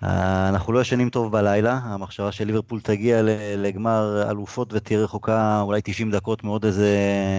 אה, 0.04 0.50
אנחנו 0.50 0.74
לא 0.74 0.82
ישנים 0.82 1.10
טוב 1.10 1.32
בלילה, 1.32 1.80
המחשבה 1.84 2.32
של 2.32 2.46
ליברפול 2.46 2.82
תגיע 2.82 3.22
לגמר 3.58 4.30
אלופות 4.30 4.74
ותהיה 4.74 5.00
רחוקה 5.00 5.62
אולי 5.62 5.82
90 5.84 6.12
דקות 6.12 6.44
מעוד 6.44 6.66
איזה 6.66 6.90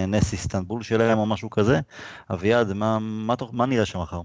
נס 0.09 0.33
איסטנבול 0.33 0.83
שלהם 0.83 1.19
או 1.19 1.27
משהו 1.27 1.51
כזה. 1.51 1.81
אביעד, 2.33 2.73
מה, 2.73 2.99
מה, 2.99 3.35
מה 3.53 3.67
נראה 3.67 3.87
שם 3.87 4.01
מחר? 4.01 4.21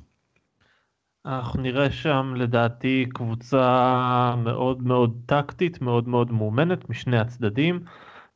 אנחנו 1.26 1.62
נראה 1.62 1.92
שם 1.92 2.34
לדעתי 2.38 3.06
קבוצה 3.14 4.36
מאוד 4.38 4.84
מאוד 4.84 5.22
טקטית, 5.26 5.82
מאוד 5.82 6.08
מאוד 6.08 6.32
מאומנת 6.32 6.90
משני 6.90 7.18
הצדדים. 7.18 7.80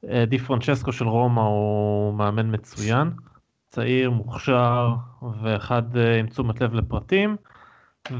אה, 0.09 0.25
די 0.25 0.39
פרנצ'סקו 0.39 0.91
של 0.91 1.07
רומא 1.07 1.41
הוא 1.41 2.13
מאמן 2.13 2.53
מצוין, 2.53 3.11
צעיר, 3.69 4.11
מוכשר 4.11 4.95
ואחד 5.41 5.97
אה, 5.97 6.19
עם 6.19 6.27
תשומת 6.27 6.61
לב 6.61 6.73
לפרטים. 6.73 7.35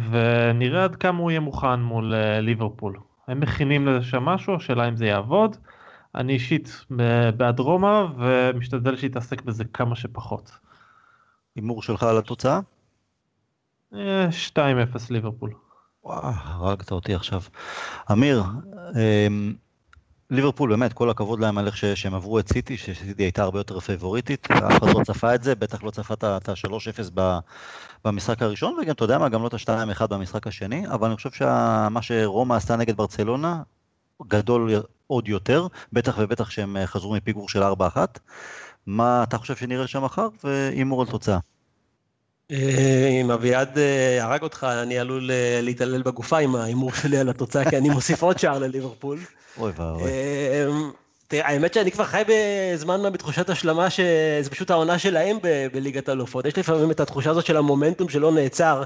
ונראה 0.09 0.84
עד 0.84 0.95
כמה 0.95 1.20
הוא 1.20 1.32
יהיה 1.32 1.39
מוכן 1.39 1.80
מול 1.80 2.14
אה, 2.14 2.41
ליברפול. 2.41 2.99
הם 3.28 3.39
מכינים 3.39 3.88
לזה 3.88 4.05
שם 4.05 4.24
משהו, 4.24 4.55
השאלה 4.55 4.88
אם 4.88 4.95
זה 4.95 5.05
יעבוד. 5.05 5.57
אני 6.16 6.34
אישית 6.34 6.86
בעד 7.38 7.59
רומא 7.59 8.05
ומשתדל 8.18 8.95
שיתעסק 8.95 9.41
בזה 9.41 9.64
כמה 9.66 9.95
שפחות. 9.95 10.51
הימור 11.55 11.82
שלך 11.82 12.03
על 12.03 12.18
התוצאה? 12.18 12.59
2-0 13.94 14.58
ליברפול. 15.10 15.54
וואו, 16.04 16.32
הרגת 16.36 16.91
אותי 16.91 17.16
עכשיו. 17.16 17.41
אמיר, 18.12 18.44
אמ, 18.96 19.54
ליברפול 20.30 20.70
באמת, 20.70 20.94
כל 20.94 21.10
הכבוד 21.10 21.39
להם 21.39 21.58
על 21.58 21.68
איך 21.68 21.78
שהם 21.78 22.14
עברו 22.14 22.39
את 22.39 22.48
סיטי, 22.54 22.78
שסיטי 22.78 23.24
הייתה 23.24 23.44
הרבה 23.44 23.60
יותר 23.60 23.80
פייבוריטית, 23.80 24.52
אף 24.52 24.84
אחד 24.84 24.88
לא 24.88 25.04
צפה 25.04 25.36
את 25.36 25.44
זה, 25.44 25.56
בטח 25.56 25.84
לא 25.84 25.91
צפה 25.91 26.14
את 26.14 26.50
ה-3-0 26.50 27.20
במשחק 28.06 28.41
הראשון, 28.41 28.78
וגם, 28.82 28.91
אתה 28.91 29.04
יודע 29.04 29.18
מה, 29.18 29.30
גם 29.30 29.41
לא 29.44 29.48
את 29.48 29.54
ה-2-1 29.54 30.08
במשחק 30.08 30.48
השני, 30.48 30.88
אבל 30.88 31.08
אני 31.08 31.16
חושב 31.16 31.32
שמה 31.32 32.02
שרומא 32.02 32.54
עשתה 32.54 32.76
נגד 32.76 32.98
ברצלונה, 32.98 33.62
גדול 34.28 34.72
עוד 35.08 35.28
יותר, 35.28 35.68
בטח 35.94 36.16
ובטח 36.20 36.50
שהם 36.50 36.78
חזרו 36.86 37.14
מפיגור 37.14 37.50
של 37.50 37.64
4-1. 37.64 37.98
מה 38.86 39.24
אתה 39.24 39.38
חושב 39.38 39.56
שנראה 39.56 39.88
שם 39.88 40.04
מחר, 40.04 40.28
והימור 40.44 41.02
על 41.02 41.08
תוצאה. 41.08 41.39
אה, 42.52 43.08
אם 43.22 43.32
אביעד 43.32 43.78
אה, 43.78 44.24
הרג 44.24 44.41
אותך, 44.41 44.68
אני 44.82 45.00
עלול 45.00 45.32
אה, 45.32 45.60
להתעלל 45.62 46.02
בגופה 46.02 46.38
עם 46.38 46.56
ההימור 46.56 46.94
שלי 46.94 47.18
על 47.18 47.30
התוצאה, 47.30 47.70
כי 47.70 47.78
אני 47.78 47.89
מוסיף 47.89 48.24
עוד 48.24 48.39
שער 48.39 48.60
לליברפול. 48.60 49.20
אוי 49.58 49.72
ואבוי. 49.76 50.12
תראה, 51.28 51.48
האמת 51.48 51.74
שאני 51.74 51.91
כבר 51.91 52.04
חי 52.04 52.24
בזמן 52.28 53.02
מה 53.02 53.10
בתחושת 53.10 53.50
השלמה 53.50 53.89
שזה 53.89 54.50
פשוט 54.50 54.72
העונה 54.72 55.00
שלהם 55.00 55.38
בליגת 55.74 56.10
אלופות. 56.10 56.46
יש 56.46 56.58
לפעמים 56.58 56.91
את 56.91 57.00
התחושה 57.00 57.30
הזאת 57.30 57.46
של 57.46 57.58
המומנטום 57.58 58.10
שלא 58.10 58.32
נעצר, 58.32 58.84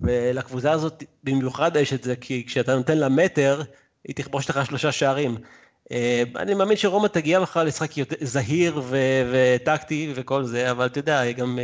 ולקבוצה 0.00 0.72
הזאת 0.72 1.04
במיוחד 1.24 1.76
יש 1.76 1.92
את 1.92 2.04
זה, 2.04 2.16
כי 2.16 2.44
כשאתה 2.46 2.76
נותן 2.76 2.98
לה 2.98 3.08
מטר, 3.08 3.62
היא 4.08 4.16
תכבוש 4.16 4.50
לך 4.50 4.66
שלושה 4.66 4.92
שערים. 4.92 5.36
אני 6.36 6.54
מאמין 6.54 6.76
שרומא 6.76 7.06
תגיע 7.06 7.40
מחר 7.40 7.64
לשחק 7.64 7.90
זהיר 8.20 8.82
וטקטי 9.30 10.12
וכל 10.14 10.44
זה, 10.44 10.70
אבל 10.70 10.86
אתה 10.86 10.98
יודע, 10.98 11.18
היא 11.18 11.34
גם 11.34 11.58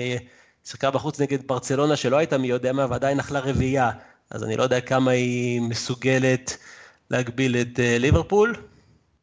שיחקה 0.64 0.90
בחוץ 0.90 1.20
נגד 1.20 1.46
ברצלונה 1.46 1.96
שלא 1.96 2.16
הייתה 2.16 2.38
מי 2.38 2.46
יודע 2.46 2.72
מה, 2.72 2.86
ועדיין 2.90 3.20
אכלה 3.20 3.40
רביעייה, 3.40 3.90
אז 4.30 4.44
אני 4.44 4.56
לא 4.56 4.62
יודע 4.62 4.80
כמה 4.80 5.10
היא 5.10 5.60
מסוגלת 5.60 6.56
להגביל 7.10 7.56
את 7.56 7.76
uh, 7.76 8.00
ליברפול. 8.00 8.54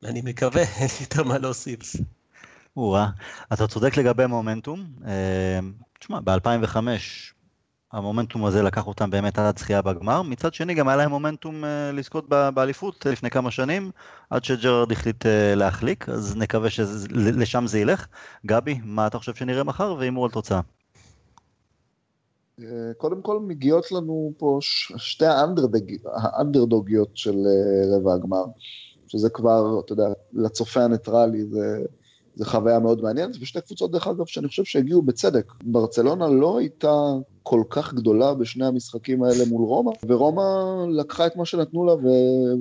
אני 0.03 0.21
מקווה, 0.21 0.61
אין 0.79 0.87
לי 0.99 1.01
יותר 1.01 1.23
מה 1.23 1.37
להוסיף. 1.37 1.95
או-אה, 2.77 3.07
אתה 3.53 3.67
צודק 3.67 3.97
לגבי 3.97 4.25
מומנטום. 4.25 4.85
אה, 5.07 5.59
תשמע, 5.99 6.19
ב-2005 6.23 6.77
המומנטום 7.93 8.45
הזה 8.45 8.63
לקח 8.63 8.87
אותם 8.87 9.09
באמת 9.09 9.39
עד 9.39 9.59
זכייה 9.59 9.81
בגמר. 9.81 10.21
מצד 10.21 10.53
שני, 10.53 10.73
גם 10.73 10.87
היה 10.87 10.97
להם 10.97 11.09
מומנטום 11.09 11.63
uh, 11.63 11.67
לזכות 11.93 12.29
באליפות 12.29 13.05
לפני 13.05 13.29
כמה 13.29 13.51
שנים, 13.51 13.91
עד 14.29 14.43
שג'רארד 14.43 14.91
החליט 14.91 15.25
uh, 15.25 15.27
להחליק, 15.55 16.09
אז 16.09 16.35
נקווה 16.35 16.69
שלשם 16.69 17.67
זה 17.67 17.79
ילך. 17.79 18.07
גבי, 18.45 18.79
מה 18.83 19.07
אתה 19.07 19.17
חושב 19.17 19.35
שנראה 19.35 19.63
מחר, 19.63 19.95
והימור 19.99 20.25
על 20.25 20.31
תוצאה. 20.31 20.61
אה, 22.59 22.93
קודם 22.97 23.21
כל 23.21 23.39
מגיעות 23.39 23.91
לנו 23.91 24.33
פה 24.37 24.57
שתי 24.97 25.25
האנדרדוגיות 26.05 27.09
של 27.13 27.35
אה, 27.47 27.97
רבע 27.97 28.13
הגמר, 28.13 28.43
שזה 29.07 29.29
כבר, 29.29 29.79
אתה 29.85 29.93
יודע, 29.93 30.07
לצופה 30.33 30.83
הניטרלי 30.83 31.45
זה, 31.45 31.85
זה 32.35 32.45
חוויה 32.45 32.79
מאוד 32.79 33.01
מעניינת, 33.01 33.35
ושתי 33.41 33.61
קבוצות 33.61 33.91
דרך 33.91 34.07
אגב 34.07 34.25
שאני 34.25 34.47
חושב 34.47 34.63
שהגיעו 34.63 35.01
בצדק. 35.01 35.51
ברצלונה 35.63 36.27
לא 36.27 36.57
הייתה 36.57 36.93
כל 37.43 37.63
כך 37.69 37.93
גדולה 37.93 38.33
בשני 38.33 38.65
המשחקים 38.65 39.23
האלה 39.23 39.45
מול 39.49 39.67
רומא, 39.67 39.91
ורומא 40.07 40.43
לקחה 40.89 41.27
את 41.27 41.35
מה 41.35 41.45
שנתנו 41.45 41.85
לה 41.85 41.93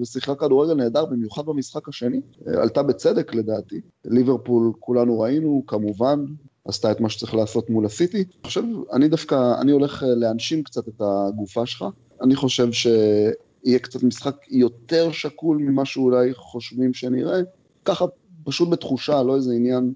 ושיחקה 0.01 0.35
כדורגל 0.35 0.75
נהדר, 0.75 1.05
במיוחד 1.05 1.47
במשחק 1.47 1.89
השני. 1.89 2.21
אה, 2.49 2.63
עלתה 2.63 2.83
בצדק 2.83 3.35
לדעתי. 3.35 3.81
ליברפול 4.05 4.73
כולנו 4.81 5.21
ראינו, 5.21 5.63
כמובן, 5.67 6.25
עשתה 6.65 6.93
את 6.93 7.01
מה 7.01 7.09
שצריך 7.09 7.35
לעשות 7.35 7.71
מול 7.71 7.87
הסיטי. 7.87 8.17
אני 8.17 8.47
חושב, 8.47 8.63
אני 8.93 9.09
דווקא, 9.09 9.61
אני 9.61 9.73
הולך 9.73 10.03
אה, 10.03 10.15
להנשים 10.15 10.63
קצת 10.63 10.89
את 10.89 11.01
הגופה 11.01 11.67
שלך. 11.67 11.85
אני 12.23 12.37
חושב 12.37 12.73
שיהיה 12.73 13.79
קצת 13.79 14.03
משחק 14.03 14.37
יותר 14.51 15.13
שקול 15.13 15.57
ממה 15.57 15.85
שאולי 15.85 16.35
חושבים 16.35 16.95
שנראה. 16.95 17.41
ככה, 17.85 18.05
פשוט 18.45 18.69
בתחושה, 18.69 19.23
לא 19.23 19.37
איזה 19.37 19.53
עניין 19.53 19.93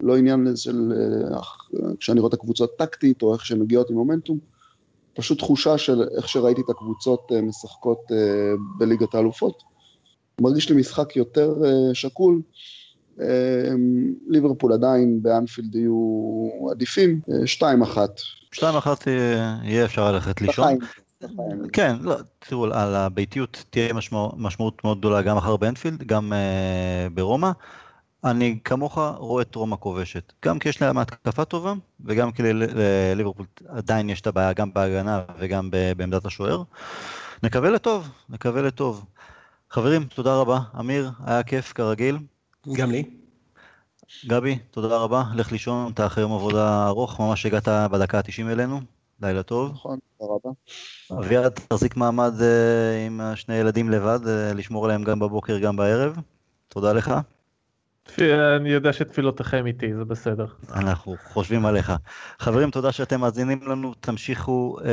לא 0.00 0.16
עניין 0.16 0.56
של 0.56 0.92
כשאני 1.98 2.20
רואה 2.20 2.28
את 2.28 2.34
הקבוצות 2.34 2.70
טקטית 2.78 3.22
או 3.22 3.34
איך 3.34 3.46
שהן 3.46 3.58
מגיעות 3.58 3.90
עם 3.90 3.96
מומנטום, 3.96 4.38
פשוט 5.14 5.38
תחושה 5.38 5.78
של 5.78 6.02
איך 6.16 6.28
שראיתי 6.28 6.60
את 6.60 6.70
הקבוצות 6.70 7.32
משחקות 7.42 7.98
בליגת 8.78 9.14
האלופות. 9.14 9.62
מרגיש 10.40 10.70
לי 10.70 10.76
משחק 10.76 11.16
יותר 11.16 11.54
שקול, 11.92 12.40
ליברפול 14.28 14.72
עדיין 14.72 15.22
באנפילד 15.22 15.74
יהיו 15.74 16.70
עדיפים, 16.70 17.20
2-1. 17.60 17.64
2-1 18.54 18.60
יהיה 19.62 19.84
אפשר 19.84 20.12
ללכת 20.12 20.40
לישון. 20.40 20.78
כן, 21.72 21.96
לא, 22.00 22.16
תראו, 22.38 22.64
על 22.64 22.94
הביתיות 22.94 23.64
תהיה 23.70 23.92
משמעות, 23.92 24.34
משמעות 24.36 24.84
מאוד 24.84 24.98
גדולה 24.98 25.22
גם 25.22 25.36
אחר 25.36 25.56
באנפילד, 25.56 26.02
גם 26.02 26.32
uh, 26.32 27.14
ברומא. 27.14 27.50
אני 28.24 28.58
כמוך 28.64 28.98
רואה 28.98 29.42
את 29.42 29.54
רומא 29.54 29.76
כובשת, 29.76 30.32
גם 30.44 30.58
כי 30.58 30.68
יש 30.68 30.82
להם 30.82 30.98
התקפה 30.98 31.44
טובה, 31.44 31.72
וגם 32.04 32.32
כי 32.32 32.42
לליברפול 32.42 33.46
עדיין 33.68 34.10
יש 34.10 34.20
את 34.20 34.26
הבעיה 34.26 34.52
גם 34.52 34.72
בהגנה 34.72 35.22
וגם 35.38 35.70
בעמדת 35.96 36.26
השוער. 36.26 36.62
נקווה 37.42 37.70
לטוב, 37.70 38.08
נקווה 38.30 38.62
לטוב. 38.62 39.04
חברים, 39.70 40.04
תודה 40.04 40.36
רבה. 40.36 40.58
אמיר, 40.80 41.10
היה 41.26 41.42
כיף 41.42 41.72
כרגיל. 41.72 42.18
גם 42.68 42.90
לי. 42.90 43.04
גבי, 44.26 44.58
תודה 44.70 44.96
רבה. 44.96 45.24
לך 45.34 45.52
לישון, 45.52 45.92
אתה 45.92 46.06
אחרי 46.06 46.22
יום 46.22 46.32
עבודה 46.32 46.86
ארוך, 46.86 47.20
ממש 47.20 47.46
הגעת 47.46 47.68
בדקה 47.68 48.18
ה-90 48.18 48.52
אלינו. 48.52 48.80
לילה 49.22 49.42
טוב. 49.42 49.72
נכון, 49.72 49.98
תודה 50.18 50.32
רבה. 50.32 50.50
אביעד, 51.18 51.52
תחזיק 51.52 51.96
מעמד 51.96 52.32
uh, 52.38 53.06
עם 53.06 53.20
שני 53.34 53.54
ילדים 53.54 53.90
לבד, 53.90 54.18
uh, 54.22 54.54
לשמור 54.54 54.84
עליהם 54.84 55.04
גם 55.04 55.18
בבוקר, 55.18 55.58
גם 55.58 55.76
בערב. 55.76 56.16
תודה 56.68 56.92
לך. 56.92 57.14
אני 58.18 58.68
יודע 58.68 58.92
שתפילותיכם 58.92 59.66
איתי, 59.66 59.94
זה 59.94 60.04
בסדר. 60.04 60.46
אנחנו 60.74 61.16
חושבים 61.32 61.66
עליך. 61.66 61.92
חברים, 62.38 62.70
תודה 62.70 62.92
שאתם 62.92 63.20
מאזינים 63.20 63.60
לנו, 63.62 63.94
תמשיכו 64.00 64.76
uh, 64.78 64.84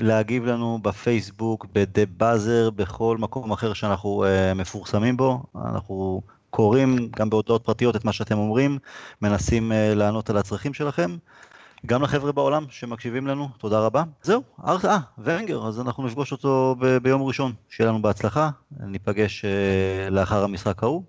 להגיב 0.00 0.46
לנו 0.46 0.78
בפייסבוק, 0.82 1.66
בדה 1.72 2.02
באזר, 2.16 2.70
בכל 2.70 3.16
מקום 3.18 3.52
אחר 3.52 3.72
שאנחנו 3.72 4.24
uh, 4.24 4.54
מפורסמים 4.54 5.16
בו. 5.16 5.42
אנחנו 5.64 6.22
קוראים 6.50 7.08
גם 7.16 7.30
בהודעות 7.30 7.64
פרטיות 7.64 7.96
את 7.96 8.04
מה 8.04 8.12
שאתם 8.12 8.38
אומרים, 8.38 8.78
מנסים 9.22 9.72
uh, 9.72 9.74
לענות 9.94 10.30
על 10.30 10.36
הצרכים 10.36 10.74
שלכם. 10.74 11.16
גם 11.86 12.02
לחבר'ה 12.02 12.32
בעולם 12.32 12.64
שמקשיבים 12.70 13.26
לנו, 13.26 13.48
תודה 13.58 13.80
רבה. 13.80 14.02
זהו, 14.22 14.42
אה, 14.66 14.98
ונגר, 15.18 15.66
אז 15.68 15.80
אנחנו 15.80 16.06
נפגוש 16.06 16.32
אותו 16.32 16.76
ב- 16.78 16.96
ביום 16.96 17.22
ראשון, 17.22 17.52
שיהיה 17.68 17.90
לנו 17.90 18.02
בהצלחה, 18.02 18.50
ניפגש 18.80 19.44
uh, 19.44 20.10
לאחר 20.10 20.44
המשחק 20.44 20.82
ההוא. 20.82 21.02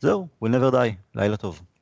זהו, 0.00 0.28
we'll 0.44 0.48
never 0.48 0.72
die, 0.72 0.92
לילה 1.14 1.36
טוב. 1.36 1.62